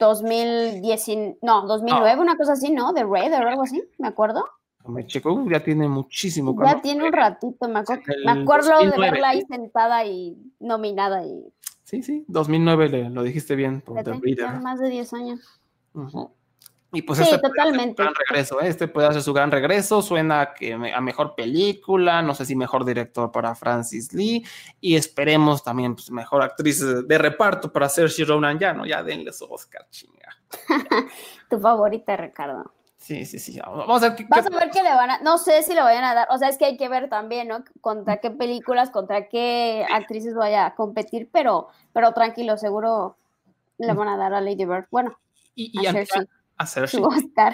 2010, 0.00 1.38
no, 1.42 1.66
2009, 1.66 2.20
una 2.20 2.36
cosa 2.36 2.54
así, 2.54 2.70
¿no? 2.70 2.92
De 2.92 3.04
Red 3.04 3.32
o 3.34 3.46
algo 3.46 3.62
así, 3.62 3.82
me 3.98 4.08
acuerdo. 4.08 4.44
Me 4.86 5.06
checo, 5.06 5.44
ya 5.48 5.62
tiene 5.62 5.88
muchísimo. 5.88 6.56
Ya 6.64 6.80
tiene 6.80 7.04
un 7.04 7.12
ratito, 7.12 7.68
me, 7.68 7.80
acuerdo- 7.80 8.02
el 8.08 8.24
me 8.24 8.32
acuerdo 8.42 8.68
de 8.68 8.74
2009, 8.86 9.10
verla 9.10 9.28
ahí 9.28 9.42
sentada 9.48 10.04
y 10.04 10.36
nominada 10.58 11.24
y 11.24 11.44
Sí, 11.84 12.02
sí, 12.02 12.24
2009 12.28 12.88
le- 12.88 13.10
lo 13.10 13.22
dijiste 13.24 13.56
bien 13.56 13.80
por 13.80 14.02
The 14.04 14.12
Reader. 14.12 14.60
más 14.60 14.78
de 14.78 14.88
10 14.90 15.12
años. 15.12 15.40
Y 16.92 17.02
pues 17.02 17.18
Sí, 17.18 17.24
este 17.24 17.38
puede 17.38 17.50
totalmente. 17.52 17.96
su 17.96 18.02
gran 18.02 18.14
regreso, 18.14 18.60
¿eh? 18.60 18.68
este 18.68 18.88
puede 18.88 19.08
hacer 19.08 19.22
su 19.22 19.32
gran 19.32 19.50
regreso, 19.50 20.00
suena 20.02 20.40
a 20.40 20.54
que 20.54 20.76
me- 20.76 20.92
a 20.94 21.00
mejor 21.00 21.34
película, 21.36 22.22
no 22.22 22.34
sé 22.34 22.44
si 22.46 22.54
mejor 22.56 22.84
director 22.84 23.30
para 23.30 23.54
Francis 23.54 24.12
Lee, 24.12 24.44
y 24.80 24.96
esperemos 24.96 25.62
también 25.62 25.94
pues, 25.94 26.10
mejor 26.10 26.42
actriz 26.42 26.80
de 27.06 27.18
reparto 27.18 27.72
para 27.72 27.88
Saoirse 27.88 28.24
Ronan, 28.24 28.58
ya, 28.58 28.72
¿no? 28.72 28.86
Ya 28.86 29.02
denle 29.04 29.32
su 29.32 29.44
Oscar, 29.44 29.86
chinga. 29.90 30.28
Tu 31.50 31.58
favorita, 31.60 32.16
Ricardo. 32.16 32.72
Sí, 33.00 33.24
sí, 33.24 33.38
sí, 33.38 33.58
vamos 33.64 34.02
a 34.02 34.10
ver 34.10 34.16
qué... 34.16 34.26
Vas 34.28 34.46
qué- 34.46 34.54
a 34.54 34.58
ver 34.58 34.70
que 34.70 34.82
le 34.82 34.90
van 34.90 35.10
a, 35.10 35.18
no 35.20 35.38
sé 35.38 35.62
si 35.62 35.74
le 35.74 35.82
vayan 35.82 36.04
a 36.04 36.14
dar, 36.14 36.28
o 36.30 36.36
sea, 36.36 36.48
es 36.50 36.58
que 36.58 36.66
hay 36.66 36.76
que 36.76 36.88
ver 36.88 37.08
también, 37.08 37.48
¿no? 37.48 37.64
Contra 37.80 38.18
qué 38.20 38.30
películas, 38.30 38.90
contra 38.90 39.28
qué 39.28 39.86
actrices 39.90 40.34
vaya 40.34 40.66
a 40.66 40.74
competir, 40.74 41.28
pero, 41.32 41.68
pero 41.94 42.12
tranquilo, 42.12 42.58
seguro 42.58 43.16
le 43.78 43.94
van 43.94 44.08
a 44.08 44.18
dar 44.18 44.34
a 44.34 44.42
Lady 44.42 44.66
Bird. 44.66 44.86
Bueno, 44.90 45.18
y, 45.54 45.70
y 45.80 45.86
a 45.86 45.90
antes, 45.90 46.10
a. 46.14 46.20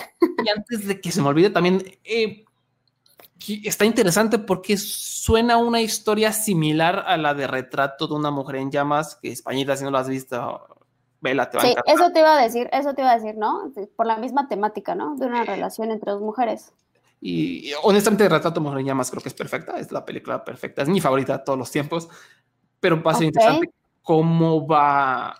Y 0.45 0.49
antes 0.49 0.87
de 0.89 1.01
que 1.01 1.13
se 1.13 1.23
me 1.23 1.29
olvide 1.29 1.51
también, 1.51 1.81
eh, 2.03 2.45
está 3.65 3.85
interesante 3.85 4.41
porque 4.41 4.77
suena 4.77 5.59
una 5.59 5.81
historia 5.81 6.33
similar 6.33 7.05
a 7.07 7.17
la 7.17 7.35
de 7.35 7.47
Retrato 7.47 8.09
de 8.09 8.15
una 8.15 8.33
mujer 8.33 8.57
en 8.57 8.73
llamas, 8.73 9.15
que 9.17 9.31
Españita, 9.31 9.77
si 9.77 9.85
no 9.85 9.93
la 9.93 10.01
has 10.01 10.09
visto, 10.09 10.76
vela, 11.27 11.51
te 11.51 11.59
va 11.59 11.63
a 11.63 11.67
Sí, 11.67 11.73
encantar. 11.73 11.95
eso 11.95 12.13
te 12.13 12.21
iba 12.21 12.39
a 12.39 12.43
decir, 12.43 12.69
eso 12.73 12.95
te 12.95 13.03
iba 13.03 13.11
a 13.11 13.17
decir, 13.19 13.37
¿no? 13.37 13.73
Por 13.97 14.07
la 14.07 14.17
misma 14.17 14.49
temática, 14.49 14.95
¿no? 14.95 15.17
De 15.17 15.27
una 15.27 15.45
relación 15.45 15.91
entre 15.91 16.13
dos 16.13 16.23
mujeres. 16.23 16.73
Y, 17.21 17.71
y 17.71 17.73
honestamente, 17.83 18.29
Retrato 18.29 18.51
de 18.55 18.61
una 18.61 18.71
mujer 18.71 18.81
en 18.81 18.87
llamas 18.87 19.11
creo 19.11 19.23
que 19.23 19.29
es 19.31 19.35
perfecta, 19.35 19.79
es 19.79 19.91
la 19.91 20.05
película 20.05 20.45
perfecta, 20.45 20.83
es 20.83 20.89
mi 20.89 21.01
favorita 21.01 21.39
de 21.39 21.45
todos 21.45 21.59
los 21.59 21.71
tiempos, 21.71 22.09
pero 22.79 23.03
va 23.03 23.13
a 23.13 23.15
ser 23.15 23.27
Ok. 23.27 23.35
interesante 23.35 23.71
cómo 24.03 24.67
va... 24.67 25.35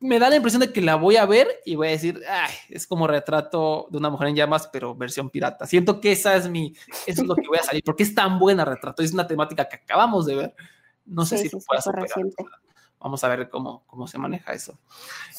Me 0.00 0.18
da 0.18 0.28
la 0.28 0.36
impresión 0.36 0.60
de 0.60 0.72
que 0.72 0.80
la 0.82 0.96
voy 0.96 1.16
a 1.16 1.26
ver 1.26 1.46
y 1.64 1.76
voy 1.76 1.88
a 1.88 1.90
decir, 1.92 2.20
Ay, 2.28 2.52
es 2.70 2.86
como 2.88 3.06
retrato 3.06 3.86
de 3.90 3.98
una 3.98 4.10
mujer 4.10 4.28
en 4.28 4.34
llamas, 4.36 4.68
pero 4.72 4.94
versión 4.96 5.30
pirata. 5.30 5.64
Siento 5.66 6.00
que 6.00 6.10
esa 6.12 6.34
es 6.34 6.48
mi, 6.48 6.74
eso 7.06 7.22
es 7.22 7.28
lo 7.28 7.36
que 7.36 7.46
voy 7.48 7.58
a 7.58 7.62
salir, 7.62 7.82
porque 7.84 8.02
es 8.02 8.12
tan 8.14 8.38
buena 8.40 8.64
retrato, 8.64 9.02
es 9.02 9.12
una 9.12 9.26
temática 9.28 9.68
que 9.68 9.76
acabamos 9.76 10.26
de 10.26 10.34
ver. 10.36 10.54
No 11.06 11.24
sé 11.24 11.36
Sí, 11.38 11.44
si 11.44 11.48
sí, 11.50 11.56
lo 11.56 11.62
pueda 11.62 11.80
superar. 11.80 12.02
reciente. 12.08 12.44
Vamos 13.02 13.24
a 13.24 13.28
ver 13.28 13.50
cómo, 13.50 13.82
cómo 13.88 14.06
se 14.06 14.16
maneja 14.18 14.52
eso. 14.52 14.74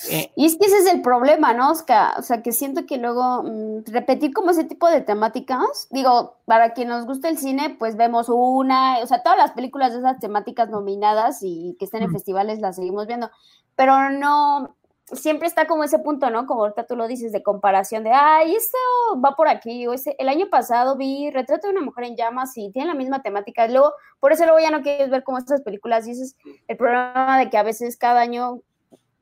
Eh, 0.09 0.31
Y 0.35 0.45
es 0.45 0.57
que 0.57 0.65
ese 0.65 0.79
es 0.79 0.85
el 0.87 1.01
problema, 1.01 1.53
¿no, 1.53 1.71
Oscar? 1.71 2.19
O 2.19 2.21
sea, 2.21 2.41
que 2.41 2.51
siento 2.51 2.85
que 2.85 2.97
luego 2.97 3.43
mm, 3.43 3.85
repetir 3.87 4.33
como 4.33 4.51
ese 4.51 4.65
tipo 4.65 4.87
de 4.89 5.01
temáticas, 5.01 5.87
digo, 5.91 6.35
para 6.45 6.73
quien 6.73 6.89
nos 6.89 7.05
gusta 7.05 7.29
el 7.29 7.37
cine, 7.37 7.75
pues 7.79 7.95
vemos 7.95 8.27
una, 8.29 8.99
o 8.99 9.07
sea, 9.07 9.23
todas 9.23 9.37
las 9.37 9.51
películas 9.51 9.93
de 9.93 9.99
esas 9.99 10.19
temáticas 10.19 10.69
nominadas 10.69 11.39
y 11.41 11.75
que 11.79 11.85
estén 11.85 12.03
en 12.03 12.09
Mm. 12.09 12.13
festivales 12.13 12.59
las 12.59 12.75
seguimos 12.75 13.07
viendo, 13.07 13.31
pero 13.75 14.09
no, 14.09 14.75
siempre 15.11 15.47
está 15.47 15.67
como 15.67 15.83
ese 15.83 15.99
punto, 15.99 16.29
¿no? 16.29 16.45
Como 16.45 16.61
ahorita 16.61 16.85
tú 16.85 16.95
lo 16.95 17.07
dices, 17.07 17.31
de 17.31 17.43
comparación 17.43 18.03
de, 18.03 18.11
ay, 18.11 18.55
esto 18.55 18.77
va 19.23 19.35
por 19.35 19.47
aquí, 19.47 19.85
o 19.87 19.93
ese, 19.93 20.15
el 20.17 20.29
año 20.29 20.49
pasado 20.49 20.95
vi 20.95 21.29
Retrato 21.31 21.67
de 21.67 21.73
una 21.73 21.81
mujer 21.81 22.05
en 22.05 22.15
llamas 22.15 22.57
y 22.57 22.71
tiene 22.71 22.87
la 22.87 22.95
misma 22.95 23.21
temática, 23.21 23.67
luego, 23.67 23.93
por 24.19 24.31
eso 24.31 24.45
luego 24.45 24.59
ya 24.59 24.71
no 24.71 24.81
quieres 24.81 25.09
ver 25.09 25.23
como 25.23 25.37
estas 25.37 25.61
películas, 25.61 26.07
y 26.07 26.11
ese 26.11 26.23
es 26.23 26.35
el 26.67 26.77
problema 26.77 27.37
de 27.37 27.49
que 27.49 27.57
a 27.57 27.63
veces 27.63 27.97
cada 27.97 28.21
año 28.21 28.61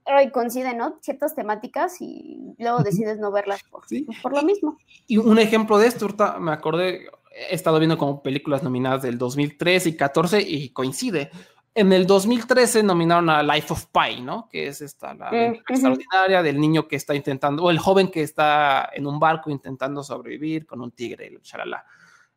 ay, 0.06 0.32
coinciden, 0.32 0.78
¿no? 0.78 0.98
Ciertas 1.02 1.36
temáticas 1.36 2.02
y 2.02 2.56
luego 2.58 2.80
decides 2.80 3.20
no 3.20 3.32
verlas 3.32 3.62
por, 3.70 3.88
Sí. 3.88 4.08
por 4.22 4.34
lo 4.34 4.42
mismo. 4.42 4.78
Y 5.08 5.18
un 5.18 5.38
ejemplo 5.40 5.78
de 5.78 5.88
esto, 5.88 6.06
ahorita 6.06 6.40
me 6.40 6.52
acordé, 6.52 7.08
he 7.50 7.56
estado 7.56 7.80
viendo 7.80 7.98
como 7.98 8.22
películas 8.24 8.64
nominadas 8.64 9.04
del 9.04 9.18
2013 9.18 9.90
y 9.90 9.96
14 9.98 10.42
y 10.42 10.70
coincide. 10.70 11.32
En 11.74 11.94
el 11.94 12.06
2013 12.06 12.84
nominaron 12.84 13.30
a 13.30 13.42
Life 13.44 13.72
of 13.72 13.86
Pi, 13.88 14.22
¿no? 14.22 14.50
Que 14.50 14.68
es 14.68 14.82
esta, 14.82 15.14
la 15.14 15.32
Mm, 15.32 15.36
aventura 15.36 15.64
ujú. 15.64 15.74
extraordinaria 15.74 16.44
del 16.44 16.60
niño 16.60 16.88
que 16.88 16.98
está 16.98 17.16
intentando, 17.16 17.64
o 17.64 17.70
el 17.72 17.80
joven 17.80 18.10
que 18.12 18.24
está 18.24 18.90
en 18.94 19.08
un 19.08 19.20
barco 19.20 19.50
intentando 19.50 20.04
sobrevivir 20.04 20.66
con 20.66 20.82
un 20.82 20.92
tigre, 20.92 21.32
chalala. 21.42 21.86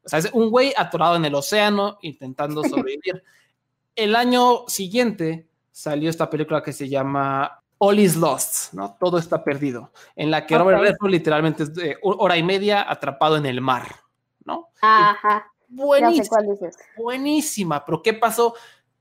O 0.05 0.09
sea, 0.09 0.20
es 0.20 0.30
un 0.32 0.51
güey 0.51 0.72
atorado 0.76 1.16
en 1.16 1.24
el 1.24 1.35
océano 1.35 1.99
intentando 2.03 2.62
sobrevivir. 2.89 3.22
el 3.97 4.14
año 4.16 4.64
siguiente 4.68 5.49
salió 5.72 6.11
esta 6.11 6.30
película 6.30 6.62
que 6.62 6.72
se 6.72 6.89
llama 6.89 7.61
All 7.78 7.99
is 7.99 8.16
Lost, 8.16 8.72
¿no? 8.72 8.97
Todo 9.01 9.18
está 9.18 9.43
perdido, 9.43 9.93
en 10.14 10.30
la 10.30 10.47
que 10.47 10.57
Robert. 10.57 10.80
Redford 10.80 11.11
literalmente 11.11 11.64
es 11.64 11.74
de 11.74 11.97
hora 12.03 12.37
y 12.37 12.43
media 12.45 12.89
atrapado 12.89 13.37
en 13.37 13.47
el 13.47 13.61
mar, 13.61 13.97
¿no? 14.45 14.68
Ajá, 14.80 15.51
Buenísima, 15.66 16.39
buenísima, 16.97 17.85
pero 17.85 18.01
¿qué 18.01 18.14
pasó? 18.14 18.55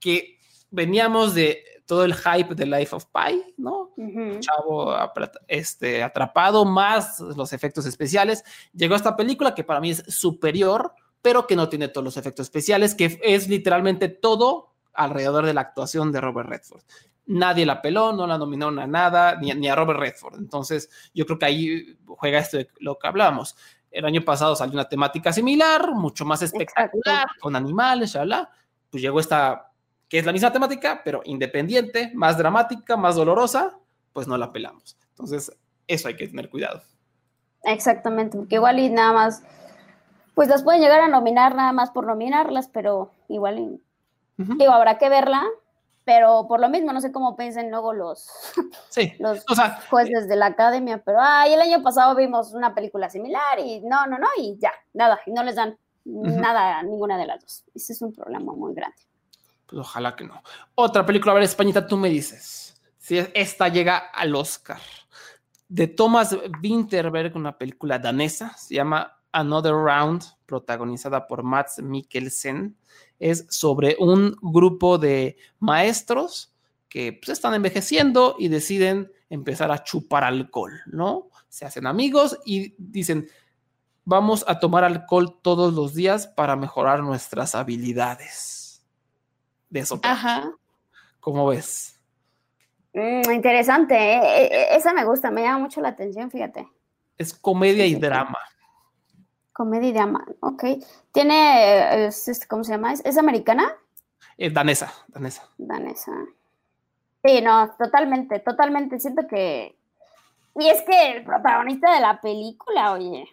Que 0.04 0.38
veníamos 0.70 1.34
de 1.34 1.64
todo 1.86 2.04
el 2.04 2.14
hype 2.14 2.54
de 2.54 2.66
Life 2.66 2.94
of 2.94 3.06
Pi, 3.06 3.54
¿no? 3.56 3.92
Ujú. 3.96 4.38
chavo 4.40 4.92
apra- 4.92 5.30
este, 5.48 6.02
atrapado, 6.02 6.64
más 6.66 7.20
los 7.20 7.52
efectos 7.54 7.86
especiales. 7.86 8.44
Llegó 8.74 8.94
esta 8.96 9.16
película 9.16 9.54
que 9.54 9.64
para 9.64 9.80
mí 9.80 9.90
es 9.90 10.04
superior, 10.08 10.92
pero 11.22 11.46
que 11.46 11.56
no 11.56 11.68
tiene 11.70 11.88
todos 11.88 12.04
los 12.04 12.16
efectos 12.18 12.44
especiales, 12.46 12.94
que 12.94 13.18
es 13.22 13.48
literalmente 13.48 14.08
todo 14.08 14.74
alrededor 14.92 15.46
de 15.46 15.54
la 15.54 15.62
actuación 15.62 16.12
de 16.12 16.20
Robert 16.20 16.48
Redford. 16.50 16.82
Nadie 17.26 17.64
la 17.64 17.80
peló, 17.80 18.12
no 18.12 18.26
la 18.26 18.36
nominaron 18.36 18.78
a 18.78 18.86
nada, 18.86 19.36
ni, 19.40 19.52
ni 19.54 19.68
a 19.68 19.74
Robert 19.74 19.98
Redford. 20.00 20.36
Entonces, 20.38 20.90
yo 21.14 21.24
creo 21.24 21.38
que 21.38 21.46
ahí 21.46 21.98
juega 22.06 22.40
esto 22.40 22.58
de 22.58 22.68
lo 22.80 22.98
que 22.98 23.06
hablábamos. 23.08 23.56
El 23.90 24.04
año 24.04 24.22
pasado 24.22 24.54
salió 24.56 24.74
una 24.74 24.88
temática 24.88 25.32
similar, 25.32 25.92
mucho 25.94 26.24
más 26.26 26.42
espectacular, 26.42 27.26
con 27.40 27.56
animales, 27.56 28.12
shalala. 28.12 28.50
Pues 28.90 29.02
llegó 29.02 29.20
esta, 29.20 29.70
que 30.14 30.20
es 30.20 30.26
la 30.26 30.32
misma 30.32 30.52
temática, 30.52 31.00
pero 31.04 31.22
independiente, 31.24 32.12
más 32.14 32.38
dramática, 32.38 32.96
más 32.96 33.16
dolorosa, 33.16 33.76
pues 34.12 34.28
no 34.28 34.38
la 34.38 34.52
pelamos. 34.52 34.96
Entonces, 35.08 35.50
eso 35.88 36.06
hay 36.06 36.14
que 36.14 36.28
tener 36.28 36.48
cuidado. 36.48 36.82
Exactamente, 37.64 38.38
porque 38.38 38.54
igual 38.54 38.78
y 38.78 38.90
nada 38.90 39.12
más, 39.12 39.42
pues 40.34 40.46
las 40.48 40.62
pueden 40.62 40.82
llegar 40.82 41.00
a 41.00 41.08
nominar 41.08 41.56
nada 41.56 41.72
más 41.72 41.90
por 41.90 42.06
nominarlas, 42.06 42.68
pero 42.68 43.10
igual 43.26 43.58
y, 43.58 43.82
digo, 44.36 44.70
habrá 44.70 44.98
que 44.98 45.08
verla, 45.08 45.42
pero 46.04 46.46
por 46.46 46.60
lo 46.60 46.68
mismo, 46.68 46.92
no 46.92 47.00
sé 47.00 47.10
cómo 47.10 47.34
piensen 47.36 47.72
luego 47.72 47.92
los, 47.92 48.30
Sí, 48.90 49.14
los 49.18 49.44
o 49.50 49.56
sea, 49.56 49.80
jueces 49.90 50.28
de 50.28 50.36
la 50.36 50.46
academia, 50.46 51.02
pero 51.04 51.18
ay, 51.20 51.54
el 51.54 51.60
año 51.60 51.82
pasado 51.82 52.14
vimos 52.14 52.52
una 52.52 52.72
película 52.72 53.10
similar 53.10 53.58
y 53.58 53.80
no, 53.80 54.06
no, 54.06 54.16
no, 54.20 54.28
y 54.38 54.56
ya, 54.60 54.70
nada, 54.92 55.18
y 55.26 55.32
no 55.32 55.42
les 55.42 55.56
dan 55.56 55.76
nada 56.04 56.78
a 56.78 56.84
ninguna 56.84 57.18
de 57.18 57.26
las 57.26 57.40
dos. 57.40 57.64
Ese 57.74 57.94
es 57.94 58.00
un 58.00 58.12
problema 58.12 58.52
muy 58.52 58.74
grande. 58.74 59.02
Pues 59.66 59.80
ojalá 59.80 60.14
que 60.16 60.24
no. 60.24 60.42
Otra 60.74 61.04
película, 61.04 61.32
a 61.32 61.34
ver, 61.34 61.44
Españita, 61.44 61.86
tú 61.86 61.96
me 61.96 62.08
dices. 62.08 62.80
Si 62.98 63.18
esta 63.34 63.68
llega 63.68 63.96
al 63.96 64.34
Oscar. 64.34 64.80
De 65.68 65.88
Thomas 65.88 66.36
Winterberg, 66.62 67.36
una 67.36 67.56
película 67.56 67.98
danesa, 67.98 68.56
se 68.56 68.74
llama 68.74 69.18
Another 69.32 69.72
Round, 69.72 70.22
protagonizada 70.46 71.26
por 71.26 71.42
Mats 71.42 71.82
Mikkelsen. 71.82 72.76
Es 73.18 73.46
sobre 73.50 73.96
un 73.98 74.36
grupo 74.40 74.98
de 74.98 75.36
maestros 75.58 76.54
que 76.88 77.12
pues, 77.12 77.30
están 77.30 77.54
envejeciendo 77.54 78.36
y 78.38 78.48
deciden 78.48 79.10
empezar 79.28 79.70
a 79.72 79.82
chupar 79.82 80.22
alcohol, 80.22 80.80
¿no? 80.86 81.28
Se 81.48 81.64
hacen 81.64 81.86
amigos 81.86 82.38
y 82.44 82.74
dicen, 82.78 83.28
vamos 84.04 84.44
a 84.46 84.60
tomar 84.60 84.84
alcohol 84.84 85.40
todos 85.42 85.74
los 85.74 85.94
días 85.94 86.26
para 86.26 86.56
mejorar 86.56 87.02
nuestras 87.02 87.54
habilidades. 87.54 88.73
De 89.70 89.80
eso. 89.80 89.98
trata. 89.98 90.12
Ajá. 90.14 90.52
¿Cómo 91.20 91.46
ves? 91.46 92.00
Mm, 92.92 93.30
interesante, 93.32 93.94
¿eh? 93.96 94.20
E- 94.22 94.46
e- 94.46 94.76
esa 94.76 94.92
me 94.92 95.04
gusta, 95.04 95.30
me 95.30 95.42
llama 95.42 95.58
mucho 95.58 95.80
la 95.80 95.88
atención, 95.88 96.30
fíjate. 96.30 96.68
Es 97.18 97.34
comedia 97.34 97.84
Sí, 97.84 97.92
y 97.92 97.94
drama. 97.96 98.38
Comedia 99.52 99.88
y 99.88 99.92
drama, 99.92 100.24
ok. 100.40 100.64
Tiene, 101.12 102.06
es- 102.06 102.28
es- 102.28 102.46
¿cómo 102.46 102.62
se 102.64 102.72
llama? 102.72 102.92
¿Es, 102.92 103.04
es 103.04 103.16
americana? 103.18 103.72
Es 104.36 104.52
danesa, 104.52 104.92
danesa. 105.08 105.48
Danesa. 105.58 106.12
Sí, 107.24 107.40
no, 107.40 107.70
totalmente, 107.78 108.38
totalmente. 108.40 108.98
Siento 109.00 109.26
que. 109.26 109.76
Y 110.56 110.68
es 110.68 110.82
que 110.82 111.12
el 111.12 111.24
protagonista 111.24 111.92
de 111.94 112.00
la 112.00 112.20
película, 112.20 112.92
oye, 112.92 113.26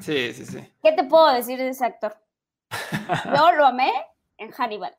Sí, 0.00 0.32
sí, 0.32 0.46
sí. 0.46 0.72
¿qué 0.82 0.92
te 0.92 1.04
puedo 1.04 1.26
decir 1.32 1.58
de 1.58 1.70
ese 1.70 1.84
actor? 1.84 2.16
Yo 3.36 3.52
lo 3.52 3.66
amé 3.66 3.90
en 4.36 4.50
Hannibal. 4.52 4.94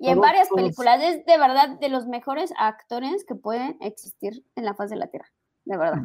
Y 0.00 0.08
en 0.10 0.20
varias 0.20 0.48
películas. 0.48 1.02
Es 1.02 1.24
de 1.26 1.38
verdad 1.38 1.68
de 1.80 1.88
los 1.88 2.06
mejores 2.06 2.52
actores 2.58 3.24
que 3.24 3.34
pueden 3.34 3.76
existir 3.80 4.44
en 4.56 4.64
la 4.64 4.74
faz 4.74 4.90
de 4.90 4.96
la 4.96 5.06
Tierra. 5.08 5.28
De 5.64 5.76
verdad. 5.76 6.02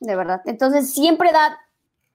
De 0.00 0.16
verdad. 0.16 0.42
Entonces 0.46 0.92
siempre 0.92 1.32
da 1.32 1.58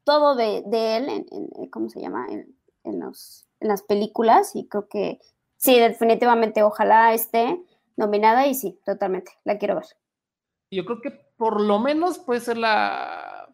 todo 0.03 0.35
de, 0.35 0.63
de 0.65 0.97
él, 0.97 1.09
en, 1.09 1.25
en- 1.31 1.69
¿cómo 1.69 1.89
se 1.89 1.99
llama? 2.01 2.27
En, 2.29 2.55
en 2.83 2.99
los, 2.99 3.47
en 3.59 3.67
las 3.67 3.81
películas. 3.83 4.55
Y 4.55 4.67
creo 4.67 4.87
que 4.87 5.19
sí, 5.57 5.79
definitivamente, 5.79 6.63
ojalá 6.63 7.13
esté 7.13 7.61
nominada 7.95 8.47
y 8.47 8.55
sí, 8.55 8.79
totalmente. 8.85 9.31
La 9.43 9.57
quiero 9.57 9.75
ver. 9.75 9.85
Yo 10.71 10.85
creo 10.85 11.01
que 11.01 11.11
por 11.37 11.61
lo 11.61 11.79
menos 11.79 12.19
puede 12.19 12.39
ser 12.39 12.57
la, 12.57 13.49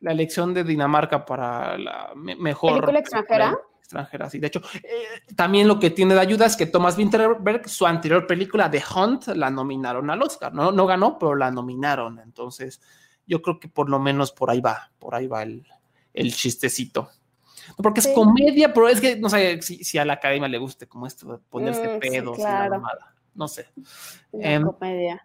la 0.00 0.12
elección 0.12 0.54
de 0.54 0.64
Dinamarca 0.64 1.24
para 1.24 1.76
la 1.78 2.12
me- 2.14 2.36
mejor 2.36 2.72
¿Película 2.74 2.98
extranjera? 3.00 3.58
Sí. 4.30 4.38
De 4.38 4.46
hecho, 4.46 4.60
eh, 4.82 5.22
también 5.36 5.68
lo 5.68 5.78
que 5.78 5.90
tiene 5.90 6.14
de 6.14 6.20
ayuda 6.20 6.46
es 6.46 6.56
que 6.56 6.66
Thomas 6.66 6.96
Winterberg, 6.98 7.68
su 7.68 7.86
anterior 7.86 8.26
película 8.26 8.70
The 8.70 8.82
Hunt, 8.94 9.28
la 9.28 9.50
nominaron 9.50 10.10
al 10.10 10.22
Oscar. 10.22 10.52
No, 10.54 10.72
no 10.72 10.86
ganó, 10.86 11.18
pero 11.18 11.34
la 11.36 11.50
nominaron. 11.50 12.18
Entonces, 12.18 12.80
yo 13.26 13.40
creo 13.42 13.60
que 13.60 13.68
por 13.68 13.88
lo 13.88 13.98
menos 13.98 14.32
por 14.32 14.50
ahí 14.50 14.60
va, 14.60 14.90
por 14.98 15.14
ahí 15.14 15.26
va 15.26 15.42
el, 15.42 15.66
el 16.14 16.34
chistecito. 16.34 17.10
Porque 17.76 18.00
es 18.00 18.06
Sí. 18.06 18.14
comedia, 18.14 18.72
pero 18.74 18.88
es 18.88 19.00
que 19.00 19.16
no 19.16 19.28
sé 19.28 19.62
si, 19.62 19.84
si 19.84 19.96
a 19.98 20.04
la 20.04 20.14
academia 20.14 20.48
le 20.48 20.58
guste 20.58 20.88
como 20.88 21.06
esto 21.06 21.32
de 21.34 21.38
ponerse 21.48 21.86
Mm, 21.86 21.92
sí, 21.92 21.98
pedos 22.10 22.38
y 22.38 22.42
la 22.42 22.48
claro. 22.48 22.70
mamada. 22.76 23.14
No 23.34 23.48
sé. 23.48 23.66
Em, 24.32 24.62
comedia. 24.64 25.24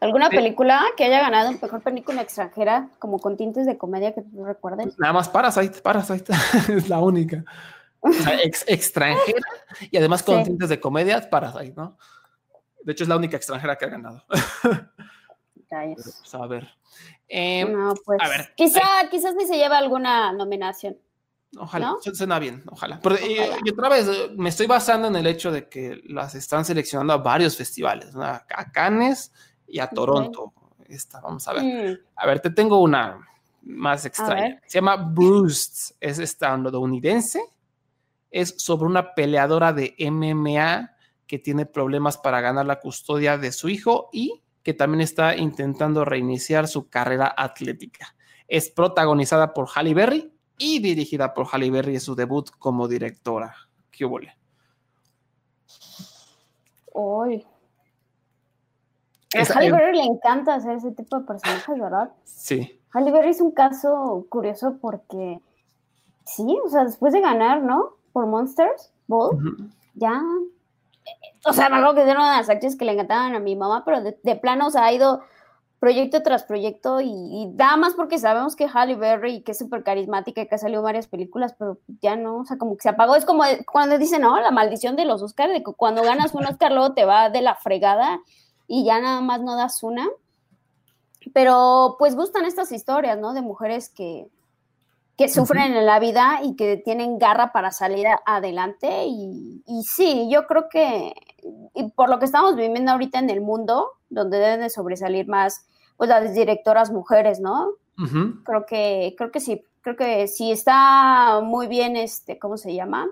¿Alguna 0.00 0.28
sí. 0.30 0.36
película 0.36 0.84
que 0.96 1.04
haya 1.04 1.18
ganado 1.20 1.50
mejor 1.50 1.82
película 1.82 2.22
extranjera, 2.22 2.88
como 3.00 3.18
con 3.18 3.36
tintes 3.36 3.66
de 3.66 3.76
comedia 3.76 4.14
que 4.14 4.22
tú 4.22 4.44
recuerdes? 4.44 4.96
Nada 4.98 5.12
más 5.12 5.28
Parasite, 5.28 5.80
Parasite 5.80 6.32
es 6.72 6.88
la 6.88 7.00
única. 7.00 7.44
O 8.00 8.12
sea, 8.12 8.40
ex- 8.42 8.64
extranjera 8.68 9.40
y 9.90 9.96
además 9.96 10.22
con 10.22 10.38
Sí. 10.38 10.44
tintes 10.50 10.68
de 10.68 10.78
comedia, 10.80 11.28
Parasite, 11.28 11.74
¿no? 11.76 11.98
De 12.84 12.92
hecho, 12.92 13.04
es 13.04 13.08
la 13.08 13.16
única 13.16 13.36
extranjera 13.36 13.76
que 13.76 13.84
ha 13.84 13.88
ganado. 13.88 14.24
Pues, 15.70 16.34
a 16.34 16.46
ver. 16.46 16.66
Eh, 17.28 17.64
No, 17.66 17.92
pues. 18.04 18.18
a 18.22 18.28
ver, 18.28 18.54
quizá, 18.56 18.80
quizás 19.10 19.34
ni 19.34 19.44
se 19.46 19.56
lleva 19.56 19.76
alguna 19.76 20.32
nominación. 20.32 20.96
Ojalá, 21.58 21.88
¿no? 21.88 21.98
su- 22.00 22.14
suena 22.14 22.38
bien, 22.38 22.62
ojalá. 22.70 22.98
Pero, 23.02 23.16
eh, 23.16 23.50
y 23.64 23.70
otra 23.70 23.90
vez, 23.90 24.06
me 24.36 24.48
estoy 24.48 24.66
basando 24.66 25.08
en 25.08 25.16
el 25.16 25.26
hecho 25.26 25.50
de 25.52 25.68
que 25.68 26.00
las 26.06 26.34
están 26.34 26.64
seleccionando 26.64 27.12
a 27.12 27.18
varios 27.18 27.54
festivales, 27.56 28.14
¿no? 28.14 28.22
a 28.24 28.46
Cannes 28.72 29.32
y 29.66 29.78
a 29.78 29.88
Toronto. 29.88 30.52
Esta, 30.86 31.20
vamos 31.20 31.46
a 31.48 31.52
ver. 31.52 31.62
Mm, 31.64 31.98
A 32.16 32.26
ver, 32.26 32.40
te 32.40 32.48
tengo 32.48 32.80
una 32.80 33.18
más 33.62 34.06
extraña. 34.06 34.58
Se 34.66 34.78
llama 34.78 34.96
Bruised, 34.96 35.96
es 36.00 36.18
estadounidense. 36.18 37.42
Es 38.30 38.54
sobre 38.58 38.86
una 38.86 39.14
peleadora 39.14 39.72
de 39.72 39.94
MMA 39.98 40.90
que 41.26 41.38
tiene 41.38 41.66
problemas 41.66 42.18
para 42.18 42.40
ganar 42.40 42.66
la 42.66 42.80
custodia 42.80 43.38
de 43.38 43.52
su 43.52 43.68
hijo 43.68 44.08
y 44.12 44.42
que 44.62 44.74
también 44.74 45.00
está 45.00 45.36
intentando 45.36 46.04
reiniciar 46.04 46.68
su 46.68 46.88
carrera 46.88 47.34
atlética. 47.36 48.14
Es 48.48 48.70
protagonizada 48.70 49.54
por 49.54 49.68
Halle 49.68 49.94
Berry 49.94 50.32
y 50.58 50.80
dirigida 50.80 51.34
por 51.34 51.46
Halle 51.46 51.70
Berry 51.70 51.94
en 51.94 52.00
su 52.00 52.14
debut 52.14 52.50
como 52.58 52.88
directora. 52.88 53.54
¿Qué 53.90 54.04
uy. 54.04 54.28
A 59.34 59.42
Halle 59.54 59.72
Berry 59.72 59.98
le 59.98 60.04
encanta 60.04 60.54
hacer 60.54 60.76
ese 60.76 60.90
tipo 60.92 61.18
de 61.18 61.26
personajes, 61.26 61.78
¿verdad? 61.78 62.10
Sí, 62.24 62.80
Halle 62.92 63.10
Berry 63.10 63.30
es 63.30 63.40
un 63.40 63.52
caso 63.52 64.26
curioso 64.28 64.78
porque, 64.80 65.40
sí, 66.24 66.58
o 66.64 66.68
sea, 66.68 66.84
después 66.84 67.12
de 67.12 67.20
ganar, 67.20 67.62
¿no? 67.62 67.97
Por 68.18 68.26
Monsters 68.26 68.90
Ball, 69.06 69.38
ya. 69.94 70.20
o 71.44 71.52
sea, 71.52 71.68
me 71.68 71.76
acuerdo 71.76 71.94
que 71.94 72.02
eran 72.02 72.16
unas 72.16 72.48
actrices 72.48 72.76
que 72.76 72.84
le 72.84 72.94
encantaban 72.94 73.36
a 73.36 73.38
mi 73.38 73.54
mamá, 73.54 73.84
pero 73.84 74.02
de, 74.02 74.18
de 74.20 74.34
plano, 74.34 74.66
o 74.66 74.70
sea, 74.72 74.86
ha 74.86 74.92
ido 74.92 75.22
proyecto 75.78 76.20
tras 76.24 76.42
proyecto 76.42 77.00
y, 77.00 77.10
y 77.10 77.46
nada 77.54 77.76
más 77.76 77.94
porque 77.94 78.18
sabemos 78.18 78.56
que 78.56 78.66
Halle 78.66 78.96
Berry, 78.96 79.42
que 79.42 79.52
es 79.52 79.58
súper 79.58 79.84
carismática 79.84 80.40
y 80.40 80.48
que 80.48 80.54
ha 80.56 80.58
salido 80.58 80.82
varias 80.82 81.06
películas, 81.06 81.54
pero 81.56 81.78
ya 82.02 82.16
no, 82.16 82.38
o 82.38 82.44
sea, 82.44 82.58
como 82.58 82.76
que 82.76 82.82
se 82.82 82.88
apagó. 82.88 83.14
Es 83.14 83.24
como 83.24 83.44
cuando 83.70 83.98
dicen, 83.98 84.22
no, 84.22 84.40
la 84.40 84.50
maldición 84.50 84.96
de 84.96 85.04
los 85.04 85.22
Oscars, 85.22 85.52
de 85.52 85.62
que 85.62 85.72
cuando 85.74 86.02
ganas 86.02 86.34
un 86.34 86.44
Oscar 86.44 86.72
luego 86.72 86.94
te 86.94 87.04
va 87.04 87.30
de 87.30 87.40
la 87.40 87.54
fregada 87.54 88.18
y 88.66 88.84
ya 88.84 89.00
nada 89.00 89.20
más 89.20 89.42
no 89.42 89.54
das 89.54 89.84
una. 89.84 90.08
Pero 91.32 91.94
pues 92.00 92.16
gustan 92.16 92.46
estas 92.46 92.72
historias, 92.72 93.16
¿no? 93.16 93.32
De 93.32 93.42
mujeres 93.42 93.88
que, 93.88 94.26
que 95.18 95.28
sufren 95.28 95.74
en 95.74 95.84
la 95.84 95.98
vida 95.98 96.40
y 96.44 96.54
que 96.54 96.76
tienen 96.76 97.18
garra 97.18 97.52
para 97.52 97.72
salir 97.72 98.06
adelante. 98.24 99.04
Y, 99.06 99.62
y, 99.66 99.82
sí, 99.82 100.28
yo 100.30 100.46
creo 100.46 100.68
que 100.70 101.12
y 101.74 101.90
por 101.90 102.08
lo 102.08 102.18
que 102.18 102.24
estamos 102.24 102.56
viviendo 102.56 102.92
ahorita 102.92 103.18
en 103.18 103.30
el 103.30 103.40
mundo, 103.40 103.90
donde 104.08 104.38
deben 104.38 104.60
de 104.60 104.70
sobresalir 104.70 105.26
más 105.26 105.66
pues 105.96 106.08
las 106.08 106.32
directoras 106.32 106.92
mujeres, 106.92 107.40
¿no? 107.40 107.70
Uh 107.98 108.02
-huh. 108.02 108.42
Creo 108.44 108.66
que, 108.66 109.14
creo 109.18 109.32
que 109.32 109.40
sí, 109.40 109.64
creo 109.80 109.96
que 109.96 110.28
sí 110.28 110.52
está 110.52 111.40
muy 111.42 111.66
bien, 111.66 111.96
este, 111.96 112.38
¿cómo 112.38 112.56
se 112.56 112.72
llama? 112.74 113.08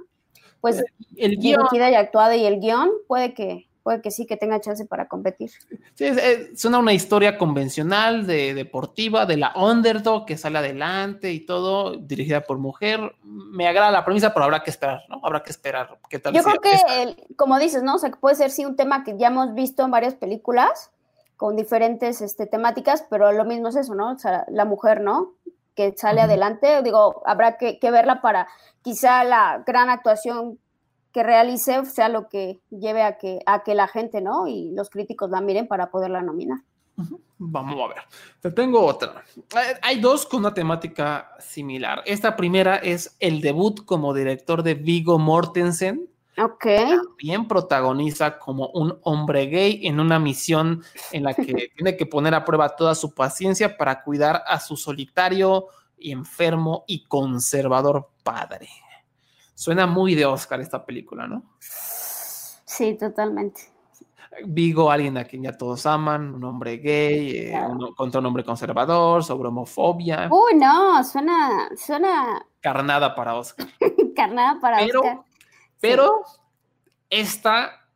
Pues 0.61 0.85
el 1.17 1.37
guion. 1.39 1.63
dirigida 1.63 1.91
y 1.91 1.95
actuada 1.95 2.37
y 2.37 2.47
el 2.47 2.61
guion 2.61 2.91
puede 3.09 3.35
que, 3.35 3.69
puede 3.87 4.03
que 4.03 4.11
sí, 4.11 4.27
que 4.27 4.37
tenga 4.37 4.61
chance 4.61 4.85
para 4.85 5.07
competir. 5.07 5.53
Sí, 5.95 6.07
es, 6.07 6.17
es, 6.17 6.61
suena 6.61 6.81
una 6.81 6.93
historia 6.93 7.39
convencional, 7.39 8.27
de, 8.27 8.53
deportiva, 8.53 9.27
de 9.27 9.37
la 9.37 9.53
underdog 9.55 10.27
que 10.27 10.37
sale 10.37 10.59
adelante 10.59 11.31
y 11.31 11.47
todo, 11.47 11.97
dirigida 11.97 12.41
por 12.41 12.59
mujer. 12.59 13.15
Me 13.23 13.69
agrada 13.69 13.93
la 13.93 14.05
premisa, 14.05 14.35
pero 14.35 14.43
habrá 14.43 14.65
que 14.65 14.71
esperar, 14.71 15.05
¿no? 15.09 15.21
Habrá 15.23 15.45
que 15.45 15.51
esperar 15.51 16.01
qué 16.11 16.19
tal 16.19 16.35
Yo 16.35 16.43
creo 16.43 16.61
que, 16.61 17.01
el, 17.01 17.37
como 17.37 17.61
dices, 17.61 17.85
¿no? 17.85 17.95
O 17.95 17.99
sea, 17.99 18.11
que 18.11 18.17
puede 18.17 18.35
ser 18.35 18.51
sí 18.51 18.65
un 18.65 18.75
tema 18.75 19.05
que 19.05 19.17
ya 19.17 19.29
hemos 19.29 19.55
visto 19.55 19.85
en 19.85 19.93
varias 19.93 20.17
películas 20.17 20.91
con 21.37 21.55
diferentes 21.55 22.21
este, 22.23 22.47
temáticas, 22.47 23.07
pero 23.09 23.31
lo 23.31 23.45
mismo 23.45 23.69
es 23.69 23.77
eso, 23.77 23.95
¿no? 23.95 24.15
O 24.15 24.19
sea, 24.19 24.47
la 24.49 24.65
mujer, 24.65 25.01
¿no? 25.01 25.35
Que 25.77 25.97
sale 25.97 26.23
uh 26.23 26.23
-huh. 26.23 26.25
adelante, 26.25 26.83
digo, 26.83 27.23
habrá 27.25 27.57
que, 27.57 27.79
que 27.79 27.93
verla 27.93 28.21
para 28.21 28.49
quizá 28.83 29.23
la 29.23 29.63
gran 29.65 29.91
actuación 29.91 30.59
que 31.17 31.23
realice 31.23 31.83
sea 31.87 32.11
lo 32.11 32.29
que 32.29 32.61
lleve 32.69 33.03
a 33.03 33.17
que, 33.17 33.39
a 33.47 33.63
que 33.63 33.75
la 33.75 33.89
gente, 33.89 34.21
¿no? 34.21 34.47
Y 34.49 34.73
los 34.73 34.91
críticos 34.91 35.31
la 35.31 35.41
miren 35.41 35.67
para 35.67 35.91
poderla 35.91 36.21
nominar. 36.21 36.59
Vamos 37.39 37.81
a 37.83 37.89
ver. 37.89 38.03
Te 38.43 38.51
tengo 38.51 38.85
otra. 38.85 39.25
Hay 39.81 39.99
dos 39.99 40.27
con 40.27 40.41
una 40.41 40.53
temática 40.53 41.31
similar. 41.39 42.03
Esta 42.05 42.37
primera 42.37 42.77
es 42.77 43.17
el 43.19 43.41
debut 43.41 43.83
como 43.87 44.13
director 44.13 44.63
de 44.63 44.75
Vigo 44.75 45.19
Mortensen. 45.19 46.07
Ok. 46.37 46.67
También 46.67 47.49
protagoniza 47.49 48.39
como 48.39 48.69
un 48.75 48.99
hombre 49.01 49.47
gay 49.47 49.87
en 49.87 50.01
una 50.01 50.19
misión 50.19 50.83
en 51.13 51.23
la 51.23 51.33
que 51.33 51.71
tiene 51.77 51.97
que 51.97 52.05
poner 52.05 52.35
a 52.35 52.45
prueba 52.45 52.77
toda 52.77 52.95
su 52.95 53.15
paciencia 53.15 53.79
para 53.79 54.03
cuidar 54.03 54.43
a 54.47 54.61
su 54.61 54.77
solitario 54.77 55.69
y 55.97 56.13
enfermo 56.13 56.85
y 56.87 57.05
conservador 57.05 58.11
padre. 58.23 58.69
Suena 59.57 59.87
muy 59.87 60.15
de 60.15 60.27
Oscar 60.27 60.61
esta 60.61 60.85
película, 60.85 61.27
¿no? 61.27 61.43
Sí, 61.59 62.95
totalmente. 62.95 63.63
Vigo, 64.45 64.91
alguien 64.91 65.17
a 65.17 65.25
quien 65.25 65.45
ya 65.45 65.57
todos 65.57 65.87
aman, 65.87 66.35
un 66.35 66.45
hombre 66.45 66.77
gay, 66.77 67.39
eh, 67.39 67.67
un, 67.67 67.95
contra 67.95 68.21
un 68.21 68.27
hombre 68.27 68.45
conservador, 68.45 69.25
sobre 69.25 69.49
homofobia. 69.49 70.29
Uy, 70.31 70.57
no, 70.57 71.03
suena, 71.03 71.71
suena. 71.75 72.47
Carnada 72.61 73.15
para 73.15 73.35
Oscar. 73.35 73.67
Carnada 74.15 74.61
para 74.61 74.77
pero, 74.77 75.01
Oscar. 75.01 75.21
Pero 75.81 76.23
sí. 76.27 76.41
esta 77.09 77.89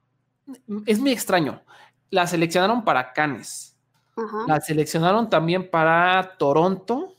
es 0.87 0.99
muy 0.99 1.13
extraño. 1.13 1.61
La 2.09 2.27
seleccionaron 2.27 2.85
para 2.85 3.13
Cannes. 3.13 3.77
Ajá. 4.17 4.45
La 4.49 4.61
seleccionaron 4.63 5.29
también 5.29 5.71
para 5.71 6.39
Toronto. 6.39 7.17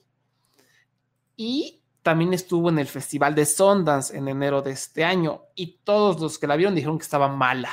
Y 1.37 1.80
también 2.03 2.33
estuvo 2.33 2.69
en 2.69 2.79
el 2.79 2.87
Festival 2.87 3.35
de 3.35 3.45
Sundance 3.45 4.15
en 4.17 4.27
enero 4.27 4.61
de 4.61 4.71
este 4.71 5.03
año 5.03 5.43
y 5.55 5.79
todos 5.83 6.19
los 6.19 6.39
que 6.39 6.47
la 6.47 6.55
vieron 6.55 6.75
dijeron 6.75 6.97
que 6.97 7.03
estaba 7.03 7.27
mala. 7.27 7.71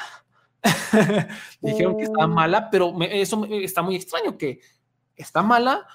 dijeron 1.60 1.96
que 1.96 2.04
estaba 2.04 2.26
mala, 2.26 2.68
pero 2.70 2.92
me, 2.92 3.20
eso 3.20 3.46
está 3.50 3.82
muy 3.82 3.96
extraño, 3.96 4.36
que 4.36 4.60
está 5.16 5.42
mala, 5.42 5.86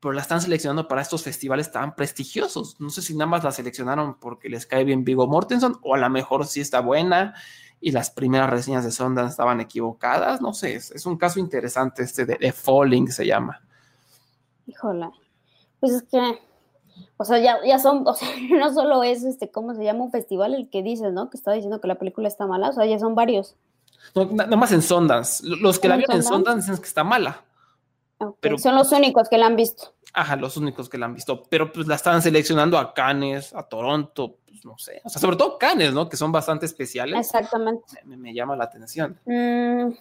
pero 0.00 0.12
la 0.12 0.22
están 0.22 0.40
seleccionando 0.40 0.88
para 0.88 1.02
estos 1.02 1.22
festivales 1.22 1.70
tan 1.70 1.94
prestigiosos. 1.94 2.80
No 2.80 2.90
sé 2.90 3.02
si 3.02 3.14
nada 3.14 3.26
más 3.26 3.44
la 3.44 3.52
seleccionaron 3.52 4.18
porque 4.18 4.48
les 4.48 4.66
cae 4.66 4.84
bien 4.84 5.04
Vigo 5.04 5.26
Mortensen 5.26 5.74
o 5.82 5.94
a 5.94 5.98
lo 5.98 6.08
mejor 6.10 6.46
sí 6.46 6.60
está 6.60 6.80
buena 6.80 7.34
y 7.80 7.90
las 7.90 8.10
primeras 8.10 8.48
reseñas 8.48 8.84
de 8.84 8.92
Sundance 8.92 9.32
estaban 9.32 9.60
equivocadas. 9.60 10.40
No 10.40 10.54
sé, 10.54 10.76
es, 10.76 10.90
es 10.90 11.04
un 11.04 11.18
caso 11.18 11.38
interesante 11.38 12.02
este 12.02 12.24
de, 12.24 12.36
de 12.36 12.52
Falling 12.52 13.08
se 13.08 13.26
llama. 13.26 13.60
Híjola. 14.66 15.12
Pues 15.80 15.92
es 15.92 16.02
que 16.04 16.38
o 17.16 17.24
sea, 17.24 17.38
ya, 17.38 17.58
ya 17.66 17.78
son, 17.78 18.06
o 18.06 18.14
sea, 18.14 18.28
no 18.50 18.72
solo 18.72 19.02
es 19.02 19.24
este, 19.24 19.50
¿cómo 19.50 19.74
se 19.74 19.84
llama? 19.84 20.04
Un 20.04 20.10
festival 20.10 20.54
el 20.54 20.68
que 20.68 20.82
dices, 20.82 21.12
¿no? 21.12 21.30
Que 21.30 21.36
está 21.36 21.52
diciendo 21.52 21.80
que 21.80 21.88
la 21.88 21.96
película 21.96 22.28
está 22.28 22.46
mala, 22.46 22.70
o 22.70 22.72
sea, 22.72 22.86
ya 22.86 22.98
son 22.98 23.14
varios. 23.14 23.56
No, 24.14 24.26
nada 24.26 24.56
más 24.56 24.72
en 24.72 24.82
Sundance. 24.82 25.44
Los 25.44 25.78
que 25.78 25.88
la 25.88 25.96
vieron 25.96 26.16
en 26.16 26.22
Sundance 26.22 26.70
dicen 26.70 26.80
que 26.80 26.88
está 26.88 27.04
mala. 27.04 27.42
Okay. 28.18 28.34
Pero, 28.40 28.58
son 28.58 28.76
los 28.76 28.92
únicos 28.92 29.28
que 29.28 29.38
la 29.38 29.46
han 29.46 29.56
visto. 29.56 29.94
Ajá, 30.12 30.36
los 30.36 30.56
únicos 30.56 30.88
que 30.88 30.98
la 30.98 31.06
han 31.06 31.14
visto. 31.14 31.42
Pero 31.48 31.72
pues 31.72 31.86
la 31.88 31.96
estaban 31.96 32.22
seleccionando 32.22 32.78
a 32.78 32.94
Cannes, 32.94 33.52
a 33.54 33.64
Toronto, 33.64 34.36
pues 34.46 34.64
no 34.64 34.78
sé. 34.78 35.00
O 35.04 35.08
sea, 35.08 35.20
sobre 35.20 35.36
todo 35.36 35.58
Cannes, 35.58 35.92
¿no? 35.92 36.08
Que 36.08 36.16
son 36.16 36.30
bastante 36.30 36.66
especiales. 36.66 37.18
Exactamente. 37.18 38.00
Me, 38.04 38.16
me 38.16 38.32
llama 38.32 38.54
la 38.54 38.64
atención. 38.64 39.18
Mm, 39.24 39.92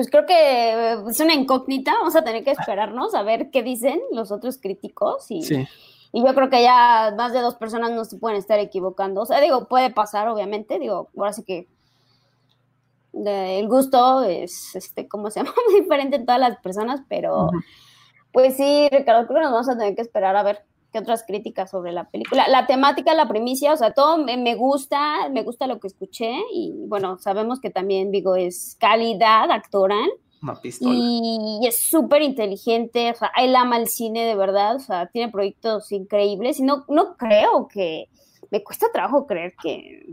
pues 0.00 0.08
creo 0.10 0.24
que 0.24 0.92
es 1.10 1.20
una 1.20 1.34
incógnita. 1.34 1.92
Vamos 1.92 2.16
a 2.16 2.24
tener 2.24 2.42
que 2.42 2.52
esperarnos 2.52 3.14
a 3.14 3.22
ver 3.22 3.50
qué 3.50 3.62
dicen 3.62 4.00
los 4.12 4.32
otros 4.32 4.56
críticos. 4.56 5.30
Y, 5.30 5.42
sí. 5.42 5.68
y 6.10 6.24
yo 6.24 6.34
creo 6.34 6.48
que 6.48 6.62
ya 6.62 7.12
más 7.18 7.34
de 7.34 7.40
dos 7.40 7.56
personas 7.56 7.90
no 7.90 8.06
se 8.06 8.16
pueden 8.16 8.38
estar 8.38 8.58
equivocando. 8.58 9.20
O 9.20 9.26
sea, 9.26 9.42
digo, 9.42 9.68
puede 9.68 9.90
pasar, 9.90 10.26
obviamente. 10.28 10.78
Digo, 10.78 11.10
ahora 11.18 11.34
sí 11.34 11.44
que 11.44 11.68
el 13.12 13.68
gusto 13.68 14.22
es, 14.22 14.74
este, 14.74 15.06
¿cómo 15.06 15.30
se 15.30 15.40
llama? 15.44 15.52
Muy 15.70 15.82
diferente 15.82 16.16
en 16.16 16.24
todas 16.24 16.40
las 16.40 16.58
personas, 16.60 17.02
pero 17.06 17.44
uh 17.44 17.50
-huh. 17.50 17.64
pues 18.32 18.56
sí, 18.56 18.88
Ricardo, 18.90 19.26
creo 19.26 19.40
que 19.40 19.44
nos 19.44 19.52
vamos 19.52 19.68
a 19.68 19.76
tener 19.76 19.94
que 19.94 20.00
esperar 20.00 20.34
a 20.34 20.42
ver 20.42 20.64
qué 20.92 20.98
otras 20.98 21.24
críticas 21.26 21.70
sobre 21.70 21.92
la 21.92 22.04
película. 22.04 22.48
La 22.48 22.66
temática, 22.66 23.14
la 23.14 23.28
primicia, 23.28 23.72
o 23.72 23.76
sea, 23.76 23.92
todo 23.92 24.18
me, 24.18 24.36
me 24.36 24.54
gusta, 24.54 25.28
me 25.30 25.42
gusta 25.42 25.66
lo 25.66 25.80
que 25.80 25.88
escuché 25.88 26.32
y 26.52 26.72
bueno, 26.86 27.18
sabemos 27.18 27.60
que 27.60 27.70
también, 27.70 28.10
digo, 28.10 28.36
es 28.36 28.76
calidad 28.78 29.50
actoral. 29.50 30.08
Una 30.42 30.54
pistola. 30.60 30.94
Y, 30.94 31.60
es 31.66 31.78
súper 31.80 32.22
inteligente, 32.22 33.10
o 33.10 33.14
sea, 33.14 33.30
él 33.38 33.54
ama 33.56 33.76
el 33.76 33.88
cine 33.88 34.24
de 34.24 34.34
verdad, 34.34 34.76
o 34.76 34.80
sea, 34.80 35.06
tiene 35.06 35.30
proyectos 35.30 35.92
increíbles 35.92 36.58
y 36.60 36.62
no, 36.62 36.84
no 36.88 37.16
creo 37.16 37.68
que, 37.68 38.08
me 38.50 38.64
cuesta 38.64 38.86
trabajo 38.92 39.26
creer 39.26 39.54
que 39.62 40.06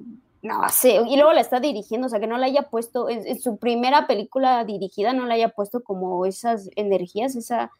no 0.44 0.62
sé, 0.70 1.02
y 1.08 1.16
luego 1.16 1.34
la 1.34 1.42
está 1.42 1.60
dirigiendo, 1.60 2.08
o 2.08 2.10
sea, 2.10 2.20
que 2.20 2.28
no 2.28 2.38
la 2.38 2.46
haya 2.46 2.64
puesto, 2.70 3.10
en, 3.10 3.26
en, 3.26 3.42
su 3.42 3.58
primera 3.58 4.06
película 4.06 4.64
dirigida 4.64 5.12
no 5.12 5.26
la 5.26 5.34
haya 5.34 5.50
puesto 5.50 5.84
como 5.84 6.26
esas 6.26 6.70
energías, 6.76 7.36
esa... 7.36 7.72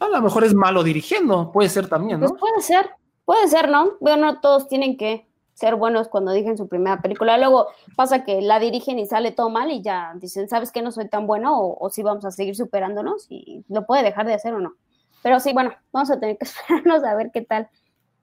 A 0.00 0.08
lo 0.08 0.20
mejor 0.22 0.44
es 0.44 0.54
malo 0.54 0.82
dirigiendo, 0.82 1.50
puede 1.52 1.68
ser 1.68 1.88
también, 1.88 2.20
¿no? 2.20 2.28
Pues 2.28 2.40
puede 2.40 2.60
ser, 2.60 2.90
puede 3.24 3.48
ser, 3.48 3.68
¿no? 3.68 3.92
Bueno, 4.00 4.40
todos 4.40 4.68
tienen 4.68 4.96
que 4.96 5.26
ser 5.54 5.74
buenos 5.74 6.06
cuando 6.08 6.30
dirigen 6.30 6.56
su 6.56 6.68
primera 6.68 7.02
película, 7.02 7.36
luego 7.36 7.66
pasa 7.96 8.24
que 8.24 8.40
la 8.40 8.60
dirigen 8.60 8.98
y 9.00 9.06
sale 9.06 9.32
todo 9.32 9.50
mal 9.50 9.72
y 9.72 9.82
ya 9.82 10.12
dicen, 10.14 10.48
¿sabes 10.48 10.70
que 10.70 10.82
no 10.82 10.92
soy 10.92 11.08
tan 11.08 11.26
bueno? 11.26 11.58
O, 11.60 11.84
o 11.84 11.90
si 11.90 12.02
vamos 12.02 12.24
a 12.24 12.30
seguir 12.30 12.54
superándonos 12.54 13.26
y 13.28 13.64
lo 13.68 13.84
puede 13.84 14.04
dejar 14.04 14.26
de 14.26 14.34
hacer 14.34 14.54
o 14.54 14.60
no. 14.60 14.74
Pero 15.22 15.40
sí, 15.40 15.52
bueno, 15.52 15.72
vamos 15.92 16.10
a 16.10 16.20
tener 16.20 16.38
que 16.38 16.44
esperarnos 16.46 17.02
a 17.02 17.14
ver 17.14 17.30
qué 17.32 17.42
tal, 17.42 17.68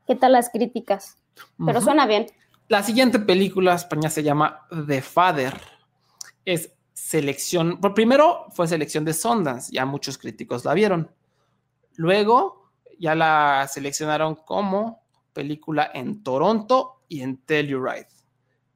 qué 0.07 0.15
tal 0.15 0.31
las 0.31 0.49
críticas. 0.49 1.17
Pero 1.57 1.79
uh 1.79 1.81
-huh. 1.81 1.83
suena 1.83 2.07
bien. 2.07 2.27
La 2.67 2.81
siguiente 2.81 3.19
película 3.19 3.75
española 3.75 4.09
se 4.09 4.23
llama 4.23 4.65
The 4.87 5.01
Father. 5.01 5.53
Es 6.45 6.71
selección, 6.93 7.79
por 7.79 7.93
primero 7.93 8.45
fue 8.51 8.67
selección 8.67 9.03
de 9.05 9.13
Sundance, 9.13 9.71
ya 9.71 9.85
muchos 9.85 10.17
críticos 10.17 10.63
la 10.65 10.73
vieron. 10.73 11.11
Luego 11.97 12.71
ya 12.99 13.15
la 13.15 13.67
seleccionaron 13.71 14.35
como 14.35 15.03
película 15.33 15.89
en 15.93 16.23
Toronto 16.23 17.03
y 17.07 17.21
en 17.21 17.37
Telluride. 17.37 18.07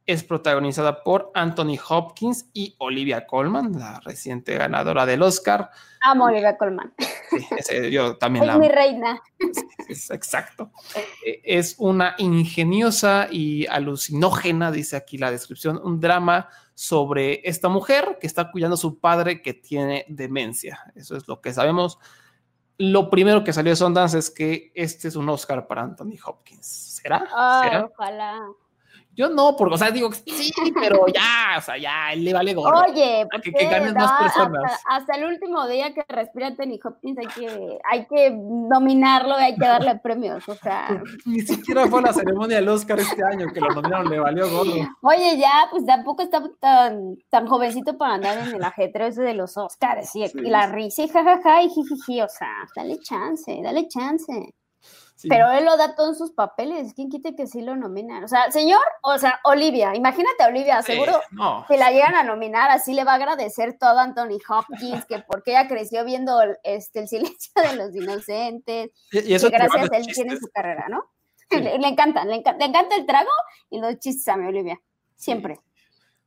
Es 0.05 0.24
protagonizada 0.24 1.03
por 1.03 1.32
Anthony 1.36 1.78
Hopkins 1.88 2.49
y 2.51 2.76
Olivia 2.80 3.28
Colman, 3.28 3.78
la 3.78 3.99
reciente 3.99 4.55
ganadora 4.55 5.05
del 5.05 5.22
Oscar. 5.22 5.70
Amo 6.01 6.26
a 6.26 6.32
Olivia 6.32 6.57
Colman. 6.57 6.93
Sí, 7.30 7.45
ese, 7.55 7.91
yo 7.91 8.17
también 8.17 8.41
es 8.43 8.47
la 8.47 8.53
amo. 8.53 8.63
mi 8.63 8.70
reina. 8.70 9.22
Es, 9.38 9.63
es, 9.88 10.09
exacto. 10.09 10.72
Es 11.43 11.76
una 11.78 12.15
ingeniosa 12.17 13.28
y 13.30 13.67
alucinógena, 13.67 14.72
dice 14.72 14.95
aquí 14.95 15.20
la 15.20 15.30
descripción, 15.30 15.80
un 15.84 15.99
drama 15.99 16.49
sobre 16.74 17.47
esta 17.47 17.70
mujer 17.70 18.17
que 18.20 18.26
está 18.26 18.49
cuidando 18.49 18.74
a 18.74 18.78
su 18.78 18.99
padre 18.99 19.43
que 19.43 19.53
tiene 19.53 20.05
demencia. 20.07 20.91
Eso 20.95 21.17
es 21.17 21.28
lo 21.28 21.39
que 21.39 21.53
sabemos. 21.53 21.99
Lo 22.82 23.10
primero 23.10 23.44
que 23.44 23.52
salió 23.52 23.74
de 23.74 23.76
Sundance 23.76 24.18
es 24.18 24.32
que 24.32 24.72
este 24.74 25.10
es 25.10 25.18
un 25.18 25.28
Oscar 25.28 25.68
para 25.68 25.82
Anthony 25.82 26.16
Hopkins. 26.26 26.66
¿Será? 26.66 27.28
Oh, 27.36 27.62
¿Será? 27.62 27.86
Ojalá. 27.86 28.40
Yo 29.16 29.30
no, 29.30 29.56
porque, 29.58 29.76
o 29.76 29.78
sea, 29.78 29.91
digo, 29.91 30.12
sí, 30.14 30.54
pero 30.80 31.06
ya, 31.08 31.58
o 31.58 31.62
sea, 31.62 31.78
ya, 31.78 32.14
él 32.14 32.24
le 32.24 32.34
vale 32.34 32.54
gorro. 32.54 32.80
Oye, 32.89 33.28
¿por 33.30 33.41
que- 33.41 33.52
qué? 33.52 33.58
que 33.58 33.66
ganen 33.66 33.93
más 33.93 34.12
No, 34.14 34.18
personas. 34.26 34.72
Hasta, 34.74 34.95
hasta 34.95 35.16
el 35.18 35.26
último 35.26 35.68
día 35.68 35.93
que 35.93 36.04
respira 36.08 36.47
Anthony 36.47 36.80
Hopkins 36.82 37.18
hay 37.18 37.28
que, 37.28 37.78
hay 37.91 38.06
que 38.08 38.32
nominarlo, 38.32 39.36
hay 39.36 39.56
que 39.56 39.66
darle 39.66 39.95
premios, 40.00 40.47
o 40.47 40.56
sea... 40.56 41.02
Ni 41.26 41.41
siquiera 41.41 41.86
fue 41.88 42.02
la 42.02 42.14
ceremonia 42.14 42.58
del 42.58 42.70
Oscar 42.70 42.97
este 43.00 43.22
año 43.24 43.47
que 43.54 43.60
lo 43.60 43.68
nominaron, 43.70 44.10
le 44.10 44.20
valió 44.20 44.50
gorro. 44.50 44.72
Oye, 45.02 45.38
ya, 45.38 45.68
pues 45.70 45.86
tampoco 45.86 46.22
está 46.22 46.41
tan, 46.62 47.18
tan 47.30 47.45
jovencito 47.47 47.97
para 47.97 48.14
andar 48.14 48.47
en 48.47 48.56
el 48.56 48.64
ajetreo 48.64 49.08
ese 49.08 49.22
de 49.24 49.34
los 49.34 49.58
Oscars 49.58 50.16
y, 50.16 50.24
y 50.24 50.50
la 50.50 50.68
risa 50.68 51.04
y 51.04 51.10
jajaja 51.10 51.64
y 51.64 51.70
jijiji, 51.70 52.22
o 52.22 52.30
sea, 52.30 52.54
dale 52.76 52.97
chance, 53.00 53.60
dale 53.62 53.88
chance. 53.89 54.54
Sí. 55.20 55.28
Pero 55.28 55.51
él 55.51 55.65
lo 55.65 55.76
da 55.76 55.95
todos 55.95 56.17
sus 56.17 56.32
papeles, 56.32 56.93
¿quién 56.93 57.09
quita 57.09 57.34
que 57.36 57.45
sí 57.45 57.61
lo 57.61 57.76
nominan? 57.76 58.24
O 58.24 58.30
sea, 58.30 58.49
señor, 58.53 58.80
o 59.01 59.17
sea, 59.17 59.41
Olivia, 59.43 59.93
imagínate 59.93 60.43
a 60.43 60.47
Olivia, 60.47 60.82
seguro 60.82 61.20
no. 61.32 61.65
si 61.67 61.76
la 61.76 61.91
llegan 61.91 62.15
a 62.15 62.24
nominar, 62.24 62.72
así 62.72 62.93
le 62.93 63.03
va 63.03 63.11
a 63.11 63.15
agradecer 63.15 63.78
todo 63.78 63.99
a 63.99 64.03
Anthony 64.03 64.39
Hopkins, 64.47 65.03
que 65.03 65.20
porque 65.20 65.51
ella 65.51 65.67
creció 65.67 66.05
viendo 66.05 66.39
este, 66.63 67.01
el 67.01 67.09
silencio 67.09 67.51
de 67.61 67.76
los 67.76 67.93
inocentes, 67.93 68.91
Y, 69.11 69.20
y 69.32 69.34
eso 69.34 69.49
que 69.49 69.57
gracias 69.57 69.91
a 69.91 69.97
él 69.97 70.07
tiene 70.07 70.38
su 70.38 70.47
carrera, 70.53 70.86
¿no? 70.88 71.03
Sí. 71.49 71.57
Le, 71.59 71.78
le 71.78 71.88
encanta, 71.89 72.24
le 72.24 72.36
encanta, 72.36 72.57
le 72.57 72.70
encanta 72.70 72.95
el 72.95 73.05
trago 73.05 73.32
y 73.70 73.82
los 73.82 73.99
chistes 73.99 74.26
a 74.30 74.38
mi 74.38 74.47
Olivia, 74.47 74.80
siempre. 75.17 75.59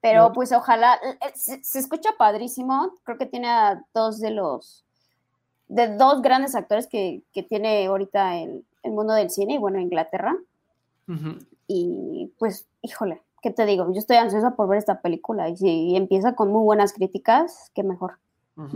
Pero 0.02 0.34
pues 0.34 0.52
ojalá, 0.52 1.00
eh, 1.02 1.16
eh, 1.18 1.32
se, 1.34 1.64
se 1.64 1.78
escucha 1.78 2.10
padrísimo, 2.18 2.92
creo 3.04 3.16
que 3.16 3.24
tiene 3.24 3.48
a 3.48 3.82
dos 3.94 4.20
de 4.20 4.32
los, 4.32 4.84
de 5.68 5.96
dos 5.96 6.20
grandes 6.20 6.54
actores 6.54 6.86
que, 6.86 7.22
que 7.32 7.42
tiene 7.42 7.86
ahorita 7.86 8.36
el, 8.36 8.66
el 8.82 8.92
mundo 8.92 9.14
del 9.14 9.30
cine 9.30 9.54
y 9.54 9.58
bueno, 9.58 9.78
Inglaterra. 9.78 10.36
Y 11.66 12.32
pues, 12.38 12.66
híjole, 12.80 13.20
¿qué 13.42 13.50
te 13.50 13.66
digo? 13.66 13.92
Yo 13.92 13.98
estoy 13.98 14.16
ansiosa 14.16 14.56
por 14.56 14.68
ver 14.68 14.78
esta 14.78 15.00
película 15.00 15.48
y 15.48 15.56
si 15.56 15.96
empieza 15.96 16.34
con 16.34 16.50
muy 16.50 16.64
buenas 16.64 16.92
críticas, 16.92 17.70
qué 17.74 17.82
mejor. 17.82 18.18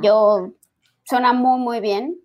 Yo 0.03 0.51
suena 1.05 1.33
muy, 1.33 1.59
muy 1.61 1.81
bien 1.81 2.19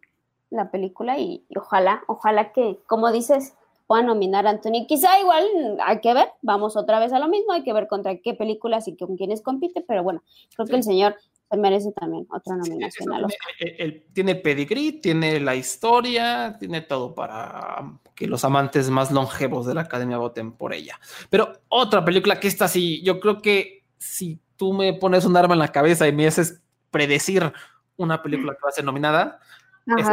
la 0.50 0.72
película 0.72 1.18
y, 1.18 1.46
y 1.48 1.58
ojalá, 1.58 2.04
ojalá 2.08 2.52
que, 2.52 2.80
como 2.88 3.12
dices, 3.12 3.54
puedan 3.92 4.06
nominar 4.06 4.48
a 4.48 4.52
Anthony. 4.52 4.86
Quizá 4.88 5.20
igual 5.20 5.46
hay 5.86 6.00
que 6.00 6.14
ver, 6.14 6.30
vamos 6.42 6.78
otra 6.78 6.98
vez 7.00 7.12
a 7.12 7.20
lo 7.20 7.28
mismo, 7.28 7.52
hay 7.52 7.64
que 7.64 7.74
ver 7.74 7.90
contra 7.90 8.16
qué 8.16 8.34
películas 8.34 8.88
y 8.88 8.96
con 8.96 9.18
quiénes 9.18 9.42
compite, 9.42 9.82
pero 9.82 10.02
bueno, 10.02 10.24
creo 10.56 10.66
que 10.66 10.78
el 10.78 10.84
señor 10.84 11.16
merece 11.58 11.92
también 11.92 12.26
otra 12.32 12.56
nominación 12.56 13.12
al 13.14 13.20
Tiene- 13.20 13.26
Oscar. 13.26 13.56
él- 13.60 13.76
él 13.80 14.06
tiene 14.14 14.36
pedigrí, 14.36 14.94
tiene 14.94 15.40
la 15.40 15.56
historia, 15.56 16.56
tiene 16.60 16.82
todo 16.82 17.14
para 17.14 17.92
que 18.16 18.28
los 18.28 18.44
amantes 18.46 18.90
más 18.90 19.12
longevos 19.12 19.66
de 19.66 19.74
la 19.74 19.82
academia 19.82 20.18
voten 20.18 20.52
por 20.54 20.74
ella. 20.74 21.00
Pero 21.30 21.52
otra 21.70 22.04
película 22.06 22.40
que 22.40 22.48
esta 22.48 22.68
sí, 22.68 23.02
yo 23.04 23.20
creo 23.20 23.42
que 23.42 23.84
si 23.98 24.40
tú 24.56 24.74
me 24.74 24.94
pones 24.94 25.26
un 25.26 25.36
arma 25.38 25.54
en 25.54 25.60
la 25.60 25.72
cabeza 25.72 26.08
y 26.08 26.14
me 26.14 26.28
haces 26.28 26.62
predecir 26.90 27.52
una 27.98 28.22
película 28.22 28.54
que 28.54 28.60
va 28.64 28.70
a 28.70 28.74
ser 28.74 28.86
nominada, 28.86 29.40
es. 29.98 30.08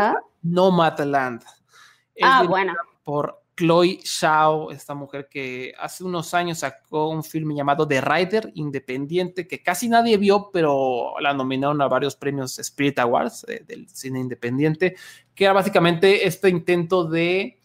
Es 2.14 2.24
Ah, 2.26 2.42
bueno. 2.48 2.74
Por 3.04 3.37
Chloe 3.58 3.98
Zhao, 4.06 4.70
esta 4.70 4.94
mujer 4.94 5.28
que 5.28 5.74
hace 5.80 6.04
unos 6.04 6.32
años 6.32 6.60
sacó 6.60 7.08
un 7.08 7.24
filme 7.24 7.56
llamado 7.56 7.88
The 7.88 8.00
Rider, 8.00 8.52
independiente, 8.54 9.48
que 9.48 9.64
casi 9.64 9.88
nadie 9.88 10.16
vio, 10.16 10.50
pero 10.52 11.14
la 11.18 11.34
nominaron 11.34 11.82
a 11.82 11.88
varios 11.88 12.14
premios 12.14 12.56
Spirit 12.60 13.00
Awards 13.00 13.44
eh, 13.48 13.64
del 13.66 13.88
cine 13.88 14.20
independiente, 14.20 14.94
que 15.34 15.44
era 15.44 15.52
básicamente 15.52 16.24
este 16.24 16.48
intento 16.48 17.02
de 17.02 17.60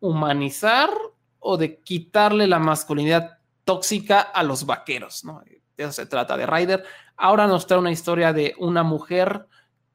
humanizar 0.00 0.90
o 1.38 1.56
de 1.56 1.78
quitarle 1.78 2.46
la 2.46 2.58
masculinidad 2.58 3.38
tóxica 3.64 4.20
a 4.20 4.42
los 4.42 4.66
vaqueros, 4.66 5.24
¿no? 5.24 5.40
De 5.40 5.62
eso 5.78 5.92
se 5.92 6.04
trata 6.04 6.36
de 6.36 6.44
Rider. 6.44 6.84
Ahora 7.16 7.46
nos 7.46 7.66
trae 7.66 7.80
una 7.80 7.90
historia 7.90 8.34
de 8.34 8.54
una 8.58 8.82
mujer 8.82 9.46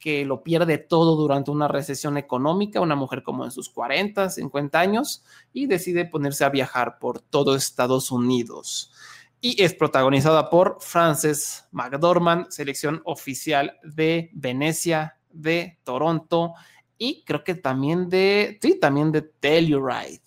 que 0.04 0.26
lo 0.26 0.44
pierde 0.44 0.80
todo 0.80 1.16
durante 1.16 1.50
una 1.50 1.70
recesión 1.70 2.18
económica, 2.18 2.82
una 2.82 2.98
mujer 2.98 3.24
como 3.24 3.46
en 3.46 3.52
sus 3.52 3.70
40, 3.70 4.30
50 4.30 4.78
años, 4.78 5.24
y 5.54 5.66
decide 5.66 6.04
ponerse 6.04 6.44
a 6.44 6.50
viajar 6.50 7.00
por 7.00 7.22
todo 7.22 7.56
Estados 7.56 8.12
Unidos. 8.12 8.92
Y 9.40 9.64
es 9.64 9.74
protagonizada 9.74 10.50
por 10.50 10.76
Frances 10.82 11.70
McDormand, 11.72 12.50
selección 12.50 13.02
oficial 13.06 13.80
de 13.82 14.30
Venecia, 14.34 15.20
de 15.32 15.80
Toronto, 15.86 16.54
y 16.98 17.24
creo 17.24 17.46
que 17.46 17.56
también 17.56 18.10
de, 18.10 18.60
sí, 18.62 18.78
también 18.78 19.10
de 19.14 19.22
Telluride. 19.22 20.22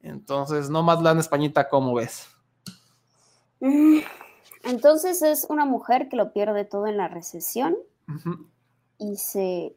Entonces, 0.00 0.68
no 0.70 0.82
más 0.82 1.00
la 1.00 1.12
en 1.12 1.20
Españita, 1.20 1.68
¿cómo 1.68 1.94
ves? 1.94 2.26
Mm, 3.60 4.00
Entonces 4.64 5.22
es 5.22 5.46
una 5.48 5.66
mujer 5.66 6.08
que 6.08 6.16
lo 6.16 6.32
pierde 6.32 6.64
todo 6.64 6.88
en 6.88 6.96
la 6.96 7.06
recesión 7.06 7.76
Ujú. 8.08 8.48
Y 8.98 9.16
se 9.16 9.76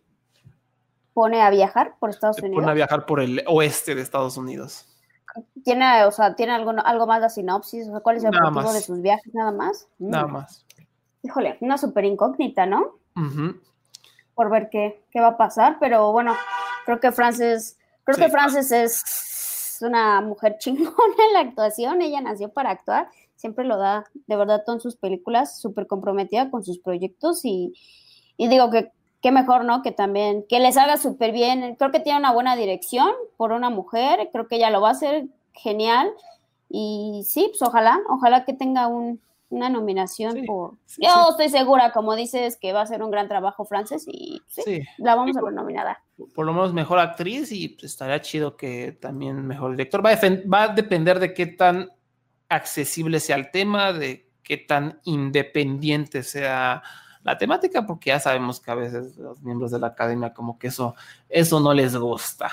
pone 1.13 1.41
a 1.41 1.49
viajar 1.49 1.95
por 1.99 2.09
Estados 2.09 2.35
Se 2.37 2.43
Unidos. 2.45 2.61
pone 2.61 2.71
a 2.71 2.75
viajar 2.75 3.05
por 3.05 3.19
el 3.19 3.43
oeste 3.47 3.95
de 3.95 4.01
Estados 4.01 4.37
Unidos. 4.37 4.85
¿Tiene, 5.63 6.03
o 6.05 6.11
sea, 6.11 6.35
¿tiene 6.35 6.53
algo, 6.53 6.71
algo 6.83 7.05
más 7.07 7.21
de 7.21 7.29
sinopsis? 7.29 7.87
O 7.87 7.91
sea, 7.91 7.99
¿Cuál 7.99 8.17
es 8.17 8.23
el 8.23 8.31
Nada 8.31 8.49
más. 8.49 8.73
de 8.73 8.81
sus 8.81 9.01
viajes? 9.01 9.33
Nada 9.33 9.51
más. 9.51 9.87
Mm, 9.99 10.09
Nada 10.09 10.27
más. 10.27 10.65
Híjole, 11.23 11.57
una 11.61 11.77
súper 11.77 12.05
incógnita, 12.05 12.65
¿no? 12.65 12.99
Por 14.35 14.49
ver 14.51 14.69
qué, 14.69 15.03
qué 15.11 15.19
va 15.19 15.29
a 15.29 15.37
pasar, 15.37 15.77
pero 15.79 16.11
bueno, 16.11 16.35
creo 16.85 16.99
que 16.99 17.11
Frances, 17.11 17.77
creo 18.03 18.15
Sí. 18.15 18.21
que 18.23 18.29
Frances 18.29 18.71
es 18.71 19.79
una 19.81 20.21
mujer 20.21 20.57
chingona 20.59 21.23
en 21.27 21.33
la 21.33 21.39
actuación, 21.39 22.01
ella 22.01 22.21
nació 22.21 22.49
para 22.49 22.69
actuar, 22.71 23.09
siempre 23.35 23.65
lo 23.65 23.77
da 23.77 24.05
de 24.27 24.35
verdad 24.35 24.61
todo 24.65 24.75
en 24.75 24.81
sus 24.81 24.95
películas, 24.95 25.59
súper 25.59 25.87
comprometida 25.87 26.49
con 26.51 26.63
sus 26.63 26.79
proyectos 26.79 27.43
y, 27.45 27.73
y 28.37 28.47
digo 28.47 28.69
que 28.69 28.91
qué 29.21 29.31
mejor, 29.31 29.65
¿no? 29.65 29.81
Que 29.81 29.91
también, 29.91 30.45
que 30.47 30.59
les 30.59 30.77
haga 30.77 30.97
súper 30.97 31.31
bien, 31.31 31.75
creo 31.75 31.91
que 31.91 31.99
tiene 31.99 32.19
una 32.19 32.31
buena 32.33 32.55
dirección 32.55 33.09
por 33.37 33.51
una 33.51 33.69
mujer, 33.69 34.29
creo 34.31 34.47
que 34.47 34.57
ella 34.57 34.69
lo 34.69 34.81
va 34.81 34.89
a 34.89 34.91
hacer 34.91 35.25
genial 35.53 36.11
y 36.69 37.23
sí, 37.25 37.47
pues 37.49 37.61
ojalá, 37.61 37.99
ojalá 38.09 38.45
que 38.45 38.53
tenga 38.53 38.87
un, 38.87 39.19
una 39.49 39.69
nominación 39.69 40.33
Sí, 40.33 40.41
por... 40.43 40.73
sí, 40.85 41.01
Yo 41.03 41.09
sí. 41.09 41.27
estoy 41.31 41.49
segura, 41.49 41.91
como 41.93 42.15
dices, 42.15 42.57
que 42.57 42.73
va 42.73 42.81
a 42.81 42.85
ser 42.85 43.01
un 43.01 43.09
gran 43.11 43.27
trabajo 43.27 43.65
Frances 43.65 44.05
y 44.07 44.41
la 44.97 45.15
vamos 45.15 45.35
a 45.37 45.41
ver 45.41 45.53
nominada. 45.53 46.03
por 46.35 46.45
lo 46.45 46.53
menos 46.53 46.73
mejor 46.73 46.99
actriz 46.99 47.51
y 47.51 47.69
pues, 47.69 47.85
estaría 47.91 48.21
chido 48.21 48.57
que 48.57 48.91
también 48.91 49.45
mejor 49.47 49.71
director. 49.71 50.05
Va 50.05 50.11
a, 50.11 50.19
va 50.51 50.63
a 50.63 50.67
depender 50.69 51.19
de 51.19 51.33
qué 51.33 51.47
tan 51.47 51.89
accesible 52.49 53.19
sea 53.19 53.35
el 53.37 53.49
tema, 53.51 53.93
de 53.93 54.29
qué 54.43 54.57
tan 54.57 54.99
independiente 55.05 56.23
sea 56.23 56.83
la 57.27 57.37
temática, 57.37 57.85
porque 57.85 58.09
ya 58.11 58.19
sabemos 58.21 58.61
que 58.61 58.71
a 58.71 58.75
veces 58.75 59.17
los 59.17 59.41
miembros 59.41 59.71
de 59.71 59.79
la 59.79 59.87
academia 59.87 60.33
como 60.33 60.57
que 60.57 60.67
eso, 60.67 60.95
eso 61.27 61.59
no 61.59 61.73
les 61.73 61.93
gusta. 61.95 62.49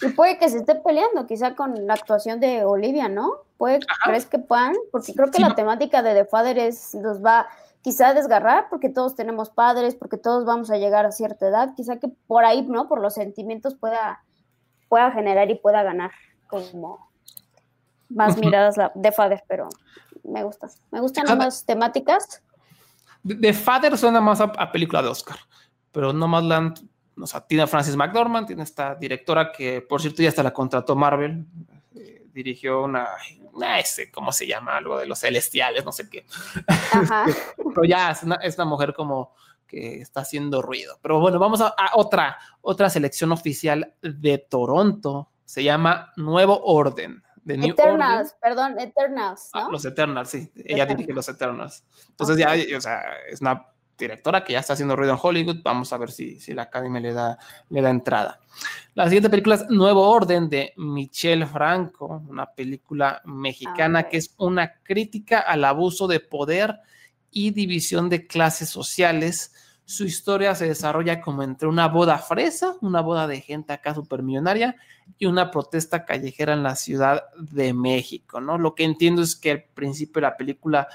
Y 0.00 0.08
puede 0.08 0.38
que 0.38 0.48
se 0.48 0.56
esté 0.56 0.74
peleando, 0.76 1.26
quizá 1.26 1.54
con 1.54 1.86
la 1.86 1.92
actuación 1.92 2.40
de 2.40 2.64
Olivia, 2.64 3.10
¿no? 3.10 3.30
Puede, 3.58 3.80
¿crees 4.06 4.24
que 4.24 4.38
puedan? 4.38 4.74
Porque 4.90 5.12
creo 5.12 5.26
que 5.30 5.36
Sí, 5.36 5.42
la 5.42 5.50
no- 5.50 5.54
temática 5.54 6.02
de 6.02 6.14
The 6.14 6.24
Father 6.24 6.58
es, 6.58 6.94
nos 6.94 7.22
va 7.22 7.46
quizá 7.82 8.08
a 8.08 8.14
desgarrar, 8.14 8.68
porque 8.70 8.88
todos 8.88 9.14
tenemos 9.14 9.50
padres, 9.50 9.94
porque 9.94 10.16
todos 10.16 10.46
vamos 10.46 10.70
a 10.70 10.78
llegar 10.78 11.04
a 11.04 11.12
cierta 11.12 11.46
edad, 11.48 11.74
quizá 11.76 11.98
que 11.98 12.08
por 12.26 12.46
ahí, 12.46 12.62
¿no? 12.62 12.88
Por 12.88 13.02
los 13.02 13.12
sentimientos 13.12 13.74
pueda, 13.74 14.24
pueda 14.88 15.10
generar 15.12 15.50
y 15.50 15.56
pueda 15.56 15.82
ganar 15.82 16.10
como 16.48 17.10
más 18.08 18.38
miradas 18.38 18.78
la, 18.78 18.92
The 18.98 19.12
Father, 19.12 19.44
pero 19.46 19.68
me 20.24 20.42
gusta. 20.42 20.68
Me 20.90 21.00
gustan 21.00 21.28
ambas 21.28 21.64
temáticas. 21.66 22.42
The 23.26 23.34
The 23.34 23.52
Father 23.52 23.96
suena 23.98 24.20
más 24.20 24.40
a, 24.40 24.44
a 24.44 24.72
película 24.72 25.02
de 25.02 25.08
Oscar, 25.08 25.38
pero 25.92 26.12
Nomadland, 26.12 26.78
o 27.16 27.26
sea, 27.26 27.40
tiene 27.40 27.64
a 27.64 27.66
Francis 27.66 27.96
McDormand, 27.96 28.46
tiene 28.46 28.62
esta 28.62 28.94
directora 28.94 29.52
que, 29.52 29.80
por 29.82 30.00
cierto, 30.00 30.22
ya 30.22 30.28
hasta 30.28 30.42
la 30.42 30.52
contrató 30.52 30.96
Marvel, 30.96 31.44
eh, 31.94 32.26
dirigió 32.32 32.84
una, 32.84 33.08
una 33.52 33.78
ese, 33.78 34.10
¿cómo 34.10 34.32
se 34.32 34.46
llama? 34.46 34.76
Algo 34.76 34.98
de 34.98 35.06
los 35.06 35.18
celestiales, 35.18 35.84
no 35.84 35.92
sé 35.92 36.08
qué. 36.08 36.24
Ajá. 36.66 37.26
Pero 37.56 37.84
ya 37.84 38.10
es 38.10 38.22
una, 38.22 38.36
es 38.36 38.56
una 38.56 38.64
mujer 38.64 38.94
como 38.94 39.34
que 39.66 40.00
está 40.00 40.20
haciendo 40.20 40.62
ruido. 40.62 40.98
Pero 41.00 41.20
bueno, 41.20 41.38
vamos 41.38 41.60
a, 41.60 41.68
a 41.68 41.90
otra, 41.94 42.38
otra 42.60 42.90
selección 42.90 43.30
oficial 43.32 43.94
de 44.02 44.38
Toronto. 44.38 45.30
Se 45.44 45.62
llama 45.62 46.12
Nuevo 46.16 46.60
Orden. 46.64 47.22
The 47.46 47.56
New 47.56 47.70
Eternals, 47.70 48.28
Order. 48.28 48.38
perdón, 48.40 48.78
Eternals, 48.78 49.50
Ah, 49.52 49.62
¿no? 49.64 49.70
los 49.72 49.84
Eternals, 49.84 50.28
sí. 50.30 50.50
Ella 50.64 50.86
dirige 50.86 51.12
los 51.12 51.28
Eternals. 51.28 51.84
Entonces 52.10 52.36
ya, 52.36 52.54
o 52.76 52.80
sea, 52.80 53.02
es 53.28 53.40
una 53.40 53.66
directora 53.98 54.42
que 54.44 54.54
ya 54.54 54.60
está 54.60 54.72
haciendo 54.74 54.96
ruido 54.96 55.12
en 55.12 55.18
Hollywood. 55.22 55.58
Vamos 55.62 55.92
a 55.92 55.98
ver 55.98 56.10
si, 56.10 56.40
si 56.40 56.54
la 56.54 56.62
Academia 56.62 57.00
le 57.00 57.12
da, 57.12 57.38
le 57.68 57.82
da 57.82 57.90
entrada. 57.90 58.40
La 58.94 59.04
siguiente 59.04 59.28
película 59.30 59.56
es 59.56 59.68
Nuevo 59.68 60.08
Orden 60.08 60.48
de 60.48 60.72
Michelle 60.76 61.46
Franco, 61.46 62.22
una 62.28 62.46
película 62.46 63.20
mexicana 63.24 64.00
Ah, 64.00 64.08
que 64.08 64.16
es 64.18 64.34
una 64.38 64.74
crítica 64.82 65.40
al 65.40 65.64
abuso 65.64 66.06
de 66.06 66.20
poder 66.20 66.78
y 67.30 67.50
división 67.50 68.08
de 68.08 68.26
clases 68.26 68.68
sociales 68.70 69.52
su 69.90 70.04
historia 70.04 70.54
se 70.54 70.68
desarrolla 70.68 71.20
como 71.20 71.42
entre 71.42 71.66
una 71.66 71.88
boda 71.88 72.18
fresa, 72.18 72.76
una 72.80 73.00
boda 73.00 73.26
de 73.26 73.40
gente 73.40 73.72
acá 73.72 73.92
supermillonaria 73.92 74.76
y 75.18 75.26
una 75.26 75.50
protesta 75.50 76.04
callejera 76.04 76.52
en 76.52 76.62
la 76.62 76.76
Ciudad 76.76 77.24
de 77.36 77.74
México, 77.74 78.40
¿no? 78.40 78.56
Lo 78.56 78.76
que 78.76 78.84
entiendo 78.84 79.20
es 79.20 79.34
que 79.34 79.50
al 79.50 79.64
principio 79.74 80.20
de 80.20 80.28
la 80.28 80.36
película 80.36 80.86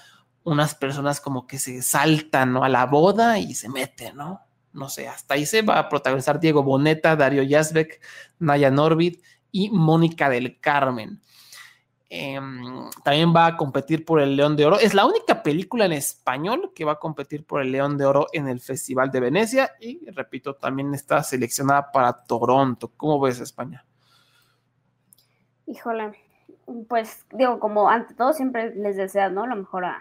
unas 0.46 0.76
personas 0.76 1.20
como 1.20 1.46
que 1.46 1.60
se 1.60 1.82
saltan 1.82 2.56
a 2.56 2.70
la 2.70 2.86
boda 2.86 3.38
y 3.38 3.54
se 3.54 3.68
meten, 3.68 4.16
¿no? 4.16 4.40
No 4.72 4.88
sé, 4.88 5.10
hasta 5.10 5.34
ahí 5.34 5.46
se 5.46 5.62
va 5.62 5.78
a 5.78 5.90
protagonizar 5.90 6.40
Diego 6.40 6.64
Boneta, 6.64 7.18
Dario 7.18 7.44
Yazbek, 7.44 8.00
Naya 8.40 8.72
Norbit 8.72 9.22
y 9.52 9.72
Mónica 9.72 10.30
del 10.30 10.58
Carmen. 10.62 11.20
Em, 12.10 12.90
también 13.04 13.34
va 13.36 13.48
a 13.48 13.58
competir 13.58 14.06
por 14.06 14.22
el 14.22 14.36
León 14.36 14.56
de 14.56 14.66
Oro. 14.66 14.80
Es 14.80 14.94
la 14.94 15.06
única 15.06 15.42
película 15.42 15.86
en 15.86 15.94
español 15.94 16.72
que 16.76 16.86
va 16.86 16.94
a 16.94 17.00
competir 17.00 17.46
por 17.46 17.62
el 17.62 17.72
León 17.72 17.98
de 17.98 18.06
Oro 18.06 18.28
en 18.32 18.48
el 18.48 18.60
Festival 18.60 19.10
de 19.10 19.20
Venecia 19.20 19.72
y, 19.80 20.10
repito, 20.12 20.56
también 20.56 20.94
está 20.94 21.24
seleccionada 21.24 21.92
para 21.92 22.14
Toronto. 22.14 22.92
¿Cómo 22.96 23.20
ves 23.20 23.40
España? 23.40 23.84
Híjole, 25.66 26.14
pues 26.88 27.26
digo, 27.32 27.60
como 27.60 27.90
ante 27.90 28.14
todo 28.14 28.34
siempre 28.34 28.76
les 28.76 28.98
deseas, 28.98 29.32
¿no? 29.32 29.48
Lo 29.48 29.56
mejor 29.56 29.86
a, 29.86 30.00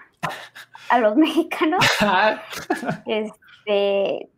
a 0.91 0.99
los 0.99 1.17
mexicanos. 1.17 1.85
este, 3.07 4.29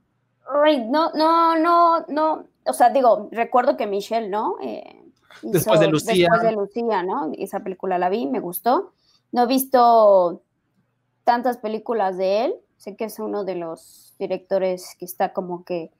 no, 0.88 1.10
no, 1.14 1.56
no, 1.56 2.04
no, 2.08 2.46
o 2.64 2.72
sea, 2.72 2.90
digo, 2.90 3.28
recuerdo 3.32 3.76
que 3.76 3.86
Michelle, 3.86 4.28
¿no? 4.28 4.56
Eh, 4.62 4.95
después 5.52 5.80
de 5.80 5.88
Lucía. 5.88 6.28
Después 6.30 6.42
de 6.42 6.52
Lucía, 6.52 7.02
¿no? 7.02 7.30
Esa 7.38 7.60
película 7.60 7.98
la 7.98 8.08
vi, 8.08 8.26
me 8.26 8.40
gustó. 8.40 8.92
No 9.32 9.44
he 9.44 9.46
visto 9.46 10.42
tantas 11.24 11.58
películas 11.58 12.16
de 12.16 12.44
él. 12.44 12.54
Sé 12.76 12.96
que 12.96 13.04
es 13.04 13.18
uno 13.18 13.44
de 13.44 13.56
los 13.56 14.14
directores 14.18 14.96
que 14.98 15.04
está 15.04 15.32
como 15.32 15.64
que 15.64 15.90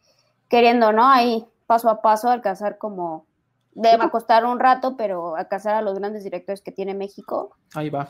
queriendo, 0.48 0.92
¿no? 0.92 1.06
Ahí 1.08 1.46
paso 1.66 1.88
a 1.88 2.00
paso 2.00 2.28
alcanzar 2.28 2.78
como 2.78 3.26
debe 3.72 4.08
costar 4.10 4.44
un 4.44 4.58
rato, 4.58 4.96
pero 4.96 5.36
alcanzar 5.36 5.74
a 5.74 5.82
los 5.82 5.98
grandes 5.98 6.24
directores 6.24 6.62
que 6.62 6.72
tiene 6.72 6.94
México. 6.94 7.56
Ahí 7.74 7.90
va. 7.90 8.08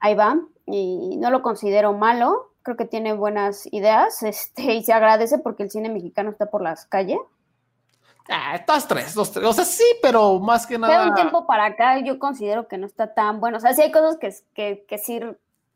Ahí 0.00 0.14
va. 0.14 0.40
Y 0.66 1.16
no 1.18 1.30
lo 1.30 1.42
considero 1.42 1.92
malo. 1.92 2.52
Creo 2.62 2.76
que 2.76 2.86
tiene 2.86 3.12
buenas 3.12 3.66
ideas. 3.72 4.22
Este, 4.22 4.74
y 4.74 4.84
se 4.84 4.92
agradece 4.92 5.38
porque 5.38 5.64
el 5.64 5.70
cine 5.70 5.90
mexicano 5.90 6.30
está 6.30 6.46
por 6.46 6.62
las 6.62 6.86
calles. 6.86 7.18
Ah, 8.28 8.62
todas 8.64 8.86
tres, 8.86 9.14
dos, 9.14 9.32
tres. 9.32 9.46
O 9.46 9.52
sea, 9.52 9.64
sí, 9.64 9.84
pero 10.00 10.38
más 10.38 10.66
que 10.66 10.78
nada. 10.78 11.02
De 11.02 11.10
un 11.10 11.14
tiempo 11.14 11.46
para 11.46 11.66
acá 11.66 11.98
yo 11.98 12.18
considero 12.18 12.68
que 12.68 12.78
no 12.78 12.86
está 12.86 13.14
tan 13.14 13.40
bueno. 13.40 13.56
O 13.56 13.60
sea, 13.60 13.74
sí 13.74 13.82
hay 13.82 13.92
cosas 13.92 14.16
que, 14.16 14.32
que, 14.54 14.84
que 14.86 14.98
sí 14.98 15.20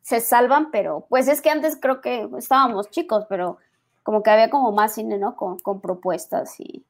se 0.03 0.21
salvan, 0.21 0.71
pero 0.71 1.07
pues 1.09 1.27
es 1.29 1.41
que 1.41 1.51
antes 1.51 1.77
creo 1.81 2.01
que 2.01 2.29
estábamos 2.39 2.91
chicos, 2.91 3.25
pero 3.29 3.59
como 4.03 4.23
que 4.23 4.31
había 4.31 4.51
como 4.51 4.71
más 4.71 4.95
cine, 4.95 5.19
¿no? 5.19 5.35
Con, 5.35 5.59
con 5.59 5.81
propuestas 5.81 6.61
y. 6.61 6.85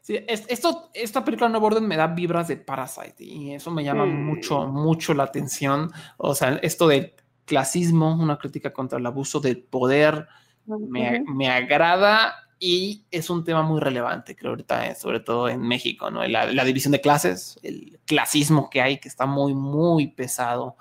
Sí, 0.00 0.18
esto, 0.28 0.90
esta 0.92 1.24
película 1.24 1.48
Nuevo 1.48 1.66
Orden 1.66 1.86
me 1.86 1.96
da 1.96 2.06
vibras 2.06 2.48
de 2.48 2.58
Parasite 2.58 3.24
y 3.24 3.54
eso 3.54 3.70
me 3.70 3.84
llama 3.84 4.04
mm. 4.04 4.26
mucho, 4.26 4.66
mucho 4.66 5.14
la 5.14 5.24
atención. 5.24 5.90
O 6.16 6.34
sea, 6.34 6.58
esto 6.62 6.88
de 6.88 7.14
clasismo, 7.44 8.14
una 8.14 8.38
crítica 8.38 8.72
contra 8.72 8.98
el 8.98 9.06
abuso 9.06 9.40
de 9.40 9.56
poder, 9.56 10.26
me, 10.66 11.22
me 11.26 11.50
agrada 11.50 12.34
y 12.66 13.04
es 13.10 13.28
un 13.28 13.44
tema 13.44 13.60
muy 13.60 13.78
relevante, 13.78 14.34
creo 14.34 14.52
ahorita, 14.52 14.86
eh, 14.86 14.94
sobre 14.94 15.20
todo 15.20 15.50
en 15.50 15.60
México, 15.60 16.10
¿no? 16.10 16.26
La, 16.26 16.46
la, 16.46 16.64
división 16.64 16.92
de 16.92 17.00
clases, 17.02 17.60
el 17.62 18.00
clasismo 18.06 18.70
que 18.70 18.80
hay, 18.80 18.98
que 18.98 19.08
está 19.08 19.26
muy, 19.26 19.52
muy 19.52 20.06
pesado. 20.06 20.78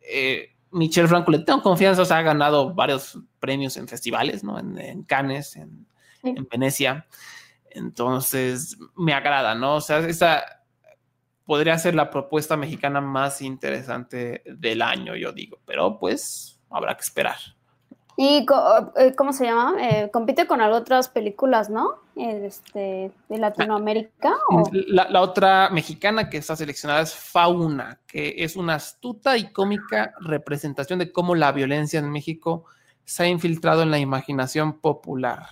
Eh, 0.00 0.54
Michelle 0.70 1.06
Franco, 1.06 1.30
le 1.30 1.40
tengo 1.40 1.60
confianza, 1.60 2.00
o 2.00 2.06
sea, 2.06 2.16
ha 2.16 2.22
ganado 2.22 2.72
varios 2.72 3.18
premios 3.38 3.76
en 3.76 3.88
festivales, 3.88 4.42
¿no? 4.42 4.58
En, 4.58 4.78
en 4.78 5.02
Cannes, 5.02 5.56
en, 5.56 5.86
sí. 6.22 6.30
en, 6.30 6.48
Venecia. 6.50 7.06
Entonces, 7.68 8.78
me 8.96 9.12
agrada, 9.12 9.54
¿no? 9.54 9.74
O 9.74 9.80
sea, 9.82 9.98
esa 9.98 10.44
podría 11.44 11.76
ser 11.76 11.94
la 11.94 12.08
propuesta 12.08 12.56
mexicana 12.56 13.02
más 13.02 13.42
interesante 13.42 14.42
del 14.46 14.80
año, 14.80 15.14
yo 15.14 15.30
digo, 15.32 15.60
pero 15.66 15.98
pues 15.98 16.58
habrá 16.70 16.96
que 16.96 17.02
esperar. 17.02 17.36
¿Y 18.18 18.46
eh, 18.96 19.14
cómo 19.14 19.32
se 19.34 19.44
llama? 19.44 19.74
Eh, 19.78 20.10
compite 20.10 20.46
con 20.46 20.62
otras 20.62 21.08
películas, 21.08 21.68
¿no? 21.68 21.96
Este, 22.16 23.12
de 23.28 23.38
Latinoamérica. 23.38 24.34
La, 24.72 25.10
la, 25.10 25.20
otra 25.20 25.68
mexicana 25.68 26.30
que 26.30 26.38
está 26.38 26.56
seleccionada 26.56 27.02
es 27.02 27.14
Fauna, 27.14 28.00
que 28.06 28.36
es 28.38 28.56
una 28.56 28.76
astuta 28.76 29.36
y 29.36 29.52
cómica 29.52 30.14
representación 30.20 30.98
de 30.98 31.12
cómo 31.12 31.34
la 31.34 31.52
violencia 31.52 31.98
en 31.98 32.10
México 32.10 32.64
se 33.04 33.24
ha 33.24 33.28
infiltrado 33.28 33.82
en 33.82 33.90
la 33.90 33.98
imaginación 33.98 34.80
popular. 34.80 35.50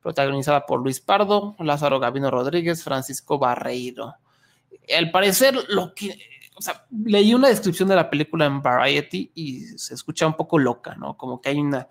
Protagonizada 0.00 0.64
por 0.64 0.80
Luis 0.80 1.00
Pardo, 1.00 1.54
Lázaro 1.58 2.00
Gavino 2.00 2.30
Rodríguez, 2.30 2.82
Francisco 2.82 3.38
Barreiro. 3.38 4.14
Al 4.96 5.10
parecer, 5.10 5.54
lo 5.68 5.94
que 5.94 6.16
o 6.60 6.62
sea, 6.62 6.86
leí 6.90 7.32
una 7.32 7.48
descripción 7.48 7.88
de 7.88 7.96
la 7.96 8.10
película 8.10 8.44
en 8.44 8.60
Variety 8.60 9.32
y 9.34 9.60
se 9.78 9.94
escucha 9.94 10.26
un 10.26 10.34
poco 10.34 10.58
loca, 10.58 10.94
¿no? 10.94 11.16
Como 11.16 11.40
que 11.40 11.48
hay 11.48 11.58
una, 11.58 11.88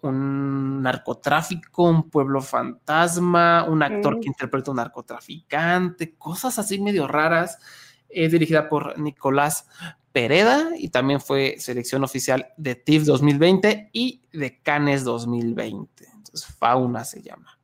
un 0.00 0.82
narcotráfico, 0.82 1.84
un 1.84 2.10
pueblo 2.10 2.40
fantasma, 2.40 3.62
un 3.62 3.80
actor 3.80 4.16
mm. 4.16 4.20
que 4.20 4.26
interpreta 4.26 4.72
un 4.72 4.78
narcotraficante, 4.78 6.16
cosas 6.16 6.58
así 6.58 6.80
medio 6.80 7.06
raras. 7.06 7.60
Es 8.08 8.32
dirigida 8.32 8.68
por 8.68 8.98
Nicolás 8.98 9.68
Pereda 10.10 10.70
y 10.76 10.88
también 10.88 11.20
fue 11.20 11.54
selección 11.60 12.02
oficial 12.02 12.48
de 12.56 12.74
TIFF 12.74 13.04
2020 13.04 13.90
y 13.92 14.22
de 14.32 14.60
Cannes 14.62 15.04
2020. 15.04 16.08
Entonces, 16.12 16.44
Fauna 16.58 17.04
se 17.04 17.22
llama. 17.22 17.56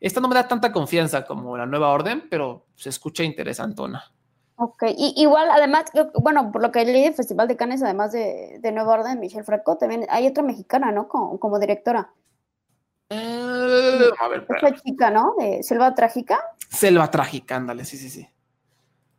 Esta 0.00 0.20
no 0.20 0.28
me 0.28 0.36
da 0.36 0.46
tanta 0.46 0.70
confianza 0.70 1.26
como 1.26 1.56
la 1.56 1.66
nueva 1.66 1.88
orden, 1.88 2.28
pero 2.30 2.68
se 2.76 2.90
escucha 2.90 3.24
interesantona. 3.24 4.04
Ok, 4.62 4.82
y 4.94 5.14
igual, 5.16 5.48
además, 5.50 5.86
bueno, 6.20 6.52
por 6.52 6.60
lo 6.60 6.70
que 6.70 6.84
leí 6.84 7.04
del 7.04 7.14
Festival 7.14 7.48
de 7.48 7.56
Cannes, 7.56 7.82
además 7.82 8.12
de, 8.12 8.58
de 8.60 8.72
Nueva 8.72 8.92
Orden, 8.92 9.18
Michelle 9.18 9.42
Franco, 9.42 9.78
también 9.78 10.04
hay 10.10 10.26
otra 10.26 10.42
mexicana, 10.42 10.92
¿no? 10.92 11.08
Como, 11.08 11.40
como 11.40 11.58
directora. 11.58 12.12
Eh, 13.08 14.10
a 14.18 14.28
ver, 14.28 14.46
Esta 14.46 14.74
chica, 14.74 15.10
¿no? 15.10 15.34
De 15.38 15.62
Selva 15.62 15.94
Trágica. 15.94 16.38
Selva 16.68 17.10
Trágica, 17.10 17.56
ándale, 17.56 17.86
sí, 17.86 17.96
sí, 17.96 18.10
sí. 18.10 18.28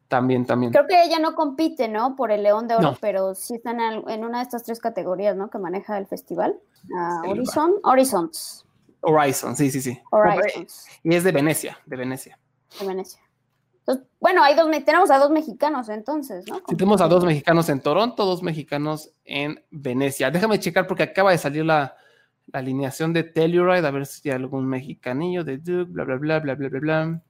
También, 0.08 0.46
también. 0.46 0.72
Creo 0.72 0.86
que 0.86 1.02
ella 1.06 1.18
no 1.18 1.34
compite, 1.34 1.88
¿no? 1.88 2.16
Por 2.16 2.30
el 2.30 2.44
León 2.44 2.68
de 2.68 2.76
Oro, 2.76 2.92
no. 2.92 2.98
pero 3.02 3.34
sí 3.34 3.56
está 3.56 3.72
en, 3.72 4.08
en, 4.08 4.24
una 4.24 4.38
de 4.38 4.44
estas 4.44 4.62
tres 4.62 4.80
categorías, 4.80 5.36
¿no? 5.36 5.50
Que 5.50 5.58
maneja 5.58 5.98
el 5.98 6.06
festival. 6.06 6.60
Uh, 6.88 7.32
Horizon, 7.32 7.74
Horizons. 7.84 8.68
Horizon, 9.02 9.56
sí, 9.56 9.72
sí, 9.72 9.82
sí. 9.82 10.00
Horizons. 10.12 10.86
Y 11.02 11.16
es 11.16 11.24
de 11.24 11.32
Venecia, 11.32 11.80
de 11.88 11.98
Venecia. 11.98 12.38
De 12.80 12.86
Venecia. 12.86 13.24
Entonces, 13.82 14.08
bueno, 14.20 14.44
hay 14.44 14.56
dos, 14.56 14.70
tenemos 14.86 15.10
a 15.10 15.18
dos 15.18 15.32
mexicanos 15.32 15.90
entonces, 15.90 16.48
¿no? 16.48 16.58
Sí, 16.68 16.76
tenemos 16.76 17.02
a 17.02 17.08
dos 17.08 17.26
mexicanos 17.26 17.68
en 17.70 17.82
Toronto, 17.82 18.26
dos 18.26 18.44
mexicanos 18.44 19.12
en 19.26 19.64
Venecia. 19.72 20.30
Déjame 20.30 20.60
checar 20.60 20.86
porque 20.86 21.04
acaba 21.04 21.32
de 21.32 21.40
salir 21.40 21.66
la, 21.66 21.96
la 22.48 22.60
alineación 22.60 23.12
de 23.12 23.24
Telluride, 23.24 23.88
a 23.88 23.92
ver 23.92 24.06
si 24.06 24.30
hay 24.30 24.36
algún 24.36 24.68
mexicanillo 24.68 25.44
de 25.44 25.58
Duke, 25.58 25.92
bla, 25.92 26.04
bla, 26.04 26.18
bla, 26.18 26.40
bla, 26.40 26.56
bla, 26.56 26.70
bla, 26.70 26.80
bla. 26.80 27.22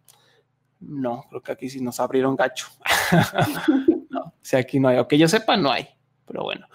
No, 0.82 1.26
creo 1.30 1.42
que 1.42 1.52
aquí 1.54 1.70
sí 1.70 1.82
nos 1.82 2.00
abrieron 2.00 2.36
gacho. 2.36 2.68
no, 4.10 4.34
si 4.42 4.58
aquí 4.58 4.80
no 4.80 4.90
hay, 4.90 4.98
o 4.98 5.08
que 5.08 5.18
yo 5.18 5.28
sepa, 5.30 5.56
no 5.56 5.72
hay, 5.72 5.88
pero 6.26 6.44
bueno. 6.44 6.68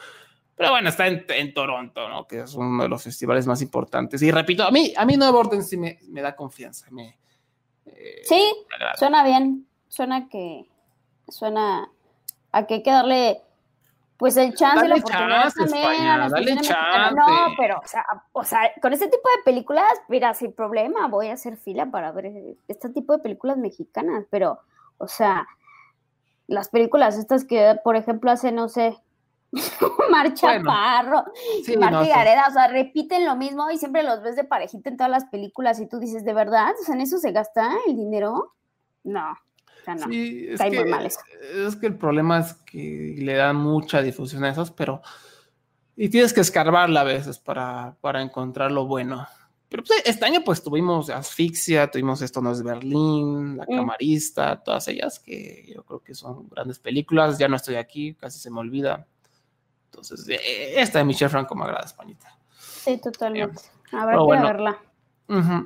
Pero 0.54 0.70
bueno, 0.70 0.88
está 0.88 1.06
en, 1.06 1.26
en, 1.28 1.52
Toronto, 1.52 2.08
¿no? 2.08 2.26
Que 2.26 2.40
es 2.40 2.54
uno 2.54 2.84
de 2.84 2.88
los 2.88 3.02
festivales 3.02 3.46
más 3.46 3.60
importantes. 3.60 4.22
Y 4.22 4.30
repito, 4.30 4.62
a 4.62 4.70
mí, 4.70 4.94
a 4.96 5.04
mí 5.04 5.18
Nuevo 5.18 5.38
Orden 5.38 5.62
sí 5.62 5.76
me, 5.76 5.98
me 6.08 6.22
da 6.22 6.34
confianza. 6.34 6.86
Me, 6.90 7.18
eh, 7.86 8.22
sí, 8.24 8.66
suena 8.96 9.24
bien. 9.24 9.66
Suena 9.88 10.28
que. 10.28 10.68
Suena 11.28 11.90
a 12.52 12.66
que 12.66 12.74
hay 12.74 12.82
que 12.82 12.90
darle. 12.90 13.42
Pues 14.18 14.36
el 14.38 14.54
chance, 14.54 14.76
dale 14.76 14.88
la 14.88 14.94
oportunidad 14.96 15.42
chance, 15.42 15.58
también. 15.58 15.82
España, 15.82 16.24
a 16.24 16.28
dale 16.30 16.56
chance. 16.56 17.14
No, 17.14 17.26
pero, 17.58 17.78
o 17.84 17.86
sea, 17.86 18.04
o 18.32 18.44
sea, 18.44 18.72
con 18.80 18.94
este 18.94 19.08
tipo 19.08 19.28
de 19.36 19.42
películas, 19.44 19.84
mira, 20.08 20.32
sin 20.32 20.54
problema, 20.54 21.06
voy 21.08 21.28
a 21.28 21.34
hacer 21.34 21.58
fila 21.58 21.90
para 21.90 22.12
ver 22.12 22.32
este 22.66 22.88
tipo 22.88 23.12
de 23.12 23.18
películas 23.18 23.58
mexicanas. 23.58 24.24
Pero, 24.30 24.60
o 24.96 25.06
sea, 25.06 25.46
las 26.46 26.70
películas 26.70 27.18
estas 27.18 27.44
que, 27.44 27.78
por 27.84 27.96
ejemplo, 27.96 28.30
hace, 28.30 28.52
no 28.52 28.70
sé, 28.70 28.96
Mar 30.10 30.34
Chaparro, 30.34 31.22
bueno, 31.24 31.32
sí, 31.64 31.76
Marta 31.76 32.00
no, 32.02 32.08
Gareda, 32.08 32.46
o 32.48 32.52
sea, 32.52 32.68
repiten 32.68 33.24
lo 33.24 33.36
mismo 33.36 33.70
y 33.70 33.78
siempre 33.78 34.02
los 34.02 34.22
ves 34.22 34.36
de 34.36 34.44
parejita 34.44 34.90
en 34.90 34.96
todas 34.96 35.10
las 35.10 35.24
películas 35.26 35.80
y 35.80 35.86
tú 35.88 35.98
dices, 35.98 36.24
¿de 36.24 36.34
verdad? 36.34 36.72
O 36.80 36.84
sea, 36.84 36.94
¿en 36.94 37.00
eso 37.00 37.18
se 37.18 37.32
gasta 37.32 37.70
el 37.86 37.96
dinero? 37.96 38.54
No, 39.04 39.30
o 39.32 39.84
sea, 39.84 39.94
no, 39.94 40.06
Sí, 40.08 40.46
es 40.48 40.54
está 40.60 40.70
que, 40.70 40.80
muy 40.80 40.90
mal 40.90 41.06
eso. 41.06 41.20
es 41.66 41.76
que 41.76 41.86
el 41.86 41.96
problema 41.96 42.40
es 42.40 42.54
que 42.54 43.14
le 43.18 43.34
dan 43.34 43.56
mucha 43.56 44.02
difusión 44.02 44.44
a 44.44 44.50
esos, 44.50 44.70
pero. 44.70 45.00
Y 45.98 46.10
tienes 46.10 46.34
que 46.34 46.42
escarbarla 46.42 47.00
a 47.00 47.04
veces 47.04 47.38
para, 47.38 47.96
para 48.02 48.20
encontrar 48.20 48.70
lo 48.70 48.86
bueno. 48.86 49.26
Pero 49.70 49.82
pues, 49.82 50.02
este 50.04 50.26
año, 50.26 50.42
pues 50.44 50.62
tuvimos 50.62 51.08
Asfixia, 51.08 51.90
tuvimos 51.90 52.20
Esto 52.20 52.42
no 52.42 52.52
es 52.52 52.62
Berlín, 52.62 53.56
La 53.56 53.64
Mm. 53.64 53.76
Camarista, 53.76 54.62
todas 54.62 54.86
ellas 54.88 55.18
que 55.18 55.72
yo 55.74 55.84
creo 55.84 56.00
que 56.00 56.14
son 56.14 56.48
grandes 56.50 56.78
películas. 56.78 57.38
Ya 57.38 57.48
no 57.48 57.56
estoy 57.56 57.76
aquí, 57.76 58.14
casi 58.14 58.38
se 58.38 58.50
me 58.50 58.60
olvida. 58.60 59.06
Entonces, 59.96 60.28
eh, 60.28 60.74
esta 60.80 60.98
de 60.98 61.04
Michelle 61.04 61.30
Franco 61.30 61.54
me 61.54 61.64
agrada, 61.64 61.86
Españita. 61.86 62.36
Sí, 62.58 62.98
totalmente. 62.98 63.62
Habrá 63.92 64.16
que 64.16 64.22
bueno. 64.22 64.42
verla. 64.42 64.78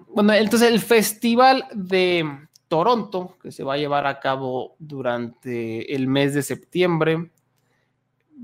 Bueno, 0.09 0.33
entonces 0.33 0.70
el 0.70 0.81
Festival 0.81 1.66
de 1.72 2.49
Toronto, 2.68 3.37
que 3.43 3.51
se 3.51 3.64
va 3.64 3.74
a 3.74 3.76
llevar 3.76 4.07
a 4.07 4.20
cabo 4.20 4.76
durante 4.78 5.95
el 5.95 6.07
mes 6.07 6.33
de 6.35 6.43
septiembre, 6.43 7.31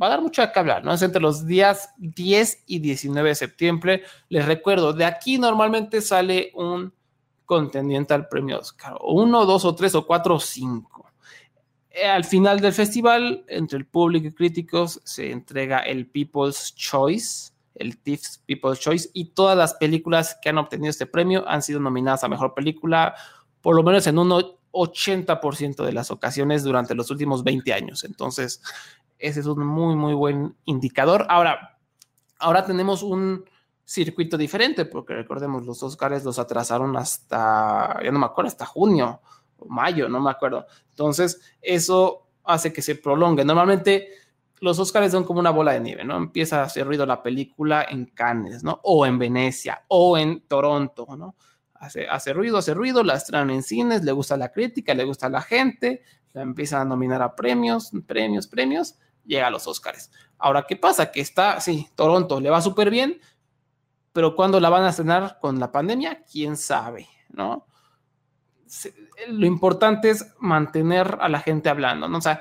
va 0.01 0.07
a 0.07 0.11
dar 0.11 0.21
mucho 0.21 0.43
qué 0.53 0.59
hablar, 0.59 0.85
¿no? 0.85 0.93
Es 0.93 1.03
entre 1.03 1.23
los 1.23 1.47
días 1.47 1.95
10 1.99 2.65
y 2.67 2.81
19 2.81 3.31
de 3.31 3.35
septiembre. 3.35 4.03
Les 4.29 4.45
recuerdo, 4.45 4.93
de 4.93 5.05
aquí 5.05 5.39
normalmente 5.39 6.03
sale 6.03 6.51
un 6.55 6.93
contendiente 7.47 8.13
al 8.13 8.29
premio 8.29 8.59
Oscar, 8.59 8.97
o 9.01 9.15
uno, 9.15 9.47
dos 9.47 9.65
o 9.65 9.75
tres 9.75 9.95
o 9.95 10.07
cuatro 10.07 10.35
o 10.35 10.41
cinco. 10.41 11.09
Eh, 11.97 12.07
Al 12.07 12.25
final 12.25 12.61
del 12.61 12.73
festival, 12.73 13.45
entre 13.49 13.79
el 13.79 13.87
público 13.87 14.27
y 14.29 14.33
críticos, 14.35 15.01
se 15.05 15.31
entrega 15.31 15.79
el 15.81 16.07
People's 16.07 16.75
Choice, 16.75 17.53
el 17.75 17.97
TIFF 17.99 18.39
People's 18.47 18.81
Choice, 18.81 19.11
y 19.15 19.27
todas 19.31 19.57
las 19.57 19.75
películas 19.75 20.37
que 20.43 20.51
han 20.51 20.59
obtenido 20.59 20.91
este 20.91 21.07
premio 21.07 21.49
han 21.49 21.63
sido 21.63 21.81
nominadas 21.81 22.23
a 22.25 22.29
Mejor 22.29 22.53
Película, 22.55 23.15
por 23.63 23.75
lo 23.77 23.83
menos 23.83 24.07
en 24.07 24.19
un 24.19 24.33
o- 24.33 24.59
80% 24.73 25.85
de 25.85 25.93
las 25.93 26.11
ocasiones 26.11 26.63
durante 26.63 26.95
los 26.95 27.11
últimos 27.11 27.43
20 27.43 27.73
años. 27.73 28.05
Entonces, 28.05 28.61
ese 29.19 29.41
es 29.41 29.47
un 29.47 29.67
muy, 29.67 29.97
muy 29.97 30.13
buen 30.13 30.55
indicador. 30.67 31.25
Ahora, 31.31 31.79
ahora 32.39 32.63
tenemos 32.67 33.03
un 33.03 33.43
circuito 33.87 34.37
diferente, 34.37 34.85
porque 34.85 35.15
recordemos, 35.15 35.65
los 35.65 35.83
Oscars 35.83 36.25
los 36.25 36.39
atrasaron 36.39 36.95
hasta, 36.99 37.99
ya 38.05 38.11
no 38.11 38.19
me 38.19 38.27
acuerdo, 38.27 38.49
hasta 38.49 38.67
junio 38.67 39.23
mayo, 39.67 40.09
no 40.09 40.21
me 40.21 40.31
acuerdo. 40.31 40.67
Entonces, 40.91 41.41
eso 41.61 42.29
hace 42.45 42.73
que 42.73 42.83
se 42.83 42.97
prolongue. 42.97 43.45
Normalmente 43.45 44.09
los 44.61 44.79
Oscars 44.79 45.13
son 45.13 45.25
como 45.25 45.41
una 45.41 45.51
bola 45.51 45.73
de 45.73 45.81
nieve, 45.81 46.05
¿no? 46.05 46.17
Empieza 46.17 46.61
a 46.61 46.65
hacer 46.65 46.87
ruido 46.87 47.05
la 47.07 47.23
película 47.23 47.87
en 47.89 48.07
Cannes, 48.07 48.63
¿no? 48.63 48.81
O 48.85 49.05
en 49.07 49.19
Venecia, 49.19 49.85
o 49.89 50.17
en 50.17 50.41
Toronto, 50.47 51.07
¿no? 51.17 51.37
Hace, 51.75 52.09
hace 52.09 52.33
ruido, 52.33 52.59
hace 52.59 52.73
ruido, 52.73 53.03
la 53.03 53.15
estrenan 53.15 53.51
en 53.51 53.63
cines, 53.63 54.03
le 54.03 54.13
gusta 54.13 54.37
la 54.37 54.51
crítica, 54.51 54.95
le 54.95 55.05
gusta 55.05 55.29
la 55.29 55.43
gente, 55.43 56.03
la 56.33 56.43
empiezan 56.43 56.83
a 56.83 56.85
nominar 56.87 57.21
a 57.21 57.35
premios, 57.37 57.91
premios, 58.07 58.47
premios, 58.47 58.97
llega 59.25 59.49
a 59.49 59.51
los 59.51 59.67
Oscars. 59.67 60.11
Ahora, 60.39 60.65
¿qué 60.67 60.77
pasa? 60.77 61.11
Que 61.13 61.21
está, 61.21 61.61
sí, 61.61 61.89
Toronto 61.95 62.41
le 62.41 62.49
va 62.49 62.63
súper 62.63 62.91
bien, 62.91 63.21
pero 64.13 64.35
cuando 64.35 64.59
la 64.59 64.71
van 64.71 64.85
a 64.85 64.91
estrenar 64.91 65.39
con 65.41 65.61
la 65.61 65.71
pandemia, 65.71 66.25
quién 66.31 66.57
sabe, 66.57 67.07
¿no? 67.29 67.67
Se- 68.77 68.95
Lo 69.29 69.47
importante 69.47 70.11
es 70.11 70.35
mantener 70.39 71.17
a 71.21 71.29
la 71.29 71.41
gente 71.41 71.69
hablando, 71.69 72.09
¿no? 72.09 72.19
O 72.19 72.21
sea, 72.21 72.41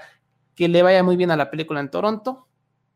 que 0.55 0.67
le 0.67 0.83
vaya 0.83 1.03
muy 1.03 1.15
bien 1.17 1.31
a 1.31 1.35
la 1.37 1.49
película 1.49 1.79
en 1.79 1.89
Toronto, 1.89 2.47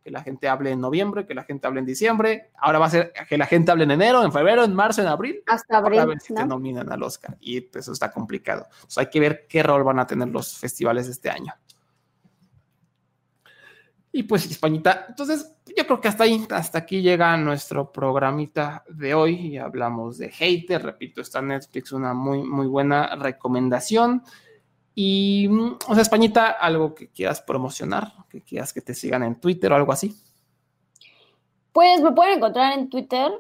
que 0.04 0.12
la 0.12 0.24
gente 0.24 0.48
hable 0.48 0.72
en 0.72 0.80
noviembre, 0.82 1.26
que 1.26 1.34
la 1.34 1.44
gente 1.44 1.68
hable 1.68 1.80
en 1.82 1.86
diciembre, 1.86 2.52
ahora 2.58 2.80
va 2.80 2.86
a 2.86 2.90
ser 2.90 3.14
que 3.28 3.38
la 3.38 3.46
gente 3.46 3.72
hable 3.72 3.84
en 3.84 3.92
enero, 3.92 4.24
en 4.24 4.32
febrero, 4.32 4.64
en 4.64 4.74
marzo, 4.74 5.02
en 5.02 5.08
abril, 5.08 5.44
Hasta 5.46 5.76
a 5.76 5.80
abril, 5.80 6.06
ver 6.06 6.20
si 6.22 6.34
te 6.34 6.42
¿no? 6.42 6.48
nominan 6.48 6.92
al 6.92 7.04
Oscar. 7.04 7.38
Y 7.42 7.62
pues 7.62 7.86
eso 7.86 7.92
está 7.94 8.12
complicado. 8.12 8.66
Entonces 8.76 8.98
hay 8.98 9.10
que 9.10 9.20
ver 9.20 9.46
qué 9.48 9.62
rol 9.64 9.84
van 9.84 10.00
a 10.00 10.08
tener 10.08 10.30
los 10.30 10.58
festivales 10.58 11.08
este 11.08 11.30
año. 11.30 11.54
Y 14.12 14.24
pues, 14.24 14.50
Españita, 14.50 15.06
entonces 15.08 15.56
yo 15.78 15.86
creo 15.86 16.02
que 16.02 16.08
hasta 16.08 16.24
ahí, 16.24 16.46
hasta 16.50 16.80
aquí 16.80 17.02
llega 17.02 17.38
nuestro 17.38 17.92
programita 17.92 18.84
de 18.90 19.14
hoy 19.14 19.36
y 19.36 19.58
hablamos 19.58 20.18
de 20.18 20.30
Hater. 20.30 20.82
Repito, 20.82 21.22
está 21.22 21.40
en 21.40 21.50
Netflix 21.50 21.92
una 21.92 22.14
muy, 22.14 22.42
muy 22.42 22.68
buena 22.68 23.16
recomendación. 23.16 24.24
Y, 24.96 25.48
o 25.48 25.94
sea, 25.94 26.02
Españita, 26.02 26.50
algo 26.50 26.96
que 26.96 27.10
quieras 27.10 27.42
promocionar, 27.42 28.12
que 28.30 28.42
quieras 28.42 28.74
que 28.74 28.82
te 28.82 28.96
sigan 28.96 29.24
en 29.24 29.40
Twitter 29.40 29.72
o 29.72 29.76
algo 29.76 29.92
así. 29.92 30.14
Pues 31.72 32.02
me 32.02 32.12
pueden 32.12 32.40
encontrar 32.40 32.78
en 32.78 32.90
Twitter, 32.90 33.32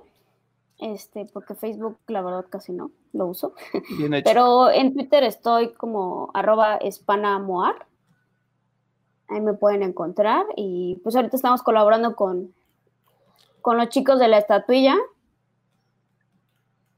este, 0.77 1.25
porque 1.33 1.55
Facebook, 1.55 1.97
la 2.07 2.21
verdad, 2.21 2.45
casi 2.49 2.71
no 2.71 2.91
lo 3.11 3.25
uso. 3.25 3.55
Bien 3.97 4.13
hecho. 4.13 4.23
Pero 4.23 4.69
en 4.69 4.93
Twitter 4.93 5.23
estoy 5.23 5.73
como 5.73 6.29
arroba 6.33 6.77
espanamoar. 6.77 7.88
Ahí 9.29 9.41
me 9.41 9.53
pueden 9.53 9.83
encontrar. 9.83 10.45
Y 10.55 10.99
pues 11.03 11.15
ahorita 11.15 11.35
estamos 11.35 11.61
colaborando 11.61 12.15
con, 12.15 12.53
con 13.61 13.77
los 13.77 13.89
chicos 13.89 14.19
de 14.19 14.27
la 14.27 14.37
estatuilla 14.39 14.97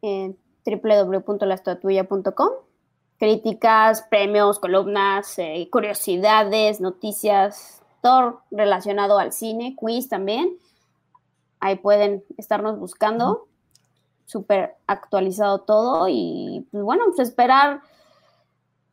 en 0.01 0.37
www.laestatuilla.com. 0.65 2.49
Críticas, 3.17 4.01
premios, 4.09 4.59
columnas, 4.59 5.37
eh, 5.37 5.67
curiosidades, 5.71 6.81
noticias, 6.81 7.83
todo 8.01 8.41
relacionado 8.49 9.19
al 9.19 9.31
cine, 9.31 9.75
quiz 9.75 10.09
también. 10.09 10.57
Ahí 11.59 11.75
pueden 11.75 12.23
estarnos 12.37 12.79
buscando. 12.79 13.47
Súper 14.25 14.75
actualizado 14.87 15.61
todo. 15.61 16.07
Y 16.09 16.65
pues 16.71 16.83
bueno, 16.83 17.03
pues 17.07 17.19
esperar 17.19 17.81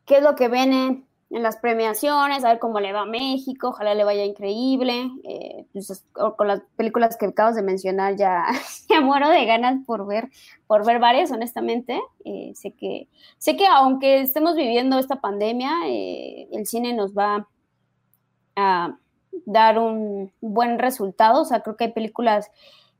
qué 0.05 0.17
es 0.17 0.23
lo 0.23 0.35
que 0.35 0.47
viene 0.47 1.08
en 1.31 1.43
las 1.43 1.57
premiaciones, 1.57 2.43
a 2.43 2.49
ver 2.49 2.59
cómo 2.59 2.79
le 2.79 2.91
va 2.91 3.01
a 3.01 3.05
México, 3.05 3.69
ojalá 3.69 3.93
le 3.93 4.03
vaya 4.03 4.25
increíble. 4.25 5.11
Eh, 5.23 5.65
pues, 5.71 6.03
con 6.13 6.47
las 6.47 6.61
películas 6.75 7.17
que 7.17 7.27
acabas 7.27 7.55
de 7.55 7.61
mencionar 7.61 8.15
ya, 8.15 8.45
ya 8.89 9.01
muero 9.01 9.29
de 9.29 9.45
ganas 9.45 9.77
por 9.85 10.07
ver, 10.07 10.29
por 10.65 10.85
ver 10.85 10.99
varias, 10.99 11.31
honestamente. 11.31 12.01
Eh, 12.25 12.51
sé 12.55 12.71
que, 12.71 13.07
sé 13.37 13.55
que 13.55 13.67
aunque 13.67 14.21
estemos 14.21 14.55
viviendo 14.55 14.97
esta 14.97 15.21
pandemia, 15.21 15.71
eh, 15.87 16.47
el 16.51 16.65
cine 16.65 16.93
nos 16.93 17.13
va 17.13 17.47
a 18.55 18.95
dar 19.45 19.77
un 19.77 20.31
buen 20.41 20.79
resultado. 20.79 21.41
O 21.41 21.45
sea, 21.45 21.61
creo 21.61 21.77
que 21.77 21.85
hay 21.85 21.91
películas 21.93 22.49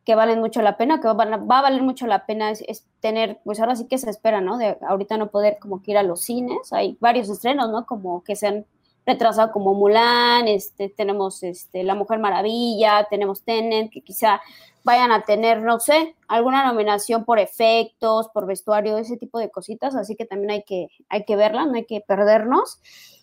que 0.09 0.15
valen 0.15 0.39
mucho 0.39 0.63
la 0.63 0.75
pena, 0.75 0.99
que 0.99 1.07
va 1.07 1.59
a 1.59 1.61
valer 1.61 1.83
mucho 1.83 2.07
la 2.07 2.25
pena 2.25 2.49
es, 2.49 2.63
es 2.67 2.83
tener, 2.99 3.41
pues 3.43 3.59
ahora 3.59 3.75
sí 3.75 3.85
que 3.85 3.99
se 3.99 4.09
espera, 4.09 4.41
¿no? 4.41 4.57
De 4.57 4.75
ahorita 4.81 5.17
no 5.17 5.29
poder 5.29 5.59
como 5.61 5.83
que 5.83 5.91
ir 5.91 5.99
a 5.99 6.01
los 6.01 6.21
cines, 6.21 6.73
hay 6.73 6.97
varios 6.99 7.29
estrenos, 7.29 7.69
¿no? 7.69 7.85
Como 7.85 8.23
que 8.23 8.35
se 8.35 8.47
han 8.47 8.65
retrasado 9.05 9.51
como 9.51 9.75
Mulan, 9.75 10.47
este, 10.47 10.89
tenemos 10.89 11.43
este, 11.43 11.83
La 11.83 11.93
Mujer 11.93 12.17
Maravilla, 12.17 13.05
tenemos 13.07 13.43
Tenet, 13.43 13.91
que 13.91 14.01
quizá 14.01 14.41
vayan 14.83 15.11
a 15.11 15.21
tener, 15.25 15.61
no 15.61 15.79
sé, 15.79 16.15
alguna 16.27 16.65
nominación 16.65 17.23
por 17.23 17.37
efectos, 17.37 18.29
por 18.29 18.47
vestuario, 18.47 18.97
ese 18.97 19.15
tipo 19.15 19.37
de 19.37 19.51
cositas, 19.51 19.95
así 19.95 20.15
que 20.15 20.25
también 20.25 20.49
hay 20.49 20.63
que, 20.63 20.87
hay 21.09 21.23
que 21.23 21.35
verla, 21.35 21.67
no 21.67 21.75
hay 21.75 21.85
que 21.85 22.01
perdernos. 22.01 22.79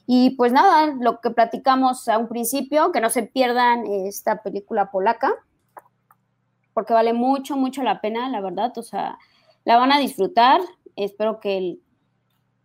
Y 0.06 0.36
pues 0.36 0.52
nada, 0.52 0.94
lo 1.00 1.20
que 1.20 1.30
platicamos 1.30 2.06
a 2.06 2.16
un 2.16 2.28
principio, 2.28 2.92
que 2.92 3.00
no 3.00 3.10
se 3.10 3.24
pierdan 3.24 3.86
esta 3.86 4.40
película 4.44 4.92
polaca, 4.92 5.34
porque 6.76 6.92
vale 6.92 7.14
mucho, 7.14 7.56
mucho 7.56 7.82
la 7.82 8.02
pena, 8.02 8.28
la 8.28 8.42
verdad. 8.42 8.70
O 8.76 8.82
sea, 8.82 9.18
la 9.64 9.78
van 9.78 9.92
a 9.92 9.98
disfrutar. 9.98 10.60
Espero 10.94 11.40
que 11.40 11.78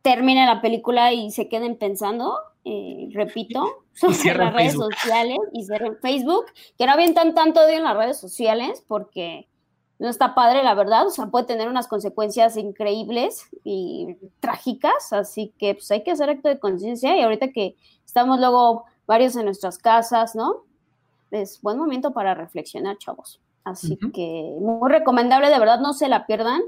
termine 0.02 0.46
la 0.46 0.60
película 0.60 1.14
y 1.14 1.32
se 1.32 1.48
queden 1.48 1.78
pensando, 1.78 2.38
eh, 2.66 3.08
repito, 3.14 3.86
sobre 3.94 4.34
las 4.34 4.54
redes 4.54 4.74
Facebook. 4.74 4.94
sociales 4.96 5.38
y 5.54 5.64
cierren 5.64 5.98
Facebook, 6.02 6.48
que 6.78 6.86
no 6.88 6.92
avientan 6.92 7.34
tanto 7.34 7.62
odio 7.62 7.78
en 7.78 7.86
las 7.86 7.96
redes 7.96 8.20
sociales, 8.20 8.84
porque 8.86 9.48
no 9.98 10.10
está 10.10 10.36
padre, 10.36 10.62
la 10.62 10.74
verdad. 10.74 11.08
O 11.08 11.12
sea, 11.12 11.28
puede 11.28 11.46
tener 11.46 11.70
unas 11.70 11.88
consecuencias 11.88 12.58
increíbles 12.58 13.48
y 13.64 14.18
trágicas, 14.42 15.14
así 15.14 15.54
que 15.58 15.76
pues 15.76 15.90
hay 15.90 16.04
que 16.04 16.12
hacer 16.12 16.30
acto 16.30 16.50
de 16.50 16.60
conciencia 16.60 17.16
y 17.16 17.22
ahorita 17.22 17.54
que 17.54 17.78
estamos 18.06 18.42
luego 18.42 18.84
varios 19.08 19.38
en 19.38 19.46
nuestras 19.46 19.78
casas, 19.78 20.36
¿no? 20.36 20.66
Es 21.32 21.62
buen 21.62 21.78
momento 21.78 22.12
para 22.12 22.34
reflexionar, 22.34 22.98
chavos. 22.98 23.40
Así 23.64 23.98
que 24.14 24.56
muy 24.60 24.90
recomendable, 24.90 25.50
de 25.50 25.60
verdad, 25.60 25.80
no 25.80 25.94
se 25.94 26.10
la 26.10 26.26
pierdan. 26.26 26.62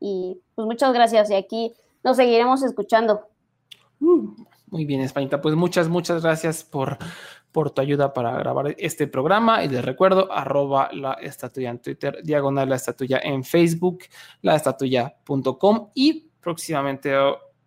Y 0.00 0.40
pues 0.54 0.66
muchas 0.66 0.92
gracias. 0.92 1.30
Y 1.30 1.34
aquí 1.34 1.72
nos 2.02 2.16
seguiremos 2.16 2.62
escuchando. 2.62 3.28
Uh, 4.00 4.34
muy 4.66 4.84
bien, 4.84 5.00
Españita. 5.00 5.40
Pues 5.40 5.54
muchas, 5.54 5.88
muchas 5.88 6.22
gracias 6.22 6.64
por, 6.64 6.98
por 7.52 7.70
tu 7.70 7.82
ayuda 7.82 8.12
para 8.12 8.36
grabar 8.38 8.74
este 8.78 9.06
programa. 9.06 9.62
Y 9.62 9.68
les 9.68 9.84
recuerdo, 9.84 10.32
arroba 10.32 10.90
la 10.92 11.12
estatuya 11.14 11.70
en 11.70 11.78
Twitter, 11.78 12.18
diagonal 12.24 12.68
la 12.68 12.76
estatuya 12.76 13.20
en 13.22 13.44
Facebook, 13.44 14.00
laestatuya.com 14.40 15.90
y 15.94 16.30
próximamente 16.40 17.14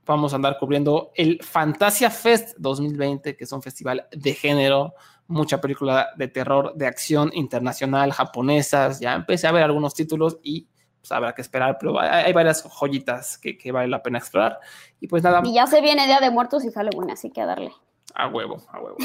vamos 0.06 0.34
a 0.34 0.36
andar 0.36 0.58
cubriendo 0.60 1.12
el 1.16 1.42
Fantasia 1.42 2.10
Fest 2.10 2.56
2020, 2.58 3.36
que 3.36 3.44
es 3.44 3.52
un 3.52 3.62
festival 3.62 4.08
de 4.12 4.34
género, 4.34 4.94
mucha 5.28 5.60
película 5.62 6.10
de 6.18 6.28
terror, 6.28 6.74
de 6.76 6.88
acción 6.88 7.32
internacional, 7.34 8.12
japonesas. 8.12 9.00
Ya 9.00 9.14
empecé 9.14 9.48
a 9.48 9.52
ver 9.52 9.64
algunos 9.64 9.94
títulos 9.94 10.38
y 10.44 10.68
pues 11.00 11.12
habrá 11.12 11.34
que 11.34 11.42
esperar, 11.42 11.78
pero 11.80 12.00
hay, 12.00 12.34
varias 12.34 12.64
joyitas 12.64 13.38
que, 13.38 13.58
que 13.58 13.72
vale 13.72 13.88
la 13.88 14.02
pena 14.02 14.18
explorar. 14.18 14.60
Y 15.00 15.08
pues 15.08 15.24
nada, 15.24 15.42
Y 15.44 15.54
ya 15.54 15.68
se 15.68 15.82
viene 15.82 16.08
Día 16.08 16.20
de 16.20 16.32
Muertos 16.32 16.66
y 16.66 16.72
Halloween, 16.72 17.12
así 17.12 17.30
que 17.30 17.42
a 17.42 17.46
darle. 17.46 17.72
a 18.14 18.28
huevo, 18.28 18.64
a 18.70 18.80
huevo. 18.80 18.98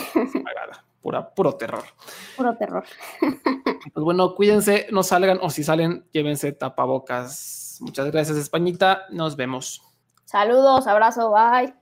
Pura, 1.03 1.31
puro 1.31 1.55
terror. 1.55 1.85
Puro 2.37 2.57
terror. 2.57 2.85
Pues 3.95 4.05
bueno, 4.05 4.35
cuídense, 4.35 4.89
no 4.93 5.03
salgan 5.03 5.39
o 5.41 5.49
si 5.49 5.64
salen, 5.64 6.05
llévense 6.12 6.53
tapabocas. 6.53 7.79
Muchas 7.81 8.11
gracias, 8.11 8.37
Españita. 8.37 9.07
Nos 9.09 9.37
vemos. 9.37 9.83
Saludos, 10.27 10.87
abrazo, 10.87 11.33
bye. 11.33 11.80